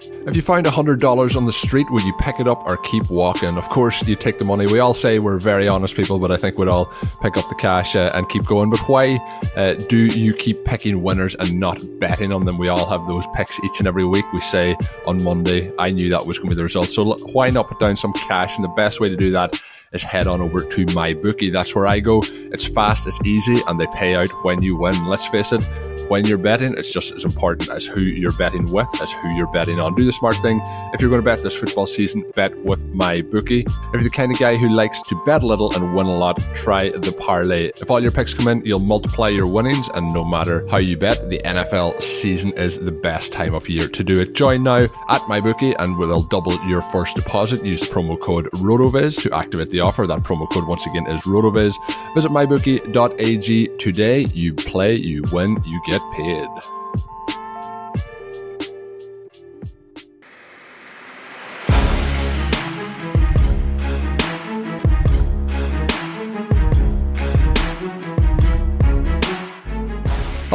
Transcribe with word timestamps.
If 0.00 0.34
you 0.34 0.42
find 0.42 0.66
$100 0.66 1.36
on 1.36 1.46
the 1.46 1.52
street, 1.52 1.86
would 1.90 2.02
you 2.02 2.12
pick 2.18 2.40
it 2.40 2.48
up 2.48 2.66
or 2.66 2.76
keep 2.78 3.08
walking? 3.10 3.56
Of 3.56 3.68
course, 3.68 4.06
you 4.06 4.16
take 4.16 4.38
the 4.38 4.44
money. 4.44 4.66
We 4.66 4.78
all 4.78 4.94
say 4.94 5.18
we're 5.18 5.38
very 5.38 5.68
honest 5.68 5.94
people, 5.94 6.18
but 6.18 6.30
I 6.30 6.36
think 6.36 6.58
we'd 6.58 6.68
all 6.68 6.86
pick 7.22 7.36
up 7.36 7.48
the 7.48 7.54
cash 7.54 7.94
uh, 7.94 8.10
and 8.14 8.28
keep 8.28 8.44
going. 8.44 8.70
But 8.70 8.80
why 8.88 9.16
uh, 9.56 9.74
do 9.74 10.06
you 10.06 10.34
keep 10.34 10.64
picking 10.64 11.02
winners 11.02 11.34
and 11.36 11.60
not 11.60 11.78
betting 11.98 12.32
on 12.32 12.44
them? 12.44 12.58
We 12.58 12.68
all 12.68 12.86
have 12.86 13.06
those 13.06 13.26
picks 13.34 13.62
each 13.62 13.78
and 13.78 13.86
every 13.86 14.04
week. 14.04 14.24
We 14.32 14.40
say 14.40 14.76
on 15.06 15.22
Monday, 15.22 15.72
I 15.78 15.90
knew 15.90 16.08
that 16.10 16.26
was 16.26 16.38
going 16.38 16.50
to 16.50 16.56
be 16.56 16.58
the 16.58 16.64
result. 16.64 16.88
So 16.88 17.14
why 17.32 17.50
not 17.50 17.68
put 17.68 17.78
down 17.78 17.96
some 17.96 18.12
cash? 18.14 18.56
And 18.56 18.64
the 18.64 18.74
best 18.76 19.00
way 19.00 19.08
to 19.08 19.16
do 19.16 19.30
that 19.32 19.60
is 19.92 20.02
head 20.02 20.26
on 20.26 20.40
over 20.40 20.64
to 20.64 20.86
my 20.94 21.14
bookie. 21.14 21.50
That's 21.50 21.74
where 21.74 21.86
I 21.86 22.00
go. 22.00 22.22
It's 22.26 22.64
fast, 22.66 23.06
it's 23.06 23.20
easy, 23.24 23.62
and 23.66 23.80
they 23.80 23.86
pay 23.94 24.14
out 24.14 24.30
when 24.44 24.60
you 24.62 24.76
win. 24.76 25.06
Let's 25.06 25.26
face 25.26 25.52
it, 25.52 25.64
when 26.08 26.24
you're 26.26 26.38
betting, 26.38 26.74
it's 26.76 26.92
just 26.92 27.12
as 27.12 27.24
important 27.24 27.70
as 27.70 27.86
who 27.86 28.00
you're 28.00 28.32
betting 28.32 28.70
with, 28.70 28.86
as 29.00 29.12
who 29.12 29.28
you're 29.36 29.50
betting 29.52 29.80
on. 29.80 29.94
Do 29.94 30.04
the 30.04 30.12
smart 30.12 30.36
thing. 30.36 30.60
If 30.92 31.00
you're 31.00 31.10
going 31.10 31.22
to 31.22 31.24
bet 31.24 31.42
this 31.42 31.54
football 31.54 31.86
season, 31.86 32.24
bet 32.34 32.56
with 32.64 32.86
my 32.88 33.22
bookie. 33.22 33.60
If 33.60 33.94
you're 33.94 34.02
the 34.02 34.10
kind 34.10 34.32
of 34.32 34.38
guy 34.38 34.56
who 34.56 34.68
likes 34.68 35.02
to 35.02 35.22
bet 35.24 35.42
a 35.42 35.46
little 35.46 35.72
and 35.74 35.94
win 35.94 36.06
a 36.06 36.16
lot, 36.16 36.40
try 36.54 36.90
the 36.90 37.12
parlay. 37.12 37.70
If 37.80 37.90
all 37.90 38.00
your 38.00 38.10
picks 38.10 38.34
come 38.34 38.48
in, 38.48 38.64
you'll 38.64 38.78
multiply 38.80 39.28
your 39.28 39.46
winnings, 39.46 39.88
and 39.94 40.12
no 40.12 40.24
matter 40.24 40.66
how 40.68 40.78
you 40.78 40.96
bet, 40.96 41.28
the 41.28 41.40
NFL 41.44 42.00
season 42.02 42.52
is 42.52 42.78
the 42.78 42.92
best 42.92 43.32
time 43.32 43.54
of 43.54 43.68
year 43.68 43.88
to 43.88 44.04
do 44.04 44.20
it. 44.20 44.34
Join 44.34 44.62
now 44.62 44.86
at 45.08 45.28
my 45.28 45.40
bookie, 45.40 45.72
and 45.74 45.96
we'll 45.98 46.22
double 46.22 46.54
your 46.66 46.82
first 46.82 47.16
deposit. 47.16 47.64
Use 47.64 47.82
promo 47.82 48.18
code 48.18 48.46
RotoViz 48.52 49.22
to 49.22 49.34
activate 49.34 49.70
the 49.70 49.80
offer. 49.80 50.06
That 50.06 50.20
promo 50.20 50.50
code 50.50 50.66
once 50.66 50.86
again 50.86 51.06
is 51.06 51.22
RotoViz. 51.22 51.74
Visit 52.14 52.30
mybookie.ag 52.30 53.68
today. 53.78 54.20
You 54.32 54.54
play, 54.54 54.94
you 54.94 55.24
win, 55.32 55.62
you 55.64 55.80
get 55.86 55.93
get 55.94 56.10
paid. 56.10 56.73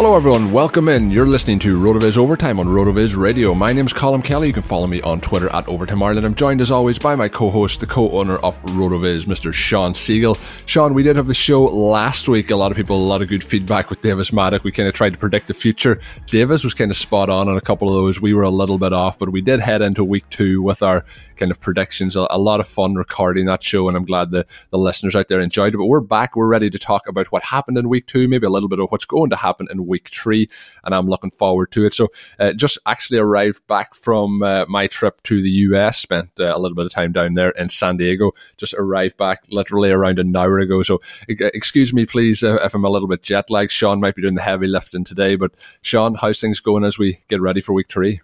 Hello, 0.02 0.16
everyone. 0.16 0.54
Welcome 0.54 0.88
in. 0.88 1.12
You're 1.12 1.26
listening 1.26 1.60
to 1.60 1.78
RotoViz 1.78 2.18
Overtime 2.18 2.58
on 2.58 2.68
RotoViz 2.68 3.18
Radio. 3.18 3.54
My 3.54 3.74
name's 3.74 3.92
Colm 3.92 4.24
Kelly. 4.24 4.48
You 4.48 4.54
can 4.54 4.64
follow 4.64 4.88
me 4.88 5.02
on 5.02 5.20
Twitter 5.20 5.50
at 5.50 5.68
Overtime 5.68 6.02
Ireland. 6.02 6.26
I'm 6.26 6.36
joined, 6.36 6.62
as 6.62 6.72
always, 6.72 6.98
by 6.98 7.16
my 7.16 7.28
co-host, 7.28 7.82
the 7.82 7.86
co-owner 7.86 8.38
of 8.38 8.64
RotoViz, 8.64 9.26
Mr. 9.26 9.54
Shawn 9.54 9.92
Siegele. 9.92 10.40
Shawn, 10.66 10.94
we 10.94 11.04
did 11.04 11.18
have 11.18 11.28
the 11.28 11.34
show 11.34 11.66
last 11.66 12.30
week. 12.30 12.50
A 12.50 12.56
lot 12.56 12.72
of 12.72 12.78
people, 12.78 12.96
a 12.96 13.04
lot 13.04 13.22
of 13.22 13.28
good 13.28 13.44
feedback 13.44 13.90
with 13.90 14.00
Davis 14.00 14.32
Mattek. 14.32 14.64
We 14.64 14.72
kind 14.72 14.88
of 14.88 14.96
tried 14.96 15.12
to 15.12 15.20
predict 15.20 15.50
the 15.50 15.54
future. 15.54 16.00
Davis 16.28 16.64
was 16.64 16.74
kind 16.74 16.92
of 16.92 16.96
spot 16.96 17.30
on 17.30 17.50
on 17.50 17.58
a 17.58 17.62
couple 17.62 17.90
of 17.90 17.96
those. 17.96 18.22
We 18.22 18.34
were 18.34 18.44
a 18.44 18.50
little 18.50 18.78
bit 18.78 18.94
off, 18.94 19.20
but 19.20 19.34
we 19.34 19.42
did 19.42 19.60
head 19.60 19.81
into 19.81 20.06
week 20.06 20.30
two 20.30 20.62
with 20.62 20.81
our 20.81 21.04
kind 21.36 21.52
of 21.52 21.60
predictions. 21.60 22.16
A, 22.16 22.26
a 22.30 22.40
lot 22.40 22.62
of 22.62 22.70
fun 22.70 22.96
recording 22.96 23.48
that 23.48 23.64
show, 23.64 23.90
and 23.90 23.98
I'm 23.98 24.06
glad 24.06 24.31
the, 24.31 24.46
the 24.70 24.78
listeners 24.78 25.14
out 25.14 25.28
there 25.28 25.42
enjoyed 25.42 25.74
it. 25.74 25.78
But 25.78 25.88
we're 25.88 26.00
back. 26.00 26.38
We're 26.38 26.48
ready 26.48 26.70
to 26.70 26.80
talk 26.80 27.06
about 27.10 27.34
what 27.34 27.44
happened 27.44 27.78
in 27.78 27.90
week 27.90 28.08
two, 28.08 28.30
maybe 28.30 28.48
a 28.48 28.50
little 28.50 28.70
bit 28.70 28.80
of 28.80 28.90
what's 28.92 29.04
going 29.04 29.30
to 29.31 29.36
happen 29.36 29.68
in 29.70 29.89
week 29.90 30.10
three, 30.10 30.50
and 30.84 30.96
I'm 30.96 31.08
looking 31.08 31.32
forward 31.32 31.72
to 31.74 31.86
it. 31.86 31.94
So, 31.94 32.08
uh, 32.40 32.54
just 32.54 32.78
actually 32.86 33.20
arrived 33.20 33.66
back 33.68 33.94
from 33.96 34.42
uh, 34.42 34.66
my 34.70 34.88
trip 34.88 35.22
to 35.24 35.42
the 35.42 35.50
US, 35.50 35.98
spent 35.98 36.30
uh, 36.40 36.56
a 36.56 36.60
little 36.60 36.76
bit 36.76 36.86
of 36.86 36.94
time 36.94 37.12
down 37.12 37.34
there 37.34 37.52
in 37.52 37.68
San 37.70 37.98
Diego. 37.98 38.32
Just 38.58 38.74
arrived 38.76 39.18
back 39.18 39.44
literally 39.50 39.92
around 39.92 40.20
an 40.20 40.36
hour 40.36 40.60
ago. 40.60 40.84
So, 40.84 41.02
excuse 41.28 41.94
me, 41.94 42.06
please, 42.06 42.44
uh, 42.44 42.60
if 42.64 42.74
I'm 42.74 42.86
a 42.86 42.90
little 42.90 43.08
bit 43.08 43.24
jet 43.24 43.50
lagged. 43.50 43.72
Shawn 43.72 44.00
might 44.00 44.16
be 44.16 44.22
doing 44.22 44.36
the 44.36 44.42
heavy 44.42 44.68
lifting 44.68 45.04
today, 45.04 45.36
but 45.36 45.52
Shawn, 45.82 46.16
how's 46.16 46.40
things 46.40 46.60
going 46.60 46.84
as 46.84 46.98
we 46.98 47.20
get 47.28 47.42
ready 47.42 47.62
for 47.62 47.74
week 47.74 47.90
three? 47.90 48.22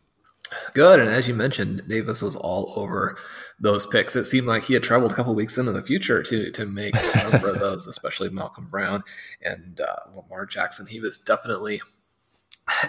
Good. 0.73 0.99
And 0.99 1.09
as 1.09 1.27
you 1.27 1.33
mentioned, 1.33 1.87
Davis 1.87 2.21
was 2.21 2.35
all 2.35 2.73
over 2.75 3.17
those 3.59 3.85
picks. 3.85 4.15
It 4.15 4.25
seemed 4.25 4.47
like 4.47 4.63
he 4.63 4.73
had 4.73 4.83
traveled 4.83 5.11
a 5.11 5.15
couple 5.15 5.33
weeks 5.33 5.57
into 5.57 5.71
the 5.71 5.81
future 5.81 6.21
to 6.23 6.51
to 6.51 6.65
make 6.65 6.95
a 6.95 7.29
number 7.31 7.49
of 7.49 7.59
those, 7.59 7.87
especially 7.87 8.29
Malcolm 8.29 8.67
Brown 8.69 9.03
and 9.41 9.81
uh, 9.81 9.95
Lamar 10.13 10.45
Jackson. 10.45 10.87
He 10.87 10.99
was 10.99 11.17
definitely 11.17 11.81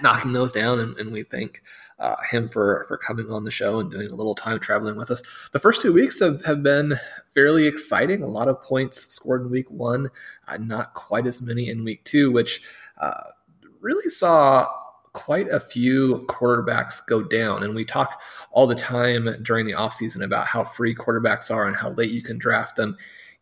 knocking 0.02 0.32
those 0.32 0.52
down, 0.52 0.80
and, 0.80 0.96
and 0.98 1.12
we 1.12 1.22
thank 1.22 1.62
uh, 1.98 2.16
him 2.30 2.48
for 2.48 2.84
for 2.88 2.96
coming 2.96 3.30
on 3.30 3.44
the 3.44 3.50
show 3.50 3.78
and 3.78 3.90
doing 3.90 4.10
a 4.10 4.14
little 4.14 4.34
time 4.34 4.58
traveling 4.58 4.96
with 4.96 5.10
us. 5.10 5.22
The 5.52 5.60
first 5.60 5.80
two 5.80 5.92
weeks 5.92 6.20
have, 6.20 6.44
have 6.44 6.62
been 6.62 6.94
fairly 7.34 7.66
exciting. 7.66 8.22
A 8.22 8.26
lot 8.26 8.48
of 8.48 8.62
points 8.62 9.06
scored 9.12 9.42
in 9.42 9.50
week 9.50 9.70
one, 9.70 10.10
uh, 10.48 10.58
not 10.58 10.94
quite 10.94 11.26
as 11.26 11.41
many 11.41 11.68
in 11.68 11.84
week 11.84 12.04
two, 12.04 12.32
which 12.32 12.62
uh, 13.00 13.24
really 13.80 14.09
saw 14.09 14.68
quite 15.16 15.48
a 15.48 15.59
few 15.59 16.16
quarterbacks 16.28 17.04
go 17.07 17.22
down. 17.22 17.63
And 17.63 17.74
we 17.74 17.86
talk 17.86 18.21
all 18.51 18.66
the 18.66 18.74
time 18.74 19.34
during 19.42 19.65
the 19.65 19.72
offseason 19.72 20.22
about 20.22 20.47
how 20.47 20.63
free 20.63 20.95
quarterbacks 20.95 21.51
are 21.51 21.66
and 21.66 21.74
how 21.74 21.91
late 21.92 22.10
you 22.10 22.22
can 22.22 22.36
draft 22.36 22.77
them. 22.77 22.98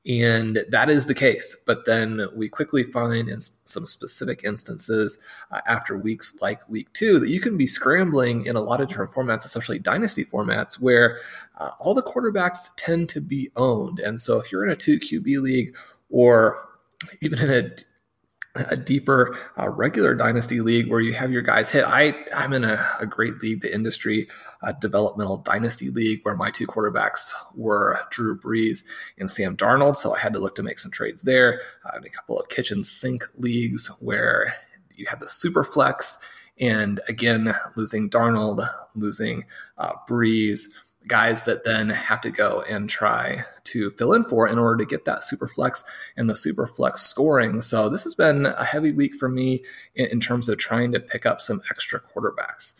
And 0.07 0.65
that 0.69 0.89
is 0.89 1.07
the 1.07 1.15
case. 1.15 1.57
But 1.67 1.85
then 1.85 2.29
we 2.33 2.49
quickly 2.49 2.85
find 2.85 3.29
in 3.29 3.41
some 3.41 3.87
specific 3.87 4.45
instances 4.45 5.19
uh, 5.51 5.63
after 5.67 5.99
weeks 5.99 6.39
like 6.41 6.67
week 6.69 6.93
two 6.93 7.19
that 7.19 7.31
you 7.31 7.41
can 7.41 7.57
be 7.57 7.67
scrambling 7.67 8.47
in 8.47 8.55
a 8.55 8.61
lot 8.61 8.81
of 8.81 8.89
different 8.89 9.11
formats, 9.11 9.45
especially 9.45 9.81
dynasty 9.81 10.25
formats, 10.25 10.75
where 10.79 11.19
uh, 11.59 11.71
all 11.81 11.93
the 11.93 12.03
quarterbacks 12.03 12.71
tend 12.77 13.09
to 13.09 13.21
be 13.21 13.51
owned. 13.57 13.99
And 13.99 14.21
so 14.21 14.39
if 14.39 14.53
you're 14.53 14.65
in 14.65 14.71
a 14.71 14.77
two 14.77 15.01
QB 15.01 15.43
league 15.43 15.77
or 16.09 16.57
even 17.21 17.41
in 17.41 17.51
a 17.51 17.71
a 18.55 18.77
deeper 18.77 19.37
uh, 19.59 19.69
regular 19.69 20.15
dynasty 20.15 20.61
league 20.61 20.89
where 20.89 21.01
you 21.01 21.13
have 21.13 21.33
your 21.33 21.43
guys 21.43 21.71
hit. 21.71 21.85
I 21.85 22.15
I'm 22.35 22.53
in 22.53 22.65
a, 22.65 22.85
a 23.01 23.07
great 23.07 23.43
league, 23.43 23.63
the 23.63 23.75
industry 23.75 24.29
uh, 24.63 24.73
developmental 24.73 25.39
dynasty 25.39 25.91
league, 25.91 26.21
where 26.23 26.37
my 26.37 26.51
two 26.51 26.67
quarterbacks 26.67 27.33
were 27.55 27.99
Drew 28.11 28.39
Brees 28.39 28.85
and 29.19 29.31
Sam 29.31 29.57
Darnold. 29.57 29.97
So 29.97 30.15
I 30.15 30.21
had 30.21 30.33
to 30.35 30.39
look 30.39 30.55
to 30.57 30.63
make 30.63 30.79
some 30.79 30.93
trades 30.93 31.23
there. 31.23 31.61
Uh, 31.85 31.99
a 32.05 32.09
couple 32.09 32.39
of 32.39 32.49
kitchen 32.49 32.85
sink 32.85 33.25
leagues 33.37 33.89
where 34.01 34.55
you 34.95 35.07
have 35.09 35.21
the 35.21 35.29
super 35.29 35.65
flex, 35.65 36.19
and 36.61 37.01
again 37.09 37.55
losing 37.75 38.09
Darnold, 38.09 38.69
losing 38.95 39.45
uh, 39.79 39.95
Brees 40.09 40.67
guys 41.07 41.43
that 41.43 41.65
then 41.65 41.91
have 41.91 42.21
to 42.23 42.31
go 42.31 42.63
and 42.63 42.89
try 42.89 43.45
to 43.65 43.91
fill 43.91 44.13
in 44.13 44.25
for 44.25 44.49
in 44.49 44.59
order 44.59 44.77
to 44.83 44.89
get 44.89 45.05
that 45.05 45.25
super 45.25 45.47
flex 45.47 45.85
and 46.17 46.29
the 46.29 46.37
super 46.37 46.67
flex 46.67 47.03
scoring. 47.03 47.61
So 47.61 47.89
this 47.89 48.05
has 48.05 48.15
been 48.15 48.47
a 48.47 48.65
heavy 48.65 48.93
week 48.93 49.15
for 49.15 49.29
me 49.29 49.65
in, 49.95 50.07
in 50.07 50.21
terms 50.21 50.49
of 50.49 50.59
trying 50.59 50.93
to 50.93 51.01
pick 51.01 51.27
up 51.27 51.41
some 51.41 51.63
extra 51.71 52.01
quarterbacks 52.01 52.75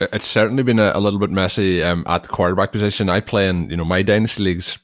it's 0.00 0.26
certainly 0.26 0.62
been 0.62 0.78
a, 0.78 0.92
a 0.94 1.00
little 1.00 1.18
bit 1.18 1.30
messy 1.30 1.82
um, 1.82 2.04
at 2.06 2.22
the 2.22 2.28
quarterback 2.28 2.72
position. 2.72 3.08
I 3.08 3.20
play 3.20 3.48
in 3.48 3.70
you 3.70 3.76
know 3.76 3.84
my 3.84 4.02
dynasty 4.02 4.42
leagues. 4.42 4.78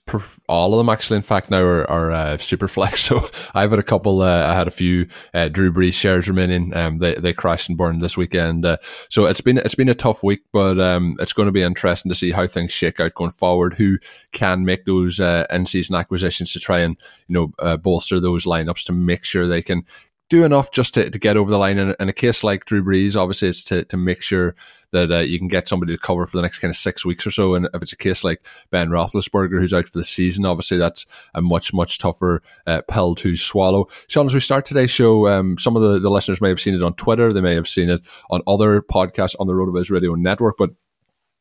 All 0.49 0.73
of 0.73 0.79
them 0.79 0.89
actually, 0.89 1.17
in 1.17 1.23
fact, 1.23 1.51
now 1.51 1.63
are, 1.63 1.91
are 1.91 2.11
uh, 2.11 2.37
super 2.39 2.69
flex. 2.69 3.03
So 3.13 3.29
I've 3.53 3.71
had 3.71 3.81
a 3.81 3.83
couple. 3.83 4.23
Uh, 4.23 4.47
I 4.47 4.55
had 4.55 4.69
a 4.69 4.71
few 4.71 5.07
uh, 5.35 5.49
Drew 5.49 5.73
Brees 5.73 5.95
shares 5.95 6.29
remaining. 6.29 6.75
Um, 6.75 6.99
they 6.99 7.15
they 7.15 7.33
crashed 7.33 7.69
and 7.69 7.77
burned 7.77 8.01
this 8.01 8.17
weekend. 8.17 8.65
Uh, 8.65 8.77
so 9.11 9.27
it's 9.27 9.41
been 9.41 9.59
it's 9.59 9.75
been 9.75 9.89
a 9.89 9.95
tough 9.95 10.23
week, 10.23 10.43
but 10.53 10.81
um, 10.81 11.17
it's 11.19 11.33
going 11.33 11.47
to 11.47 11.53
be 11.53 11.63
interesting 11.63 12.09
to 12.11 12.15
see 12.15 12.31
how 12.31 12.47
things 12.47 12.71
shake 12.71 13.01
out 13.01 13.15
going 13.15 13.33
forward. 13.33 13.75
Who 13.75 13.99
can 14.31 14.65
make 14.65 14.85
those 14.85 15.21
uh, 15.21 15.47
in 15.51 15.67
season 15.67 15.97
acquisitions 15.97 16.53
to 16.53 16.61
try 16.61 16.81
and 16.81 16.97
you 17.27 17.35
know 17.35 17.53
uh, 17.59 17.77
bolster 17.77 18.21
those 18.21 18.45
lineups 18.47 18.85
to 18.85 18.93
make 18.93 19.25
sure 19.25 19.47
they 19.47 19.63
can 19.63 19.85
do 20.33 20.45
enough 20.45 20.71
just 20.71 20.95
to, 20.95 21.11
to 21.11 21.19
get 21.19 21.37
over 21.37 21.51
the 21.51 21.59
line. 21.59 21.77
In, 21.77 21.95
in 22.01 22.09
a 22.09 22.13
case 22.13 22.43
like 22.43 22.65
Drew 22.65 22.83
Brees, 22.83 23.17
obviously, 23.17 23.49
it's 23.49 23.63
to, 23.65 23.85
to 23.85 23.99
make 23.99 24.23
sure 24.23 24.55
that 24.91 25.13
uh, 25.13 25.19
you 25.19 25.39
can 25.39 25.47
get 25.47 25.69
somebody 25.69 25.95
to 25.95 26.01
cover 26.01 26.27
for 26.27 26.39
the 26.39 26.43
next 26.43 26.59
kind 26.59 26.71
of 26.71 26.77
six 26.77 27.05
weeks 27.05 27.27
or 27.27 27.31
so. 27.31 27.55
And 27.55 27.69
if 27.75 27.83
it's 27.83 27.93
a 27.93 27.99
case 27.99 28.25
like 28.25 28.43
Ben 28.71 28.89
Roethlisberger, 28.89 29.61
who's 29.61 29.75
out 29.75 29.89
for 29.89 29.99
the 29.99 30.05
season, 30.05 30.47
obviously 30.47 30.79
that's 30.79 31.05
a 31.35 31.43
much, 31.43 31.75
much 31.75 31.99
tougher 31.99 32.43
uh, 32.67 32.81
pill 32.89 33.15
to 33.17 33.37
swallow. 33.37 33.89
Shawn, 34.09 34.25
as 34.25 34.33
we 34.33 34.41
start 34.41 34.65
today's 34.65 34.91
show, 34.91 35.29
um, 35.29 35.59
some 35.59 35.77
of 35.77 35.83
the, 35.83 35.99
the 35.99 36.11
listeners 36.11 36.41
may 36.41 36.49
have 36.49 36.61
seen 36.61 36.75
it 36.75 36.83
on 36.83 36.95
Twitter, 36.95 37.31
they 37.31 37.43
may 37.43 37.55
have 37.55 37.69
seen 37.69 37.91
it 37.91 38.01
on 38.31 38.41
other 38.47 38.81
podcasts 38.81 39.37
on 39.39 39.47
the 39.47 39.53
RotoViz 39.53 39.91
Radio 39.91 40.15
Network, 40.15 40.57
but 40.57 40.71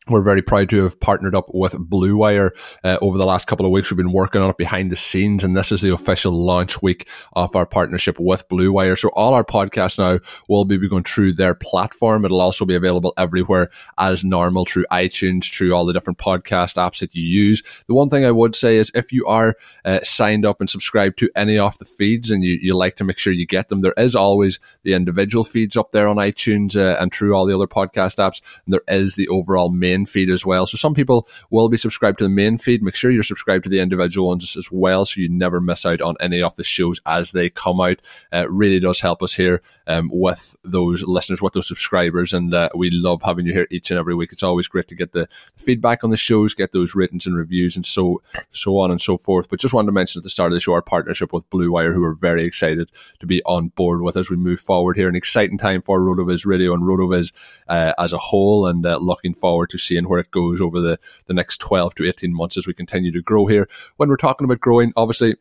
we're 0.08 0.24
very 0.24 0.42
proud 0.42 0.68
to 0.70 0.84
have 0.84 1.00
partnered 1.00 1.36
up 1.36 1.54
with 1.54 1.78
Blue 1.78 2.18
Wire 2.18 2.54
uh, 2.84 2.98
over 3.02 3.20
the 3.20 3.26
last 3.26 3.46
couple 3.46 3.68
of 3.68 3.72
weeks. 3.72 3.92
We've 3.92 3.98
been 3.98 4.12
working 4.12 4.42
on 4.42 4.50
it 4.50 4.58
behind 4.58 4.92
the 4.92 4.96
scenes, 4.96 5.44
and 5.44 5.56
this 5.56 5.72
is 5.72 5.82
the 5.82 5.94
official 5.94 6.32
launch 6.32 6.82
week 6.82 7.08
of 7.34 7.56
our 7.56 7.68
partnership 7.68 8.20
with 8.20 8.48
Blue 8.50 8.72
Wire. 8.72 8.96
So 8.96 9.10
all 9.10 9.36
our 9.36 9.44
podcasts 9.44 10.00
now 10.00 10.20
will 10.50 10.66
be 10.66 10.90
going 10.90 11.04
through 11.04 11.34
their 11.34 11.54
platform. 11.54 12.26
It'll 12.26 12.42
also 12.42 12.66
be 12.66 12.74
available 12.74 13.14
everywhere 13.16 13.70
as 14.00 14.24
normal 14.24 14.66
through 14.66 14.86
iTunes, 14.92 15.54
through 15.54 15.74
all 15.74 15.86
the 15.86 15.94
different 15.94 16.18
podcast 16.18 16.78
apps 16.78 17.00
that 17.02 17.14
you 17.14 17.24
use. 17.24 17.62
The 17.88 17.94
one 17.94 18.10
thing 18.10 18.26
I 18.26 18.32
would 18.32 18.56
say 18.56 18.78
is 18.78 18.92
if 18.96 19.14
you 19.14 19.28
are 19.28 19.56
uh, 19.86 20.00
signed 20.02 20.48
up 20.48 20.60
and 20.60 20.70
subscribed 20.70 21.20
to 21.20 21.30
any 21.36 21.60
of 21.60 21.78
the 21.78 21.86
feeds, 21.86 22.32
and 22.32 22.44
you, 22.44 22.58
you 22.60 22.76
like 22.76 22.96
to 22.96 23.04
make 23.04 23.20
sure 23.20 23.34
you 23.34 23.46
get 23.46 23.70
them, 23.70 23.82
there 23.82 23.94
is 23.98 24.16
always 24.16 24.60
the 24.82 24.94
individual 24.94 25.44
feeds 25.44 25.78
up 25.78 25.92
there 25.92 26.08
on 26.08 26.16
iTunes 26.16 26.76
uh, 26.76 27.00
and 27.00 27.14
through 27.14 27.36
all 27.36 27.46
the 27.46 27.54
other 27.54 27.68
podcast 27.68 28.18
apps. 28.18 28.42
And 28.66 28.74
there 28.74 28.84
is 28.88 29.16
the 29.16 29.28
overall 29.28 29.70
main 29.70 29.91
main 29.92 30.06
feed 30.06 30.30
as 30.30 30.46
well. 30.46 30.66
So 30.66 30.78
some 30.78 30.94
people 30.94 31.28
will 31.50 31.70
be 31.70 31.78
subscribed 31.78 32.18
to 32.20 32.24
the 32.24 32.30
main 32.30 32.58
feed. 32.58 32.84
Make 32.84 32.96
sure 32.96 33.12
you're 33.12 33.24
subscribed 33.24 33.64
to 33.66 33.70
the 33.70 33.80
individual 33.80 34.30
ones 34.30 34.56
as 34.58 34.72
well, 34.72 35.06
so 35.06 35.22
you 35.22 35.30
never 35.30 35.60
miss 35.60 35.86
out 35.86 36.02
on 36.02 36.16
any 36.20 36.42
of 36.42 36.56
the 36.56 36.64
shows 36.64 37.00
as 37.06 37.32
they 37.32 37.50
come 37.50 37.82
out. 37.82 38.00
Uh, 38.32 38.50
really 38.50 38.80
does 38.80 39.02
help 39.02 39.22
us 39.22 39.34
here 39.34 39.62
um, 39.88 40.10
with 40.12 40.56
those 40.64 41.04
listeners, 41.04 41.42
with 41.42 41.54
those 41.54 41.68
subscribers, 41.68 42.34
and 42.34 42.54
uh, 42.54 42.70
we 42.76 42.90
love 42.90 43.22
having 43.24 43.46
you 43.46 43.54
here 43.54 43.68
each 43.70 43.92
and 43.92 44.00
every 44.00 44.16
week. 44.16 44.32
It's 44.32 44.44
always 44.44 44.68
great 44.68 44.88
to 44.90 44.96
get 44.96 45.12
the 45.12 45.28
feedback 45.58 46.04
on 46.04 46.10
the 46.10 46.18
shows, 46.18 46.54
get 46.54 46.72
those 46.72 46.96
ratings 46.96 47.26
and 47.26 47.36
reviews, 47.36 47.76
and 47.76 47.86
so 47.86 48.22
so 48.52 48.78
on 48.80 48.92
and 48.92 49.02
so 49.02 49.18
forth. 49.18 49.50
But 49.50 49.60
just 49.60 49.74
wanted 49.74 49.88
to 49.88 49.92
mention 49.94 50.20
at 50.20 50.24
the 50.24 50.30
start 50.30 50.52
of 50.52 50.56
the 50.56 50.60
show 50.60 50.74
our 50.74 50.82
partnership 50.82 51.34
with 51.34 51.50
Blue 51.50 51.72
Wire, 51.72 51.94
who 51.94 52.04
are 52.04 52.14
very 52.14 52.46
excited 52.46 52.92
to 53.20 53.26
be 53.26 53.44
on 53.44 53.70
board 53.70 54.02
with 54.02 54.18
as 54.18 54.30
we 54.30 54.38
move 54.38 54.60
forward 54.60 54.98
here. 54.98 55.10
An 55.10 55.16
exciting 55.16 55.58
time 55.58 55.82
for 55.82 56.00
Rotoviz 56.00 56.46
Radio 56.46 56.74
and 56.74 56.84
Rotoviz 56.84 57.34
uh, 57.68 57.94
as 57.98 58.14
a 58.14 58.18
whole, 58.18 58.68
and 58.68 58.86
uh, 58.86 58.98
looking 58.98 59.34
forward 59.34 59.70
to 59.72 59.78
seeing 59.82 60.08
where 60.08 60.20
it 60.20 60.32
goes 60.32 60.62
over 60.62 60.80
the, 60.80 61.00
the 61.26 61.34
next 61.34 61.58
12 61.60 61.96
to 61.96 62.08
18 62.08 62.34
months 62.34 62.58
as 62.58 62.68
we 62.68 62.74
continue 62.74 63.12
to 63.12 63.22
grow 63.22 63.46
here. 63.46 63.68
When 63.98 64.10
we're 64.10 64.18
talking 64.18 64.46
about 64.46 64.60
growing, 64.60 64.94
obviously, 64.96 65.36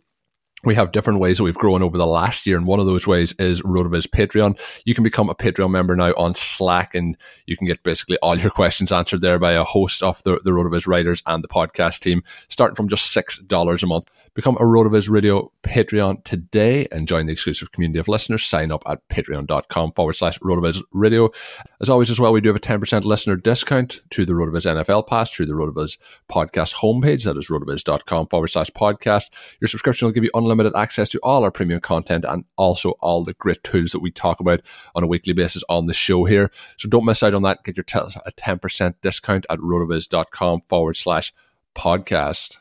we 0.65 0.75
have 0.75 0.93
different 0.93 1.21
ways 1.21 1.39
that 1.39 1.45
we've 1.45 1.55
grown 1.55 1.83
over 1.83 1.97
the 1.97 2.07
last 2.07 2.47
year, 2.47 2.57
and 2.57 2.67
one 2.67 2.81
of 2.81 2.87
those 2.87 3.07
ways 3.07 3.33
is 3.39 3.63
RotoViz 3.63 4.09
Patreon. 4.09 4.59
You 4.85 4.95
can 4.95 5.05
become 5.05 5.31
a 5.31 5.35
Patreon 5.35 5.71
member 5.71 5.97
now 5.97 6.13
on 6.17 6.35
Slack, 6.35 6.95
and 6.95 7.17
you 7.47 7.57
can 7.57 7.67
get 7.67 7.83
basically 7.83 8.19
all 8.19 8.37
your 8.37 8.51
questions 8.61 8.93
answered 8.93 9.23
there 9.23 9.39
by 9.39 9.53
a 9.53 9.65
host 9.65 10.03
of 10.03 10.23
the, 10.23 10.39
the 10.45 10.51
RotoViz 10.51 10.87
writers 10.87 11.23
and 11.27 11.43
the 11.43 11.49
podcast 11.49 12.01
team, 12.01 12.23
starting 12.49 12.75
from 12.75 12.89
just 12.89 13.15
$6 13.17 13.83
a 13.83 13.87
month. 13.87 14.05
Become 14.35 14.57
a 14.57 14.65
RotoViz 14.65 15.11
Radio 15.11 15.51
Patreon 15.63 16.25
today 16.25 16.87
and 16.93 17.09
join 17.09 17.27
the 17.27 17.33
exclusive 17.33 17.73
community 17.73 17.99
of 17.99 18.07
listeners. 18.07 18.45
Sign 18.45 18.71
up 18.71 18.83
at 18.87 19.07
patreon.com 19.09 19.93
forward 19.93 20.13
slash 20.13 20.39
RotoViz 20.39 20.83
Radio. 20.93 21.31
As 21.81 21.89
always, 21.89 22.11
as 22.11 22.21
well, 22.21 22.33
we 22.33 22.41
do 22.41 22.49
have 22.49 22.57
a 22.57 22.61
10% 22.61 23.05
listener 23.05 23.37
discount 23.37 24.03
to 24.11 24.25
the 24.25 24.35
RotoViz 24.35 24.85
NFL 24.85 25.07
Pass 25.09 25.33
through 25.33 25.47
the 25.47 25.55
RotoViz 25.55 25.99
podcast 26.31 26.75
homepage. 26.75 27.25
That 27.25 27.37
is 27.37 27.49
rotoviz.com 27.49 28.29
forward 28.29 28.49
slash 28.49 28.71
podcast. 28.71 29.31
Your 29.61 29.69
subscription 29.69 30.07
will 30.07 30.13
give 30.13 30.25
you 30.25 30.31
unlimited 30.35 30.50
access 30.77 31.09
to 31.11 31.21
all 31.23 31.45
our 31.45 31.51
premium 31.51 31.81
content 31.81 32.25
and 32.27 32.45
also 32.57 32.91
all 33.01 33.25
the 33.25 33.35
great 33.35 33.63
tools 33.63 33.93
that 33.93 34.01
we 34.01 34.11
talk 34.11 34.41
about 34.41 34.61
on 34.95 35.03
a 35.03 35.07
weekly 35.07 35.33
basis 35.33 35.63
on 35.69 35.87
the 35.87 35.95
show 35.95 36.25
here. 36.25 36.51
So 36.77 36.89
don't 36.89 37.05
miss 37.05 37.23
out 37.23 37.35
on 37.35 37.43
that. 37.43 37.65
Get 37.65 37.77
your 37.77 37.85
t- 37.85 37.99
a 37.99 38.33
10% 38.33 38.95
discount 39.03 39.47
at 39.51 39.59
rotoviz.com 39.59 40.63
forward 40.63 40.97
slash 40.97 41.33
podcast. 41.75 42.57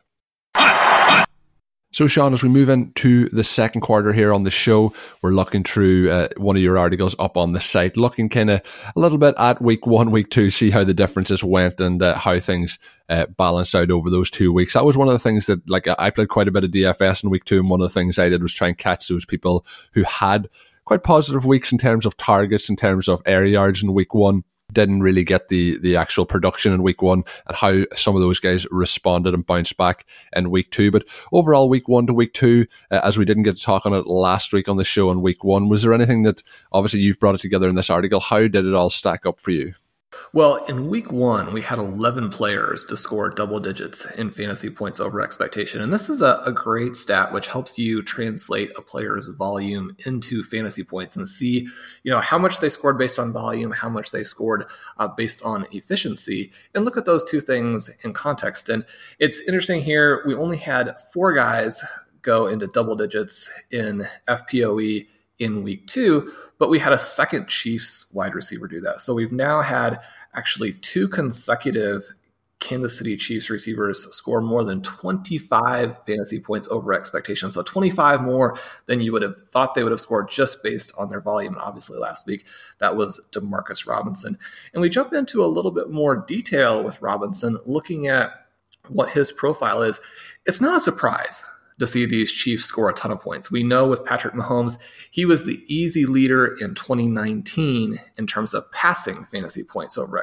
So, 1.91 2.05
Shawn, 2.05 2.33
as 2.33 2.43
we 2.43 2.49
move 2.49 2.69
into 2.69 3.29
the 3.29 3.43
second 3.43 3.81
quarter 3.81 4.13
here 4.13 4.31
on 4.31 4.43
the 4.43 4.51
show, 4.51 4.93
we're 5.23 5.31
looking 5.31 5.63
through 5.63 6.11
uh, 6.11 6.27
one 6.37 6.55
of 6.55 6.61
your 6.61 6.77
articles 6.77 7.15
up 7.17 7.35
on 7.35 7.53
the 7.53 7.59
site, 7.59 7.97
looking 7.97 8.29
kind 8.29 8.51
of 8.51 8.61
a 8.95 8.99
little 8.99 9.17
bit 9.17 9.33
at 9.39 9.59
week 9.59 9.87
one, 9.87 10.11
week 10.11 10.29
two, 10.29 10.51
see 10.51 10.69
how 10.69 10.83
the 10.83 10.93
differences 10.93 11.43
went 11.43 11.81
and 11.81 12.03
uh, 12.03 12.13
how 12.13 12.39
things 12.39 12.77
uh, 13.09 13.25
balanced 13.37 13.73
out 13.73 13.89
over 13.89 14.11
those 14.11 14.29
two 14.29 14.53
weeks. 14.53 14.73
That 14.73 14.85
was 14.85 14.97
one 14.97 15.07
of 15.07 15.13
the 15.13 15.19
things 15.19 15.47
that, 15.47 15.67
like, 15.67 15.87
I 15.97 16.11
played 16.11 16.29
quite 16.29 16.47
a 16.47 16.51
bit 16.51 16.63
of 16.63 16.69
DFS 16.69 17.23
in 17.23 17.31
week 17.31 17.45
two, 17.45 17.57
and 17.57 17.71
one 17.71 17.81
of 17.81 17.87
the 17.87 17.93
things 17.93 18.19
I 18.19 18.29
did 18.29 18.43
was 18.43 18.53
try 18.53 18.67
and 18.67 18.77
catch 18.77 19.07
those 19.07 19.25
people 19.25 19.65
who 19.93 20.03
had 20.03 20.47
quite 20.85 21.03
positive 21.03 21.43
weeks 21.43 21.71
in 21.71 21.79
terms 21.79 22.05
of 22.05 22.17
targets, 22.17 22.69
in 22.69 22.75
terms 22.75 23.07
of 23.07 23.23
air 23.25 23.45
yards 23.45 23.81
in 23.81 23.95
week 23.95 24.13
one 24.13 24.43
didn't 24.71 25.01
really 25.01 25.23
get 25.23 25.47
the 25.49 25.77
the 25.79 25.95
actual 25.95 26.25
production 26.25 26.71
in 26.73 26.83
week 26.83 27.01
one 27.01 27.23
and 27.47 27.57
how 27.57 27.83
some 27.95 28.15
of 28.15 28.21
those 28.21 28.39
guys 28.39 28.67
responded 28.71 29.33
and 29.33 29.45
bounced 29.45 29.77
back 29.77 30.05
in 30.35 30.51
week 30.51 30.69
two. 30.71 30.91
But 30.91 31.07
overall, 31.31 31.69
week 31.69 31.87
one 31.87 32.07
to 32.07 32.13
week 32.13 32.33
two, 32.33 32.67
uh, 32.91 33.01
as 33.03 33.17
we 33.17 33.25
didn't 33.25 33.43
get 33.43 33.55
to 33.55 33.61
talk 33.61 33.85
on 33.85 33.93
it 33.93 34.07
last 34.07 34.53
week 34.53 34.69
on 34.69 34.77
the 34.77 34.83
show 34.83 35.11
in 35.11 35.21
week 35.21 35.43
one, 35.43 35.69
was 35.69 35.83
there 35.83 35.93
anything 35.93 36.23
that 36.23 36.43
obviously 36.71 36.99
you've 37.01 37.19
brought 37.19 37.35
it 37.35 37.41
together 37.41 37.69
in 37.69 37.75
this 37.75 37.89
article? 37.89 38.19
How 38.19 38.47
did 38.47 38.65
it 38.65 38.73
all 38.73 38.89
stack 38.89 39.25
up 39.25 39.39
for 39.39 39.51
you? 39.51 39.73
Well, 40.33 40.65
in 40.65 40.89
week 40.89 41.11
one, 41.11 41.53
we 41.53 41.61
had 41.61 41.77
11 41.77 42.29
players 42.31 42.83
to 42.85 42.97
score 42.97 43.29
double 43.29 43.59
digits 43.59 44.05
in 44.11 44.31
fantasy 44.31 44.69
points 44.69 44.99
over 44.99 45.21
expectation. 45.21 45.81
And 45.81 45.93
this 45.93 46.09
is 46.09 46.21
a, 46.21 46.41
a, 46.45 46.51
great 46.51 46.95
stat 46.95 47.31
which 47.31 47.47
helps 47.47 47.77
you 47.77 48.01
translate 48.01 48.71
a 48.75 48.81
player's 48.81 49.27
volume 49.27 49.95
into 50.05 50.43
fantasy 50.43 50.83
points 50.83 51.15
and 51.15 51.27
see, 51.27 51.67
you 52.03 52.11
know, 52.11 52.19
how 52.19 52.39
much 52.39 52.59
they 52.59 52.69
scored 52.69 52.97
based 52.97 53.19
on 53.19 53.33
volume, 53.33 53.71
how 53.71 53.89
much 53.89 54.09
they 54.11 54.23
scored 54.23 54.65
uh, 54.97 55.07
based 55.07 55.43
on 55.43 55.67
efficiency, 55.71 56.51
and 56.73 56.85
look 56.85 56.97
at 56.97 57.05
those 57.05 57.23
two 57.23 57.41
things 57.41 57.89
in 58.03 58.13
context. 58.13 58.69
And 58.69 58.85
it's 59.19 59.41
interesting 59.47 59.81
here, 59.81 60.23
we 60.25 60.33
only 60.33 60.57
had 60.57 60.99
four 61.13 61.33
guys 61.33 61.83
go 62.21 62.47
into 62.47 62.67
double 62.67 62.95
digits 62.95 63.51
in 63.71 64.07
FPOE 64.27 65.07
in 65.39 65.63
week 65.63 65.87
two, 65.87 66.31
but 66.57 66.69
we 66.69 66.79
had 66.79 66.93
a 66.93 66.97
second 66.97 67.47
Chiefs 67.47 68.11
wide 68.13 68.35
receiver 68.35 68.67
do 68.67 68.81
that. 68.81 69.01
So 69.01 69.13
we've 69.13 69.31
now 69.31 69.61
had 69.61 70.01
actually 70.33 70.73
two 70.73 71.07
consecutive 71.07 72.03
Kansas 72.59 72.97
City 72.97 73.15
Chiefs 73.15 73.49
receivers 73.49 74.05
score 74.13 74.41
more 74.41 74.65
than 74.65 74.81
25 74.81 75.95
fantasy 76.05 76.39
points 76.41 76.67
over 76.69 76.93
expectation. 76.93 77.49
So 77.49 77.63
25 77.63 78.21
more 78.21 78.57
than 78.85 78.99
you 78.99 79.13
would 79.13 79.21
have 79.21 79.39
thought 79.39 79.75
they 79.75 79.83
would 79.83 79.93
have 79.93 80.01
scored 80.01 80.29
just 80.29 80.61
based 80.61 80.91
on 80.97 81.07
their 81.07 81.21
volume. 81.21 81.53
And 81.53 81.61
obviously, 81.61 81.97
last 81.97 82.27
week 82.27 82.45
that 82.79 82.97
was 82.97 83.25
Demarcus 83.31 83.87
Robinson. 83.87 84.37
And 84.73 84.81
we 84.81 84.89
jump 84.89 85.13
into 85.13 85.43
a 85.43 85.47
little 85.47 85.71
bit 85.71 85.89
more 85.89 86.17
detail 86.17 86.83
with 86.83 87.01
Robinson, 87.01 87.57
looking 87.65 88.07
at 88.07 88.31
what 88.89 89.13
his 89.13 89.31
profile 89.31 89.81
is. 89.81 90.01
It's 90.45 90.59
not 90.59 90.77
a 90.77 90.81
surprise 90.81 91.45
to 91.79 91.87
see 91.87 92.05
these 92.05 92.31
Chiefs 92.31 92.65
score 92.65 92.89
a 92.89 92.93
ton 92.93 93.11
of 93.11 93.21
points. 93.21 93.49
We 93.49 93.63
know 93.63 93.87
with 93.87 94.05
Patrick 94.05 94.33
Mahomes, 94.33 94.77
he 95.09 95.25
was 95.25 95.45
the 95.45 95.63
easy 95.67 96.05
leader 96.05 96.45
in 96.59 96.75
2019 96.75 97.99
in 98.17 98.27
terms 98.27 98.53
of 98.53 98.71
passing 98.71 99.25
fantasy 99.25 99.63
points 99.63 99.97
over 99.97 100.19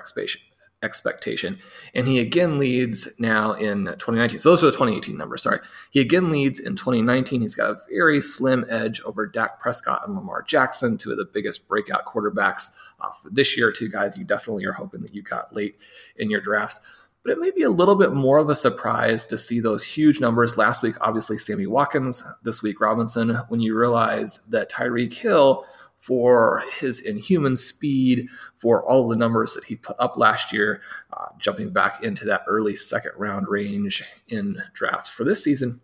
expectation. 0.82 1.58
And 1.94 2.06
he 2.06 2.18
again 2.18 2.58
leads 2.58 3.08
now 3.18 3.52
in 3.52 3.86
2019. 3.86 4.38
So 4.38 4.50
those 4.50 4.62
are 4.62 4.66
the 4.66 4.72
2018 4.72 5.16
numbers, 5.16 5.42
sorry. 5.42 5.60
He 5.90 6.00
again 6.00 6.30
leads 6.30 6.60
in 6.60 6.76
2019. 6.76 7.40
He's 7.40 7.54
got 7.54 7.70
a 7.70 7.80
very 7.90 8.20
slim 8.20 8.66
edge 8.68 9.00
over 9.02 9.26
Dak 9.26 9.58
Prescott 9.58 10.06
and 10.06 10.14
Lamar 10.14 10.42
Jackson, 10.42 10.98
two 10.98 11.10
of 11.10 11.16
the 11.16 11.24
biggest 11.24 11.66
breakout 11.66 12.04
quarterbacks 12.04 12.70
uh, 13.00 13.10
for 13.22 13.30
this 13.30 13.56
year, 13.56 13.72
two 13.72 13.88
guys 13.88 14.16
you 14.16 14.24
definitely 14.24 14.64
are 14.64 14.72
hoping 14.72 15.02
that 15.02 15.14
you 15.14 15.22
got 15.22 15.54
late 15.54 15.76
in 16.16 16.30
your 16.30 16.40
drafts. 16.40 16.80
But 17.26 17.32
it 17.32 17.40
may 17.40 17.50
be 17.50 17.64
a 17.64 17.70
little 17.70 17.96
bit 17.96 18.12
more 18.12 18.38
of 18.38 18.48
a 18.48 18.54
surprise 18.54 19.26
to 19.26 19.36
see 19.36 19.58
those 19.58 19.82
huge 19.82 20.20
numbers. 20.20 20.56
Last 20.56 20.80
week, 20.80 20.94
obviously, 21.00 21.38
Sammy 21.38 21.66
Watkins. 21.66 22.22
This 22.44 22.62
week, 22.62 22.80
Robinson, 22.80 23.34
when 23.48 23.58
you 23.58 23.76
realize 23.76 24.46
that 24.50 24.70
Tyreek 24.70 25.12
Hill 25.12 25.66
for 25.98 26.62
his 26.78 27.00
inhuman 27.00 27.56
speed, 27.56 28.28
for 28.58 28.88
all 28.88 29.08
the 29.08 29.18
numbers 29.18 29.54
that 29.54 29.64
he 29.64 29.74
put 29.74 29.96
up 29.98 30.16
last 30.16 30.52
year, 30.52 30.80
uh, 31.12 31.26
jumping 31.36 31.72
back 31.72 32.00
into 32.04 32.24
that 32.26 32.44
early 32.46 32.76
second 32.76 33.10
round 33.16 33.48
range 33.48 34.04
in 34.28 34.62
drafts 34.72 35.10
for 35.10 35.24
this 35.24 35.42
season. 35.42 35.80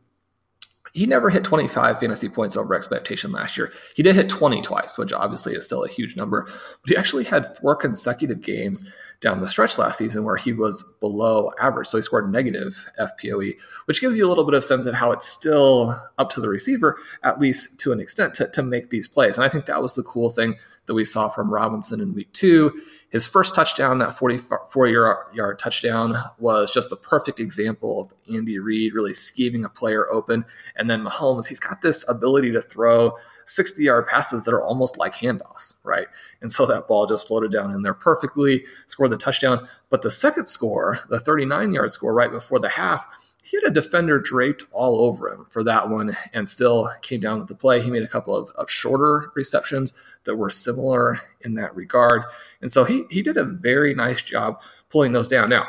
He 0.93 1.07
never 1.07 1.31
hit 1.31 1.43
25 1.43 2.01
fantasy 2.01 2.29
points 2.29 2.57
over 2.57 2.75
expectation 2.75 3.33
last 3.33 3.57
year. 3.57 3.73
He 3.95 4.03
did 4.03 4.15
hit 4.15 4.29
20 4.29 4.61
twice, 4.61 4.99
which 4.99 5.13
obviously 5.13 5.55
is 5.55 5.65
still 5.65 5.85
a 5.85 5.89
huge 5.89 6.17
number, 6.17 6.45
but 6.45 6.91
he 6.91 6.97
actually 6.97 7.25
had 7.25 7.57
four 7.57 7.75
consecutive 7.75 8.43
games 8.43 8.93
down 9.21 9.41
the 9.41 9.49
stretch 9.49 9.79
last 9.79 9.97
season 9.97 10.25
where 10.25 10.37
he 10.37 10.53
was 10.53 10.83
below 11.01 11.51
average. 11.59 11.89
So 11.89 11.97
he 11.97 12.03
scored 12.03 12.31
negative 12.31 12.91
FPOE, 13.01 13.57
which 13.87 14.01
gives 14.01 14.19
you 14.19 14.27
a 14.27 14.29
little 14.29 14.45
bit 14.45 14.55
of 14.55 14.65
sense 14.65 14.85
of 14.85 14.95
how 14.95 15.13
it's 15.13 15.27
still 15.27 15.99
up 16.19 16.29
to 16.31 16.41
the 16.41 16.49
receiver, 16.49 16.99
at 17.23 17.41
least 17.41 17.81
to 17.81 17.93
an 17.93 18.01
extent, 18.01 18.35
to, 18.35 18.49
to 18.49 18.63
make 18.63 18.91
these 18.91 19.09
plays. 19.09 19.37
And 19.37 19.47
I 19.47 19.49
think 19.49 19.67
that 19.67 19.81
was 19.81 19.95
the 19.95 20.03
cool 20.03 20.29
thing 20.29 20.57
that 20.87 20.95
we 20.95 21.05
saw 21.05 21.29
from 21.29 21.53
Robinson 21.53 22.01
in 22.01 22.15
week 22.15 22.33
two. 22.33 22.83
His 23.11 23.27
first 23.27 23.55
touchdown, 23.55 23.99
that 23.99 24.19
44 24.19 24.89
yard 25.35 25.59
touchdown, 25.59 26.17
was 26.39 26.73
just 26.73 26.91
the 26.91 26.97
perfect 26.97 27.41
example 27.41 28.01
of 28.01 28.35
Andy 28.35 28.59
Reid 28.59 28.95
really 28.95 29.15
scheming 29.15 29.65
a 29.65 29.69
player 29.69 30.11
open. 30.11 30.45
And 30.77 30.89
then 30.91 31.05
Mahomes, 31.05 31.47
he's 31.47 31.61
got 31.61 31.83
this 31.83 32.05
ability 32.09 32.53
to 32.53 32.63
throw 32.63 33.17
60 33.47 33.83
yard 33.83 34.07
passes 34.07 34.45
that 34.45 34.55
are 34.55 34.63
almost 34.63 34.99
like 34.99 35.15
handoffs, 35.15 35.75
right? 35.85 36.07
And 36.41 36.51
so 36.51 36.67
that 36.67 36.89
ball 36.89 37.07
just 37.07 37.29
floated 37.29 37.53
down 37.53 37.73
in 37.75 37.83
there 37.83 37.95
perfectly, 37.95 38.65
scored 38.87 39.11
the 39.11 39.17
touchdown. 39.17 39.69
But 39.91 40.03
the 40.03 40.11
second 40.11 40.49
score, 40.49 41.01
the 41.09 41.21
39 41.21 41.73
yard 41.73 41.93
score 41.93 42.15
right 42.15 42.31
before 42.31 42.59
the 42.59 42.71
half, 42.71 43.07
he 43.43 43.57
had 43.57 43.65
a 43.65 43.71
defender 43.71 44.21
draped 44.21 44.67
all 44.71 45.01
over 45.01 45.29
him 45.29 45.47
for 45.51 45.65
that 45.65 45.91
one 45.91 46.17
and 46.33 46.49
still 46.49 46.91
came 47.03 47.21
down 47.21 47.41
with 47.41 47.49
the 47.49 47.55
play. 47.55 47.83
He 47.83 47.91
made 47.91 48.05
a 48.05 48.09
couple 48.09 48.37
of, 48.37 48.51
of 48.51 48.71
shorter 48.71 49.33
receptions 49.35 49.95
that 50.25 50.37
were 50.37 50.51
similar 50.51 51.21
in 51.41 51.55
that 51.55 51.75
regard. 51.75 52.23
And 52.61 52.73
so 52.73 52.85
he, 52.85 53.05
he 53.11 53.21
did 53.21 53.37
a 53.37 53.45
very 53.45 53.95
nice 53.95 54.23
job 54.23 54.63
pulling 54.91 55.13
those 55.13 55.29
down. 55.29 55.49
Now, 55.49 55.67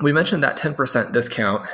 we 0.00 0.12
mentioned 0.12 0.42
that 0.42 0.58
10% 0.58 1.12
discount 1.12 1.68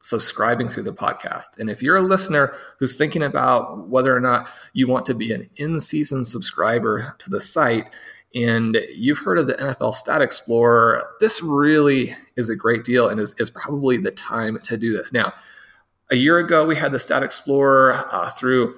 subscribing 0.00 0.68
through 0.68 0.84
the 0.84 0.92
podcast. 0.92 1.58
And 1.58 1.70
if 1.70 1.82
you're 1.82 1.96
a 1.96 2.02
listener 2.02 2.54
who's 2.78 2.96
thinking 2.96 3.22
about 3.22 3.88
whether 3.88 4.16
or 4.16 4.20
not 4.20 4.48
you 4.72 4.88
want 4.88 5.06
to 5.06 5.14
be 5.14 5.32
an 5.32 5.48
in 5.56 5.78
season 5.78 6.24
subscriber 6.24 7.14
to 7.18 7.30
the 7.30 7.40
site, 7.40 7.94
and 8.34 8.76
you've 8.94 9.18
heard 9.18 9.38
of 9.38 9.46
the 9.46 9.54
NFL 9.54 9.94
Stat 9.94 10.20
Explorer, 10.20 11.08
this 11.20 11.42
really 11.42 12.14
is 12.36 12.50
a 12.50 12.56
great 12.56 12.84
deal 12.84 13.08
and 13.08 13.18
is, 13.18 13.34
is 13.38 13.50
probably 13.50 13.96
the 13.96 14.10
time 14.10 14.58
to 14.64 14.76
do 14.76 14.96
this. 14.96 15.12
Now, 15.12 15.32
a 16.10 16.16
year 16.16 16.38
ago, 16.38 16.64
we 16.64 16.76
had 16.76 16.92
the 16.92 16.98
Stat 16.98 17.22
Explorer 17.22 18.04
uh, 18.10 18.30
through 18.30 18.74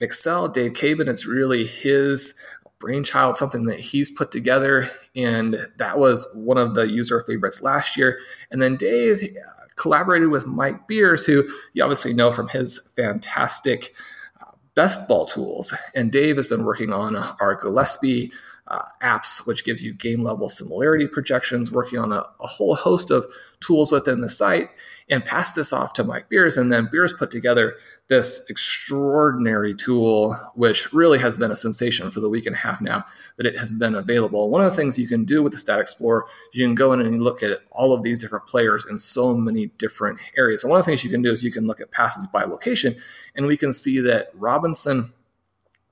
Excel. 0.00 0.48
Dave 0.48 0.72
Caban, 0.72 1.08
it's 1.08 1.26
really 1.26 1.66
his 1.66 2.34
brainchild, 2.78 3.36
something 3.36 3.66
that 3.66 3.80
he's 3.80 4.10
put 4.10 4.30
together. 4.30 4.90
And 5.14 5.68
that 5.76 5.98
was 5.98 6.26
one 6.34 6.58
of 6.58 6.74
the 6.74 6.90
user 6.90 7.22
favorites 7.22 7.62
last 7.62 7.96
year. 7.96 8.18
And 8.50 8.60
then 8.60 8.76
Dave 8.76 9.36
collaborated 9.76 10.28
with 10.28 10.46
Mike 10.46 10.86
Beers, 10.88 11.24
who 11.24 11.48
you 11.72 11.82
obviously 11.82 12.12
know 12.12 12.32
from 12.32 12.48
his 12.48 12.78
fantastic 12.96 13.94
uh, 14.40 14.52
best 14.74 15.08
ball 15.08 15.26
tools. 15.26 15.72
And 15.94 16.12
Dave 16.12 16.36
has 16.36 16.46
been 16.46 16.64
working 16.64 16.92
on 16.92 17.16
our 17.16 17.54
Gillespie 17.54 18.30
uh, 18.70 18.84
apps, 19.02 19.46
which 19.46 19.64
gives 19.64 19.82
you 19.82 19.92
game 19.92 20.22
level 20.22 20.48
similarity 20.48 21.06
projections, 21.08 21.72
working 21.72 21.98
on 21.98 22.12
a, 22.12 22.24
a, 22.38 22.46
whole 22.46 22.76
host 22.76 23.10
of 23.10 23.26
tools 23.58 23.90
within 23.90 24.20
the 24.20 24.28
site, 24.28 24.70
and 25.08 25.24
passed 25.24 25.56
this 25.56 25.72
off 25.72 25.92
to 25.92 26.04
Mike 26.04 26.28
Beers. 26.28 26.56
And 26.56 26.70
then 26.70 26.88
Beers 26.90 27.12
put 27.12 27.32
together 27.32 27.74
this 28.06 28.48
extraordinary 28.48 29.74
tool, 29.74 30.38
which 30.54 30.92
really 30.92 31.18
has 31.18 31.36
been 31.36 31.50
a 31.50 31.56
sensation 31.56 32.12
for 32.12 32.20
the 32.20 32.28
week 32.28 32.46
and 32.46 32.54
a 32.54 32.60
half 32.60 32.80
now 32.80 33.04
that 33.38 33.46
it 33.46 33.58
has 33.58 33.72
been 33.72 33.96
available. 33.96 34.48
One 34.48 34.64
of 34.64 34.70
the 34.70 34.76
things 34.76 35.00
you 35.00 35.08
can 35.08 35.24
do 35.24 35.42
with 35.42 35.52
the 35.52 35.58
Stat 35.58 35.80
Explorer, 35.80 36.26
you 36.52 36.64
can 36.64 36.76
go 36.76 36.92
in 36.92 37.00
and 37.00 37.20
look 37.20 37.42
at 37.42 37.62
all 37.72 37.92
of 37.92 38.04
these 38.04 38.20
different 38.20 38.46
players 38.46 38.86
in 38.88 39.00
so 39.00 39.34
many 39.34 39.66
different 39.78 40.20
areas. 40.38 40.62
So 40.62 40.68
one 40.68 40.78
of 40.78 40.86
the 40.86 40.90
things 40.90 41.02
you 41.02 41.10
can 41.10 41.22
do 41.22 41.32
is 41.32 41.42
you 41.42 41.50
can 41.50 41.66
look 41.66 41.80
at 41.80 41.90
passes 41.90 42.28
by 42.28 42.44
location, 42.44 42.94
and 43.34 43.46
we 43.46 43.56
can 43.56 43.72
see 43.72 43.98
that 43.98 44.30
Robinson 44.34 45.12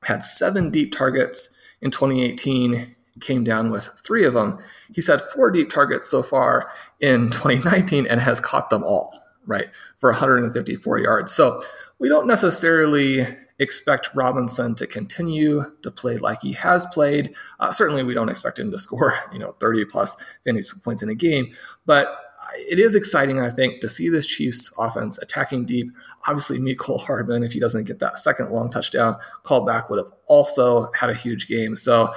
had 0.04 0.24
seven 0.24 0.70
deep 0.70 0.92
targets 0.92 1.56
in 1.82 1.90
2018 1.90 2.94
came 3.20 3.44
down 3.44 3.70
with 3.70 3.88
three 4.04 4.24
of 4.24 4.34
them. 4.34 4.58
He's 4.92 5.08
had 5.08 5.20
four 5.20 5.50
deep 5.50 5.70
targets 5.70 6.08
so 6.08 6.22
far 6.22 6.70
in 7.00 7.30
2019 7.30 8.06
and 8.06 8.20
has 8.20 8.40
caught 8.40 8.70
them 8.70 8.84
all, 8.84 9.18
right, 9.46 9.68
for 9.98 10.10
154 10.10 10.98
yards. 10.98 11.32
So 11.32 11.60
we 11.98 12.08
don't 12.08 12.26
necessarily 12.26 13.26
expect 13.58 14.14
Robinson 14.14 14.74
to 14.76 14.86
continue 14.86 15.64
to 15.82 15.90
play 15.90 16.16
like 16.16 16.42
he 16.42 16.52
has 16.52 16.86
played. 16.86 17.34
Uh, 17.58 17.72
certainly, 17.72 18.04
we 18.04 18.14
don't 18.14 18.28
expect 18.28 18.58
him 18.58 18.70
to 18.70 18.78
score, 18.78 19.14
you 19.32 19.38
know, 19.38 19.56
30 19.60 19.84
plus 19.86 20.16
fantasy 20.44 20.78
points 20.82 21.02
in 21.02 21.08
a 21.08 21.14
game, 21.14 21.52
but 21.86 22.16
it 22.56 22.78
is 22.78 22.94
exciting, 22.94 23.38
I 23.40 23.50
think, 23.50 23.80
to 23.80 23.88
see 23.88 24.08
this 24.08 24.26
Chiefs 24.26 24.72
offense 24.78 25.18
attacking 25.18 25.64
deep. 25.66 25.90
Obviously, 26.26 26.58
Mecole 26.58 27.00
Hardman, 27.00 27.42
if 27.42 27.52
he 27.52 27.60
doesn't 27.60 27.86
get 27.86 27.98
that 28.00 28.18
second 28.18 28.50
long 28.50 28.70
touchdown 28.70 29.16
call 29.42 29.64
back, 29.64 29.90
would 29.90 29.98
have 29.98 30.12
also 30.26 30.90
had 30.92 31.10
a 31.10 31.14
huge 31.14 31.46
game. 31.48 31.76
So 31.76 32.12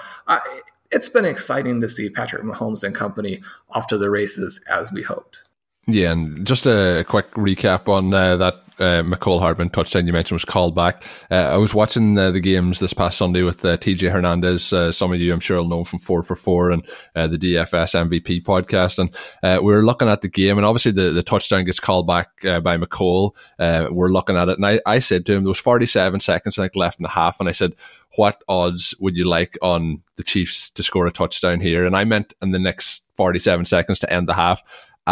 it's 0.92 1.10
been 1.10 1.26
exciting 1.26 1.82
to 1.82 1.90
see 1.90 2.10
Patrick 2.10 2.44
Mahomes 2.44 2.84
and 2.84 2.96
company 2.96 3.42
off 3.70 3.88
to 3.88 3.98
the 3.98 4.10
races 4.10 4.64
as 4.70 4.92
we 4.92 5.04
hoped. 5.04 5.44
Yeah, 5.88 6.12
and 6.12 6.46
just 6.46 6.68
a 6.68 7.04
quick 7.08 7.32
recap 7.32 7.90
on 7.90 8.14
uh, 8.14 8.38
that 8.38 8.56
uh, 8.82 9.04
Mecole 9.04 9.40
Hardman 9.40 9.70
touchdown 9.70 10.08
you 10.08 10.14
mentioned 10.14 10.36
was 10.36 10.46
called 10.46 10.76
back. 10.76 11.04
Uh, 11.30 11.36
I 11.36 11.58
was 11.58 11.74
watching 11.74 12.18
uh, 12.18 12.32
the 12.32 12.40
games 12.40 12.80
this 12.80 12.94
past 12.94 13.18
Sunday 13.18 13.42
with 13.42 13.64
uh, 13.66 13.78
TJ 13.78 14.12
Hernandez. 14.12 14.74
Uh, 14.74 14.92
some 14.92 15.14
of 15.14 15.20
you, 15.20 15.34
I'm 15.34 15.40
sure, 15.40 15.58
will 15.58 15.68
know 15.68 15.84
from 15.84 16.00
Four 16.00 16.24
for 16.24 16.36
Four 16.36 16.72
and 16.72 16.86
uh, 17.16 17.28
the 17.28 17.38
DFS 17.38 18.10
MVP 18.10 18.44
podcast. 18.44 19.00
And 19.00 19.64
we 19.64 19.74
were 19.74 19.86
looking 19.86 20.08
at 20.08 20.22
the 20.22 20.28
game, 20.28 20.58
and 20.58 20.66
obviously 20.66 20.92
the, 20.92 21.12
the 21.12 21.24
touchdown 21.24 21.64
gets 21.64 21.80
called 21.80 22.08
back 22.08 22.30
by 22.42 22.78
Mecole. 22.78 23.36
we're 23.60 24.12
looking 24.12 24.38
at 24.38 24.50
it, 24.50 24.58
and 24.58 24.66
I, 24.66 24.80
I 24.86 25.00
said 25.00 25.26
to 25.28 25.34
him, 25.34 25.44
there 25.44 25.50
was 25.50 25.60
47 25.60 26.20
seconds 26.20 26.56
think 26.56 26.76
left 26.76 27.00
in 27.00 27.04
the 27.04 27.10
half, 27.10 27.40
and 27.40 27.50
I 27.50 27.54
said, 27.54 27.74
what 28.16 28.44
odds 28.50 28.94
would 29.00 29.16
you 29.16 29.26
like 29.26 29.58
on 29.62 30.02
the 30.18 30.24
Chiefs 30.24 30.70
to 30.72 30.84
score 30.84 31.08
a 31.08 31.12
touchdown 31.12 31.62
here? 31.62 31.86
And 31.86 31.96
I 31.96 32.04
meant 32.04 32.34
in 32.42 32.52
the 32.52 32.60
next 32.60 33.06
47 33.16 33.66
seconds 33.66 34.00
to 34.00 34.12
end 34.12 34.28
the 34.28 34.34
half 34.34 34.64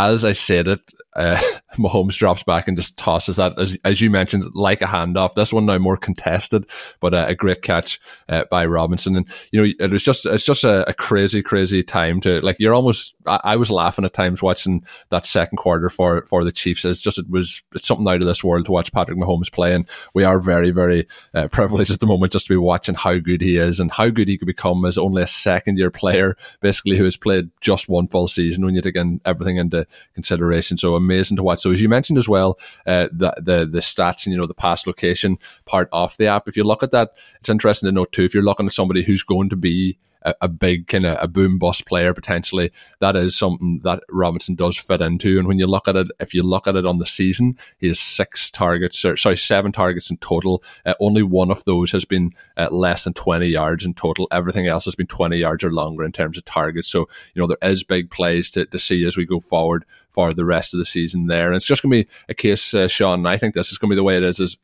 as 0.08 0.24
I 0.26 0.32
said 0.34 0.68
it, 0.68 0.94
uh, 1.16 1.42
Mahomes 1.78 2.18
drops 2.18 2.44
back 2.44 2.68
and 2.68 2.78
just 2.78 2.98
tosses 2.98 3.38
that, 3.38 3.58
as, 3.60 3.78
as 3.84 4.02
you 4.02 4.10
mentioned, 4.10 4.46
like 4.54 4.82
a 4.82 4.86
handoff. 4.86 5.34
This 5.34 5.54
one 5.54 5.66
now 5.66 5.78
more 5.78 5.98
contested, 5.98 6.70
but 7.00 7.14
uh, 7.14 7.26
a 7.28 7.36
great 7.36 7.62
catch 7.62 8.00
uh, 8.28 8.46
by 8.50 8.66
Robinson. 8.66 9.16
And 9.16 9.28
you 9.52 9.62
know, 9.62 9.72
it 9.80 9.92
was 9.92 10.04
just 10.04 10.26
it's 10.26 10.44
just 10.44 10.64
a, 10.64 10.88
a 10.90 10.94
crazy, 10.94 11.42
crazy 11.42 11.84
time 11.84 12.22
to 12.22 12.42
like. 12.42 12.58
You're 12.60 12.74
almost. 12.74 13.16
I, 13.26 13.40
I, 13.44 13.56
was 13.56 13.72
laughing 13.72 14.06
at 14.06 14.14
times 14.14 14.42
watching 14.42 14.84
that 15.10 15.26
second 15.26 15.58
quarter 15.58 15.90
for 15.90 16.24
for 16.24 16.44
the 16.44 16.52
Chiefs. 16.52 16.86
It's 16.86 17.02
just 17.02 17.20
it 17.20 17.30
was 17.30 17.64
it's 17.74 17.88
something 17.88 18.08
out 18.08 18.22
of 18.22 18.28
this 18.28 18.44
world 18.44 18.66
to 18.66 18.72
watch 18.72 18.92
Patrick 18.92 19.18
Mahomes 19.18 19.52
play, 19.52 19.74
and 19.74 19.88
we 20.14 20.24
are 20.24 20.40
very, 20.40 20.72
very 20.72 21.08
uh, 21.34 21.48
privileged 21.52 21.92
at 21.92 22.00
the 22.00 22.08
moment 22.08 22.34
just 22.34 22.48
to 22.48 22.54
be 22.54 22.58
watching 22.58 22.96
how 22.96 23.18
good 23.18 23.42
he 23.42 23.58
is 23.58 23.80
and 23.80 23.92
how 23.92 24.10
good 24.10 24.28
he 24.28 24.38
could 24.38 24.46
become 24.46 24.86
as 24.86 24.98
only 24.98 25.22
a 25.22 25.28
second 25.28 25.78
year 25.78 25.92
player, 25.92 26.36
basically 26.62 26.98
who 26.98 27.04
has 27.04 27.18
played 27.18 27.50
just 27.62 27.90
one 27.90 28.08
full 28.08 28.28
season 28.28 28.66
when 28.66 28.76
you 28.76 28.82
take 28.82 28.96
in 28.96 29.22
everything 29.26 29.58
into 29.58 29.86
consideration. 30.14 30.78
So 30.78 30.99
amazing 31.04 31.38
to 31.38 31.44
watch. 31.44 31.62
So 31.62 31.72
as 31.72 31.82
you 31.82 31.90
mentioned 31.90 32.18
as 32.18 32.30
well, 32.30 32.60
uh, 32.86 33.08
the 33.12 33.34
the 33.38 33.66
the 33.66 33.80
stats 33.80 34.26
and 34.26 34.34
you 34.34 34.40
know 34.40 34.48
the 34.48 34.54
past 34.54 34.88
location 34.88 35.38
part 35.66 35.90
of 35.92 36.16
the 36.18 36.28
app. 36.28 36.48
If 36.48 36.58
you 36.58 36.64
look 36.64 36.84
at 36.84 36.92
that, 36.92 37.12
it's 37.40 37.50
interesting 37.50 37.88
to 37.88 37.92
note 37.92 38.12
too. 38.12 38.24
If 38.24 38.34
you're 38.34 38.44
looking 38.44 38.66
at 38.66 38.74
somebody 38.74 39.04
who's 39.04 39.24
going 39.24 39.50
to 39.50 39.56
be 39.56 39.98
a, 40.22 40.36
a 40.42 40.48
big 40.48 40.88
kind 40.88 41.06
of 41.06 41.18
a 41.22 41.28
boom 41.28 41.58
bust 41.58 41.86
player 41.86 42.14
potentially. 42.14 42.72
That 43.00 43.16
is 43.16 43.38
something 43.38 43.82
that 43.84 44.04
Robinson 44.10 44.56
does 44.56 44.78
fit 44.78 45.02
into. 45.02 45.40
And 45.40 45.48
when 45.48 45.60
you 45.60 45.68
look 45.68 45.88
at 45.88 45.96
it, 45.96 46.08
if 46.20 46.34
you 46.34 46.44
look 46.44 46.68
at 46.68 46.76
it 46.76 46.86
on 46.86 46.98
the 46.98 47.06
season, 47.06 47.58
he 47.78 47.88
has 47.88 48.00
six 48.00 48.52
targets, 48.52 49.04
or, 49.06 49.16
sorry, 49.16 49.38
seven 49.38 49.72
targets 49.72 50.10
in 50.10 50.18
total. 50.18 50.64
Uh, 50.86 50.94
only 51.00 51.24
one 51.24 51.52
of 51.52 51.64
those 51.66 51.92
has 51.92 52.06
been 52.06 52.32
uh, 52.58 52.68
less 52.72 53.04
than 53.04 53.14
20 53.14 53.48
yards 53.48 53.86
in 53.86 53.94
total. 53.94 54.28
Everything 54.32 54.68
else 54.68 54.86
has 54.86 54.96
been 54.96 55.08
20 55.08 55.38
yards 55.38 55.64
or 55.64 55.72
longer 55.72 56.04
in 56.04 56.12
terms 56.12 56.38
of 56.38 56.46
targets. 56.46 56.90
So, 56.90 57.08
you 57.34 57.42
know, 57.42 57.48
there 57.48 57.70
is 57.70 57.84
big 57.84 58.12
plays 58.12 58.52
to, 58.52 58.66
to 58.66 58.80
see 58.80 59.06
as 59.06 59.18
we 59.18 59.26
go 59.26 59.40
forward 59.40 59.86
for 60.10 60.32
the 60.32 60.46
rest 60.46 60.74
of 60.74 60.80
the 60.80 60.86
season 60.86 61.28
there. 61.28 61.48
And 61.48 61.56
it's 61.56 61.66
just 61.66 61.84
going 61.84 61.92
to 61.92 62.04
be 62.04 62.10
a 62.28 62.34
case, 62.34 62.74
uh, 62.74 62.88
Shawn, 62.88 63.26
I 63.26 63.38
think 63.38 63.54
this 63.54 63.72
is 63.72 63.78
going 63.78 63.90
to 63.90 63.94
be 63.94 63.98
the 63.98 64.04
way 64.04 64.18
it 64.18 64.24
is, 64.24 64.40
is 64.40 64.58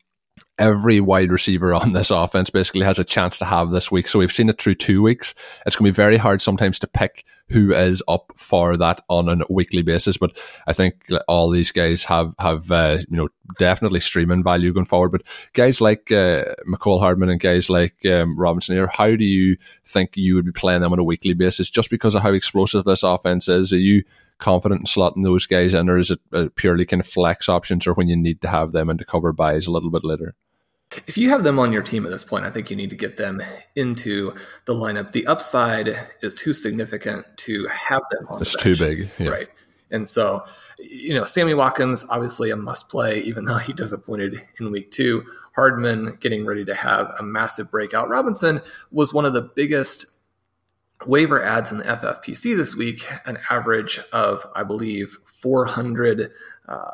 every 0.57 0.99
wide 0.99 1.31
receiver 1.31 1.73
on 1.73 1.93
this 1.93 2.11
offense 2.11 2.49
basically 2.49 2.85
has 2.85 2.99
a 2.99 3.03
chance 3.03 3.37
to 3.39 3.45
have 3.45 3.71
this 3.71 3.91
week. 3.91 4.07
So 4.07 4.19
we've 4.19 4.31
seen 4.31 4.49
it 4.49 4.61
through 4.61 4.75
two 4.75 5.01
weeks. 5.01 5.35
It's 5.65 5.75
going 5.75 5.85
to 5.85 5.91
be 5.91 5.95
very 5.95 6.17
hard 6.17 6.41
sometimes 6.41 6.79
to 6.79 6.87
pick 6.87 7.25
who 7.49 7.73
is 7.73 8.01
up 8.07 8.33
for 8.37 8.75
that 8.77 9.01
on 9.07 9.29
a 9.29 9.45
weekly 9.49 9.83
basis. 9.83 10.17
But 10.17 10.37
I 10.65 10.73
think 10.73 11.07
all 11.27 11.49
these 11.49 11.71
guys 11.71 12.03
have 12.05 12.33
have 12.39 12.71
uh, 12.71 12.99
you 13.09 13.17
know 13.17 13.27
definitely 13.59 13.99
streaming 13.99 14.43
value 14.43 14.73
going 14.73 14.85
forward. 14.85 15.11
But 15.11 15.23
guys 15.53 15.81
like 15.81 16.11
uh, 16.11 16.45
Mecole 16.67 16.99
Hardman 16.99 17.29
and 17.29 17.39
guys 17.39 17.69
like 17.69 18.05
um, 18.05 18.37
Robinson 18.37 18.75
here, 18.75 18.87
how 18.87 19.15
do 19.15 19.25
you 19.25 19.57
think 19.85 20.11
you 20.15 20.35
would 20.35 20.45
be 20.45 20.51
playing 20.51 20.81
them 20.81 20.93
on 20.93 20.99
a 20.99 21.03
weekly 21.03 21.33
basis 21.33 21.69
just 21.69 21.89
because 21.89 22.15
of 22.15 22.23
how 22.23 22.33
explosive 22.33 22.85
this 22.85 23.03
offense 23.03 23.47
is? 23.47 23.73
Are 23.73 23.77
you 23.77 24.03
confident 24.37 24.81
in 24.81 24.85
slotting 24.85 25.23
those 25.23 25.45
guys 25.45 25.73
in, 25.73 25.89
or 25.89 25.97
is 25.97 26.11
it 26.11 26.19
uh, 26.33 26.47
purely 26.55 26.85
kind 26.85 26.99
of 26.99 27.07
flex 27.07 27.49
options, 27.49 27.87
or 27.87 27.93
when 27.93 28.07
you 28.07 28.15
need 28.15 28.41
to 28.41 28.47
have 28.47 28.71
them 28.71 28.89
into 28.89 29.05
cover 29.05 29.33
byes 29.33 29.67
a 29.67 29.71
little 29.71 29.89
bit 29.89 30.03
later? 30.03 30.35
If 31.07 31.17
you 31.17 31.29
have 31.29 31.43
them 31.43 31.57
on 31.59 31.73
your 31.73 31.81
team 31.81 32.05
at 32.05 32.11
this 32.11 32.23
point, 32.23 32.45
I 32.45 32.51
think 32.51 32.69
you 32.69 32.75
need 32.75 32.91
to 32.91 32.95
get 32.95 33.17
them 33.17 33.41
into 33.75 34.33
the 34.65 34.73
lineup. 34.73 35.11
The 35.11 35.25
upside 35.27 35.97
is 36.21 36.33
too 36.33 36.53
significant 36.53 37.25
to 37.37 37.67
have 37.67 38.03
them 38.11 38.27
on. 38.29 38.41
It's 38.41 38.55
too 38.55 38.77
big, 38.77 39.09
yeah. 39.17 39.29
right? 39.29 39.47
And 39.91 40.07
so, 40.07 40.45
you 40.79 41.13
know, 41.13 41.23
Sammy 41.23 41.53
Watkins 41.53 42.05
obviously 42.09 42.49
a 42.51 42.55
must 42.55 42.89
play, 42.89 43.21
even 43.21 43.45
though 43.45 43.57
he 43.57 43.73
disappointed 43.73 44.41
in 44.59 44.71
week 44.71 44.91
two. 44.91 45.25
Hardman 45.55 46.17
getting 46.19 46.45
ready 46.45 46.65
to 46.65 46.75
have 46.75 47.13
a 47.17 47.23
massive 47.23 47.71
breakout. 47.71 48.09
Robinson 48.09 48.61
was 48.91 49.13
one 49.13 49.25
of 49.25 49.33
the 49.33 49.41
biggest 49.41 50.05
waiver 51.05 51.41
adds 51.41 51.71
in 51.71 51.79
the 51.79 51.83
FFPC 51.83 52.55
this 52.55 52.75
week, 52.75 53.07
an 53.25 53.37
average 53.49 53.99
of, 54.11 54.45
I 54.55 54.63
believe, 54.63 55.17
400. 55.25 56.31
Uh, 56.67 56.91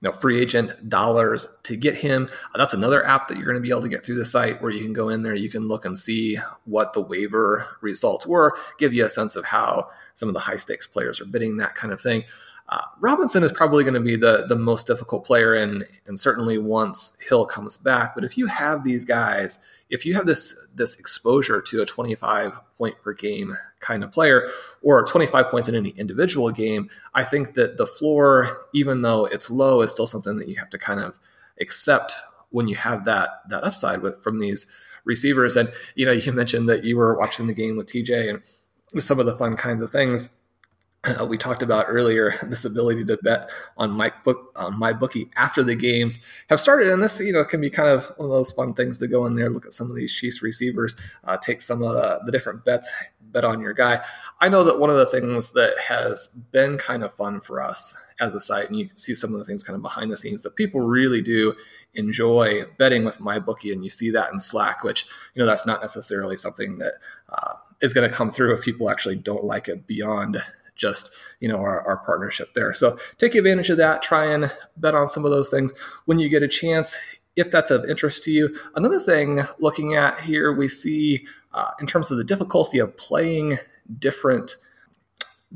you 0.00 0.08
know, 0.08 0.16
free 0.16 0.40
agent 0.40 0.88
dollars 0.88 1.46
to 1.64 1.76
get 1.76 1.94
him. 1.94 2.28
Uh, 2.54 2.58
that's 2.58 2.72
another 2.72 3.04
app 3.06 3.28
that 3.28 3.36
you're 3.36 3.46
going 3.46 3.56
to 3.56 3.60
be 3.60 3.70
able 3.70 3.82
to 3.82 3.88
get 3.88 4.04
through 4.04 4.16
the 4.16 4.24
site 4.24 4.60
where 4.62 4.70
you 4.70 4.82
can 4.82 4.94
go 4.94 5.10
in 5.10 5.20
there, 5.20 5.34
you 5.34 5.50
can 5.50 5.68
look 5.68 5.84
and 5.84 5.98
see 5.98 6.38
what 6.64 6.94
the 6.94 7.02
waiver 7.02 7.66
results 7.82 8.26
were, 8.26 8.56
give 8.78 8.94
you 8.94 9.04
a 9.04 9.10
sense 9.10 9.36
of 9.36 9.44
how 9.44 9.90
some 10.14 10.28
of 10.28 10.34
the 10.34 10.40
high 10.40 10.56
stakes 10.56 10.86
players 10.86 11.20
are 11.20 11.26
bidding, 11.26 11.58
that 11.58 11.74
kind 11.74 11.92
of 11.92 12.00
thing. 12.00 12.24
Uh, 12.70 12.82
Robinson 13.00 13.42
is 13.42 13.52
probably 13.52 13.82
going 13.82 13.94
to 13.94 14.00
be 14.00 14.14
the 14.16 14.46
the 14.46 14.56
most 14.56 14.86
difficult 14.86 15.24
player, 15.24 15.54
and 15.54 15.86
and 16.06 16.18
certainly 16.18 16.56
once 16.56 17.18
Hill 17.28 17.44
comes 17.44 17.76
back. 17.76 18.14
But 18.14 18.22
if 18.22 18.38
you 18.38 18.46
have 18.46 18.84
these 18.84 19.04
guys 19.04 19.58
if 19.90 20.06
you 20.06 20.14
have 20.14 20.26
this 20.26 20.68
this 20.74 20.98
exposure 20.98 21.60
to 21.60 21.82
a 21.82 21.86
25 21.86 22.58
point 22.78 22.94
per 23.02 23.12
game 23.12 23.56
kind 23.80 24.04
of 24.04 24.12
player 24.12 24.48
or 24.82 25.04
25 25.04 25.48
points 25.48 25.68
in 25.68 25.74
any 25.74 25.90
individual 25.90 26.50
game, 26.50 26.88
I 27.14 27.24
think 27.24 27.54
that 27.54 27.76
the 27.76 27.86
floor, 27.86 28.66
even 28.72 29.02
though 29.02 29.26
it's 29.26 29.50
low, 29.50 29.82
is 29.82 29.90
still 29.90 30.06
something 30.06 30.36
that 30.38 30.48
you 30.48 30.56
have 30.56 30.70
to 30.70 30.78
kind 30.78 31.00
of 31.00 31.18
accept 31.60 32.14
when 32.50 32.68
you 32.68 32.76
have 32.76 33.04
that 33.04 33.42
that 33.48 33.64
upside 33.64 34.00
with 34.00 34.22
from 34.22 34.38
these 34.38 34.66
receivers. 35.04 35.56
And 35.56 35.72
you 35.94 36.06
know, 36.06 36.12
you 36.12 36.32
mentioned 36.32 36.68
that 36.68 36.84
you 36.84 36.96
were 36.96 37.18
watching 37.18 37.46
the 37.46 37.54
game 37.54 37.76
with 37.76 37.86
TJ 37.86 38.30
and 38.30 39.02
some 39.02 39.20
of 39.20 39.26
the 39.26 39.36
fun 39.36 39.56
kinds 39.56 39.82
of 39.82 39.90
things 39.90 40.30
uh, 41.04 41.24
we 41.24 41.38
talked 41.38 41.62
about 41.62 41.86
earlier 41.88 42.34
this 42.44 42.64
ability 42.64 43.04
to 43.04 43.16
bet 43.22 43.50
on 43.76 43.90
my 43.90 44.12
book 44.24 44.52
on 44.56 44.78
my 44.78 44.92
bookie 44.92 45.30
after 45.36 45.62
the 45.62 45.74
games 45.74 46.20
have 46.48 46.60
started. 46.60 46.88
And 46.88 47.02
this 47.02 47.20
you 47.20 47.32
know 47.32 47.44
can 47.44 47.60
be 47.60 47.70
kind 47.70 47.88
of 47.88 48.06
one 48.16 48.26
of 48.26 48.30
those 48.30 48.52
fun 48.52 48.74
things 48.74 48.98
to 48.98 49.08
go 49.08 49.26
in 49.26 49.34
there 49.34 49.50
look 49.50 49.66
at 49.66 49.72
some 49.72 49.90
of 49.90 49.96
these 49.96 50.12
Chiefs 50.12 50.42
receivers 50.42 50.96
uh, 51.24 51.36
take 51.36 51.62
some 51.62 51.82
of 51.82 51.94
the, 51.94 52.20
the 52.26 52.32
different 52.32 52.64
bets 52.64 52.90
bet 53.32 53.44
on 53.44 53.60
your 53.60 53.72
guy. 53.72 54.04
I 54.40 54.48
know 54.48 54.64
that 54.64 54.80
one 54.80 54.90
of 54.90 54.96
the 54.96 55.06
things 55.06 55.52
that 55.52 55.74
has 55.78 56.26
been 56.50 56.78
kind 56.78 57.04
of 57.04 57.14
fun 57.14 57.40
for 57.40 57.62
us 57.62 57.96
as 58.18 58.34
a 58.34 58.40
site 58.40 58.68
and 58.68 58.76
you 58.76 58.88
can 58.88 58.96
see 58.96 59.14
some 59.14 59.32
of 59.32 59.38
the 59.38 59.44
things 59.44 59.62
kind 59.62 59.76
of 59.76 59.82
behind 59.82 60.10
the 60.10 60.16
scenes 60.16 60.42
that 60.42 60.56
people 60.56 60.80
really 60.80 61.22
do 61.22 61.54
enjoy 61.94 62.64
betting 62.76 63.04
with 63.04 63.20
my 63.20 63.38
bookie 63.38 63.72
and 63.72 63.82
you 63.82 63.90
see 63.90 64.10
that 64.10 64.32
in 64.32 64.38
slack 64.38 64.84
which 64.84 65.06
you 65.34 65.40
know 65.40 65.46
that's 65.46 65.66
not 65.66 65.80
necessarily 65.80 66.36
something 66.36 66.78
that 66.78 66.94
uh, 67.30 67.54
is 67.80 67.92
going 67.92 68.08
to 68.08 68.14
come 68.14 68.30
through 68.30 68.54
if 68.54 68.62
people 68.62 68.90
actually 68.90 69.16
don't 69.16 69.44
like 69.44 69.68
it 69.68 69.86
beyond 69.86 70.40
just 70.80 71.10
you 71.40 71.48
know 71.48 71.58
our, 71.58 71.86
our 71.86 71.98
partnership 71.98 72.54
there 72.54 72.72
so 72.72 72.98
take 73.18 73.34
advantage 73.34 73.70
of 73.70 73.76
that 73.76 74.02
try 74.02 74.24
and 74.24 74.50
bet 74.76 74.94
on 74.94 75.06
some 75.06 75.24
of 75.24 75.30
those 75.30 75.48
things 75.48 75.72
when 76.06 76.18
you 76.18 76.28
get 76.28 76.42
a 76.42 76.48
chance 76.48 76.98
if 77.36 77.50
that's 77.50 77.70
of 77.70 77.84
interest 77.84 78.24
to 78.24 78.32
you 78.32 78.56
another 78.74 78.98
thing 78.98 79.42
looking 79.58 79.94
at 79.94 80.18
here 80.20 80.52
we 80.52 80.66
see 80.66 81.24
uh, 81.52 81.70
in 81.80 81.86
terms 81.86 82.10
of 82.10 82.16
the 82.16 82.24
difficulty 82.24 82.78
of 82.78 82.96
playing 82.96 83.58
different 83.98 84.56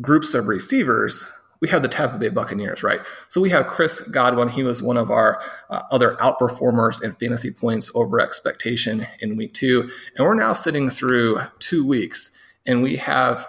groups 0.00 0.34
of 0.34 0.46
receivers 0.46 1.24
we 1.60 1.70
have 1.70 1.80
the 1.80 1.88
Tampa 1.88 2.18
Bay 2.18 2.28
Buccaneers, 2.28 2.82
right? 2.82 3.00
So 3.30 3.40
we 3.40 3.48
have 3.48 3.66
Chris 3.66 4.02
Godwin. 4.02 4.50
He 4.50 4.62
was 4.62 4.82
one 4.82 4.98
of 4.98 5.10
our 5.10 5.40
uh, 5.70 5.80
other 5.90 6.14
outperformers 6.16 7.02
in 7.02 7.12
fantasy 7.12 7.50
points 7.50 7.90
over 7.94 8.20
expectation 8.20 9.06
in 9.20 9.38
week 9.38 9.54
two. 9.54 9.88
And 10.14 10.26
we're 10.26 10.34
now 10.34 10.52
sitting 10.52 10.90
through 10.90 11.40
two 11.60 11.86
weeks, 11.86 12.36
and 12.66 12.82
we 12.82 12.96
have 12.96 13.46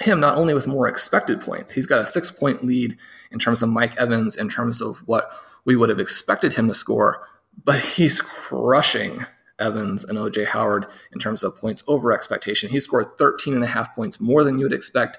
him 0.00 0.20
not 0.20 0.36
only 0.36 0.54
with 0.54 0.66
more 0.66 0.88
expected 0.88 1.40
points, 1.40 1.72
he's 1.72 1.86
got 1.86 2.00
a 2.00 2.06
six 2.06 2.30
point 2.30 2.64
lead 2.64 2.96
in 3.30 3.38
terms 3.38 3.62
of 3.62 3.68
Mike 3.68 3.96
Evans, 3.96 4.36
in 4.36 4.48
terms 4.48 4.80
of 4.80 4.98
what 5.06 5.30
we 5.64 5.76
would 5.76 5.88
have 5.88 6.00
expected 6.00 6.54
him 6.54 6.68
to 6.68 6.74
score, 6.74 7.26
but 7.64 7.80
he's 7.80 8.20
crushing 8.20 9.26
Evans 9.58 10.04
and 10.04 10.18
OJ 10.18 10.46
Howard 10.46 10.86
in 11.12 11.18
terms 11.18 11.42
of 11.42 11.56
points 11.58 11.82
over 11.88 12.12
expectation. 12.12 12.70
He 12.70 12.80
scored 12.80 13.18
13 13.18 13.54
and 13.54 13.64
a 13.64 13.68
half 13.68 13.94
points 13.94 14.20
more 14.20 14.44
than 14.44 14.58
you 14.58 14.64
would 14.64 14.72
expect. 14.72 15.18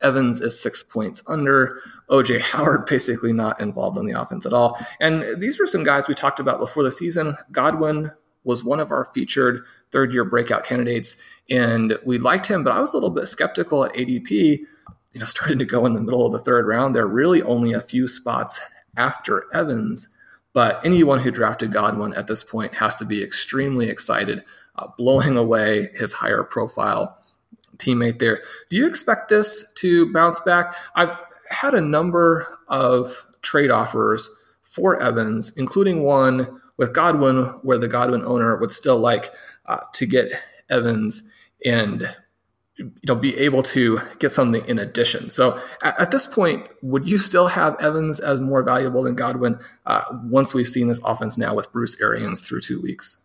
Evans 0.00 0.40
is 0.40 0.60
six 0.60 0.82
points 0.82 1.22
under. 1.28 1.80
OJ 2.10 2.40
Howard 2.40 2.86
basically 2.88 3.32
not 3.32 3.60
involved 3.60 3.98
in 3.98 4.06
the 4.06 4.20
offense 4.20 4.46
at 4.46 4.52
all. 4.52 4.78
And 5.00 5.24
these 5.40 5.58
were 5.58 5.66
some 5.66 5.84
guys 5.84 6.08
we 6.08 6.14
talked 6.14 6.40
about 6.40 6.58
before 6.58 6.82
the 6.82 6.90
season. 6.90 7.36
Godwin 7.50 8.12
was 8.44 8.64
one 8.64 8.80
of 8.80 8.90
our 8.90 9.06
featured 9.14 9.62
third 9.90 10.12
year 10.12 10.24
breakout 10.24 10.64
candidates. 10.64 11.16
And 11.50 11.98
we 12.04 12.18
liked 12.18 12.46
him, 12.46 12.64
but 12.64 12.72
I 12.72 12.80
was 12.80 12.90
a 12.90 12.94
little 12.94 13.10
bit 13.10 13.28
skeptical 13.28 13.84
at 13.84 13.94
ADP, 13.94 14.30
you 14.30 15.20
know, 15.20 15.24
starting 15.26 15.58
to 15.58 15.64
go 15.64 15.86
in 15.86 15.94
the 15.94 16.00
middle 16.00 16.26
of 16.26 16.32
the 16.32 16.38
third 16.38 16.66
round. 16.66 16.94
They're 16.94 17.06
really 17.06 17.42
only 17.42 17.72
a 17.72 17.80
few 17.80 18.08
spots 18.08 18.60
after 18.96 19.46
Evans. 19.54 20.08
But 20.52 20.84
anyone 20.84 21.20
who 21.20 21.30
drafted 21.30 21.72
Godwin 21.72 22.12
at 22.14 22.26
this 22.26 22.42
point 22.42 22.74
has 22.74 22.96
to 22.96 23.04
be 23.04 23.22
extremely 23.22 23.88
excited, 23.88 24.44
uh, 24.76 24.88
blowing 24.98 25.36
away 25.36 25.88
his 25.94 26.12
higher 26.12 26.42
profile 26.42 27.18
teammate 27.76 28.18
there. 28.18 28.42
Do 28.68 28.76
you 28.76 28.86
expect 28.86 29.28
this 29.28 29.72
to 29.76 30.12
bounce 30.12 30.40
back? 30.40 30.74
I've 30.94 31.18
had 31.48 31.74
a 31.74 31.80
number 31.80 32.46
of 32.68 33.26
trade 33.40 33.70
offers 33.70 34.28
for 34.62 35.00
Evans, 35.00 35.56
including 35.56 36.02
one 36.02 36.60
with 36.82 36.92
Godwin, 36.92 37.44
where 37.62 37.78
the 37.78 37.86
Godwin 37.86 38.24
owner 38.24 38.56
would 38.56 38.72
still 38.72 38.98
like 38.98 39.30
uh, 39.66 39.78
to 39.94 40.04
get 40.04 40.32
Evans 40.68 41.22
and 41.64 42.12
you 42.76 42.90
know 43.06 43.14
be 43.14 43.38
able 43.38 43.62
to 43.62 44.00
get 44.18 44.32
something 44.32 44.66
in 44.66 44.80
addition. 44.80 45.30
So 45.30 45.60
at, 45.84 46.00
at 46.00 46.10
this 46.10 46.26
point, 46.26 46.66
would 46.82 47.08
you 47.08 47.18
still 47.18 47.46
have 47.46 47.76
Evans 47.80 48.18
as 48.18 48.40
more 48.40 48.64
valuable 48.64 49.04
than 49.04 49.14
Godwin 49.14 49.60
uh, 49.86 50.02
once 50.24 50.54
we've 50.54 50.66
seen 50.66 50.88
this 50.88 51.00
offense 51.04 51.38
now 51.38 51.54
with 51.54 51.70
Bruce 51.70 52.00
Arians 52.00 52.40
through 52.40 52.62
two 52.62 52.80
weeks? 52.80 53.18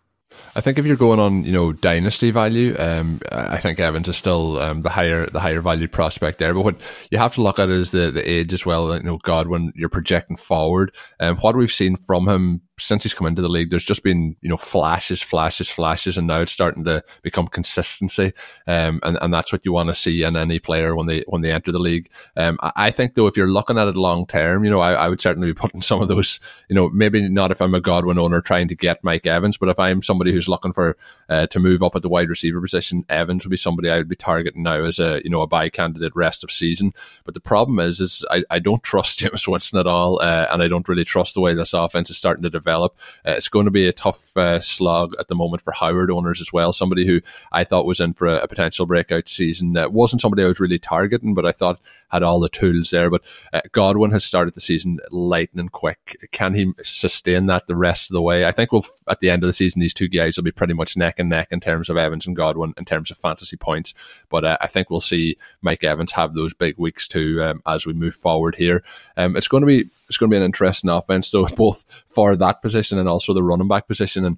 I 0.56 0.62
think 0.62 0.78
if 0.78 0.86
you're 0.86 0.98
going 0.98 1.20
on, 1.20 1.46
you 1.46 1.52
know, 1.52 1.74
dynasty 1.74 2.30
value, 2.30 2.76
um, 2.78 3.22
I 3.32 3.58
think 3.58 3.80
Evans 3.80 4.08
is 4.08 4.18
still 4.18 4.60
um, 4.60 4.82
the 4.82 4.90
higher 4.90 5.26
the 5.26 5.40
higher 5.40 5.62
value 5.62 5.88
prospect 5.88 6.38
there. 6.38 6.54
But 6.54 6.62
what 6.62 6.82
you 7.10 7.18
have 7.18 7.34
to 7.36 7.42
look 7.42 7.58
at 7.58 7.70
is 7.70 7.90
the 7.90 8.12
the 8.12 8.30
age 8.30 8.54
as 8.54 8.68
well. 8.68 8.94
You 8.96 9.02
know, 9.02 9.18
Godwin 9.24 9.74
you're 9.76 9.90
projecting 9.90 10.38
forward, 10.38 10.94
and 11.20 11.32
um, 11.32 11.38
what 11.38 11.56
we've 11.56 11.72
seen 11.72 11.96
from 11.96 12.28
him 12.28 12.62
since 12.80 13.04
he's 13.04 13.14
come 13.14 13.28
into 13.28 13.42
the 13.42 13.50
league, 13.50 13.72
there's 13.72 13.86
just 13.86 14.04
been 14.04 14.36
you 14.42 14.50
know 14.50 14.58
flashes, 14.58 15.22
flashes, 15.22 15.70
flashes, 15.70 16.18
and 16.18 16.28
now 16.28 16.42
it's 16.42 16.52
starting 16.52 16.84
to 16.84 17.04
become 17.24 17.48
consistency, 17.48 18.34
um, 18.68 19.00
and 19.04 19.18
and 19.22 19.34
that's 19.34 19.52
what 19.52 19.66
you 19.66 19.74
want 19.74 19.90
to 19.90 19.96
see 19.96 20.24
in 20.24 20.38
any 20.38 20.60
player 20.60 20.96
when 20.96 21.08
they 21.08 21.24
when 21.28 21.42
they 21.42 21.52
enter 21.52 21.72
the 21.72 21.80
league. 21.80 22.10
Um, 22.36 22.58
I 22.62 22.92
think 22.92 23.16
though, 23.16 23.26
if 23.26 23.36
you're 23.36 23.52
looking 23.52 23.80
at 23.80 23.88
it 23.88 23.96
long 23.96 24.28
term, 24.28 24.64
you 24.64 24.70
know, 24.70 24.80
I, 24.80 24.94
I 24.94 25.10
would 25.10 25.20
certainly 25.20 25.48
be 25.48 25.56
putting 25.56 25.82
some 25.88 26.02
of 26.02 26.08
those, 26.08 26.40
you 26.70 26.76
know, 26.76 26.90
maybe 26.90 27.28
not 27.28 27.52
if 27.52 27.62
I'm 27.62 27.74
a 27.74 27.82
Godwin 27.82 28.20
owner 28.20 28.42
trying 28.42 28.68
to 28.68 28.76
get 28.76 29.04
Mike 29.04 29.26
Evans, 29.26 29.58
but 29.58 29.70
if 29.70 29.80
I'm 29.80 30.04
somebody 30.04 30.32
who's 30.32 30.50
looking 30.50 30.74
for 30.74 30.98
uh, 31.30 31.48
to 31.48 31.60
move 31.60 31.82
up 31.82 31.96
at 31.96 32.04
the 32.04 32.10
wide 32.10 32.30
receiver 32.30 32.62
position, 32.62 33.06
Evans 33.10 33.44
would 33.44 33.52
be 33.52 33.58
somebody 33.58 33.90
I 33.90 33.98
would 33.98 34.10
be 34.10 34.16
targeting 34.16 34.64
now 34.64 34.84
as 34.84 35.00
a 35.00 35.22
you 35.24 35.32
know 35.32 35.42
a 35.42 35.48
buy 35.48 35.70
candidate 35.70 36.16
rest 36.16 36.44
of 36.44 36.52
season. 36.52 36.94
But 37.26 37.34
the 37.34 37.40
problem 37.40 37.80
is, 37.80 38.00
is 38.00 38.24
I, 38.30 38.44
I 38.52 38.60
don't 38.60 38.84
trust 38.84 39.20
Jameis 39.22 39.48
Winston 39.48 39.80
at 39.80 39.88
all, 39.88 40.22
uh, 40.22 40.46
and 40.52 40.62
I 40.62 40.68
don't 40.68 40.88
really 40.88 41.06
trust 41.06 41.34
the 41.34 41.42
way 41.42 41.56
this 41.56 41.74
offense 41.74 42.12
is 42.12 42.18
starting 42.18 42.44
to 42.44 42.50
develop 42.52 42.67
develop. 42.68 42.98
Uh, 43.26 43.32
it's 43.32 43.48
going 43.48 43.66
to 43.66 43.72
be 43.72 43.88
a 43.88 43.94
tough 43.94 44.36
uh, 44.36 44.60
slog 44.60 45.14
at 45.20 45.30
the 45.30 45.36
moment 45.36 45.62
for 45.62 45.72
Howard 45.72 46.12
owners 46.12 46.42
as 46.42 46.52
well. 46.52 46.74
Somebody 46.74 47.06
who 47.06 47.22
I 47.52 47.64
thought 47.64 47.86
was 47.86 48.02
in 48.02 48.14
for 48.14 48.28
a, 48.28 48.40
a 48.40 48.48
potential 48.48 48.86
breakout 48.86 49.30
season. 49.30 49.78
Uh, 49.78 49.88
wasn't 49.90 50.22
somebody 50.22 50.44
I 50.44 50.48
was 50.48 50.60
really 50.60 50.80
targeting, 50.80 51.34
but 51.34 51.46
I 51.46 51.54
thought 51.54 51.80
had 52.10 52.24
all 52.24 52.40
the 52.40 52.50
tools 52.50 52.90
there. 52.90 53.10
But 53.10 53.24
uh, 53.54 53.62
Godwin 53.72 54.12
has 54.12 54.26
started 54.26 54.54
the 54.54 54.62
season 54.62 55.00
lightning 55.12 55.70
quick. 55.70 56.28
Can 56.32 56.54
he 56.54 56.74
sustain 56.84 57.48
that 57.48 57.68
the 57.68 57.76
rest 57.76 58.10
of 58.10 58.14
the 58.14 58.22
way? 58.22 58.46
I 58.46 58.52
think 58.52 58.72
we'll 58.72 58.86
at 59.08 59.20
the 59.20 59.30
end 59.30 59.44
of 59.44 59.48
the 59.48 59.54
season 59.54 59.80
these 59.80 59.94
two 59.94 60.08
guys 60.08 60.38
will 60.38 60.44
be 60.44 60.52
pretty 60.52 60.74
much 60.74 60.98
neck 60.98 61.20
and 61.20 61.30
neck 61.30 61.50
in 61.52 61.60
terms 61.60 61.90
of 61.90 61.98
Evans 61.98 62.28
and 62.28 62.36
Godwin 62.36 62.74
in 62.78 62.86
terms 62.86 63.12
of 63.12 63.18
fantasy 63.18 63.58
points. 63.58 63.94
But 64.30 64.46
uh, 64.46 64.58
I 64.62 64.68
think 64.68 64.90
we'll 64.90 65.00
see 65.00 65.38
Mike 65.62 65.84
Evans 65.84 66.12
have 66.14 66.34
those 66.34 66.54
big 66.54 66.78
weeks 66.78 67.08
too 67.08 67.42
um, 67.42 67.62
as 67.66 67.86
we 67.86 67.94
move 67.94 68.16
forward 68.16 68.56
here. 68.56 68.84
Um, 69.16 69.36
it's 69.36 69.48
going 69.48 69.62
to 69.62 69.68
be 69.68 69.86
it's 70.08 70.18
going 70.18 70.30
to 70.30 70.34
be 70.34 70.38
an 70.38 70.46
interesting 70.46 70.90
offense, 70.90 71.32
though, 71.32 71.46
both 71.56 72.04
for 72.08 72.36
that 72.36 72.62
position 72.62 72.98
and 72.98 73.10
also 73.10 73.34
the 73.34 73.44
running 73.44 73.68
back 73.68 73.88
position. 73.88 74.26
And 74.26 74.38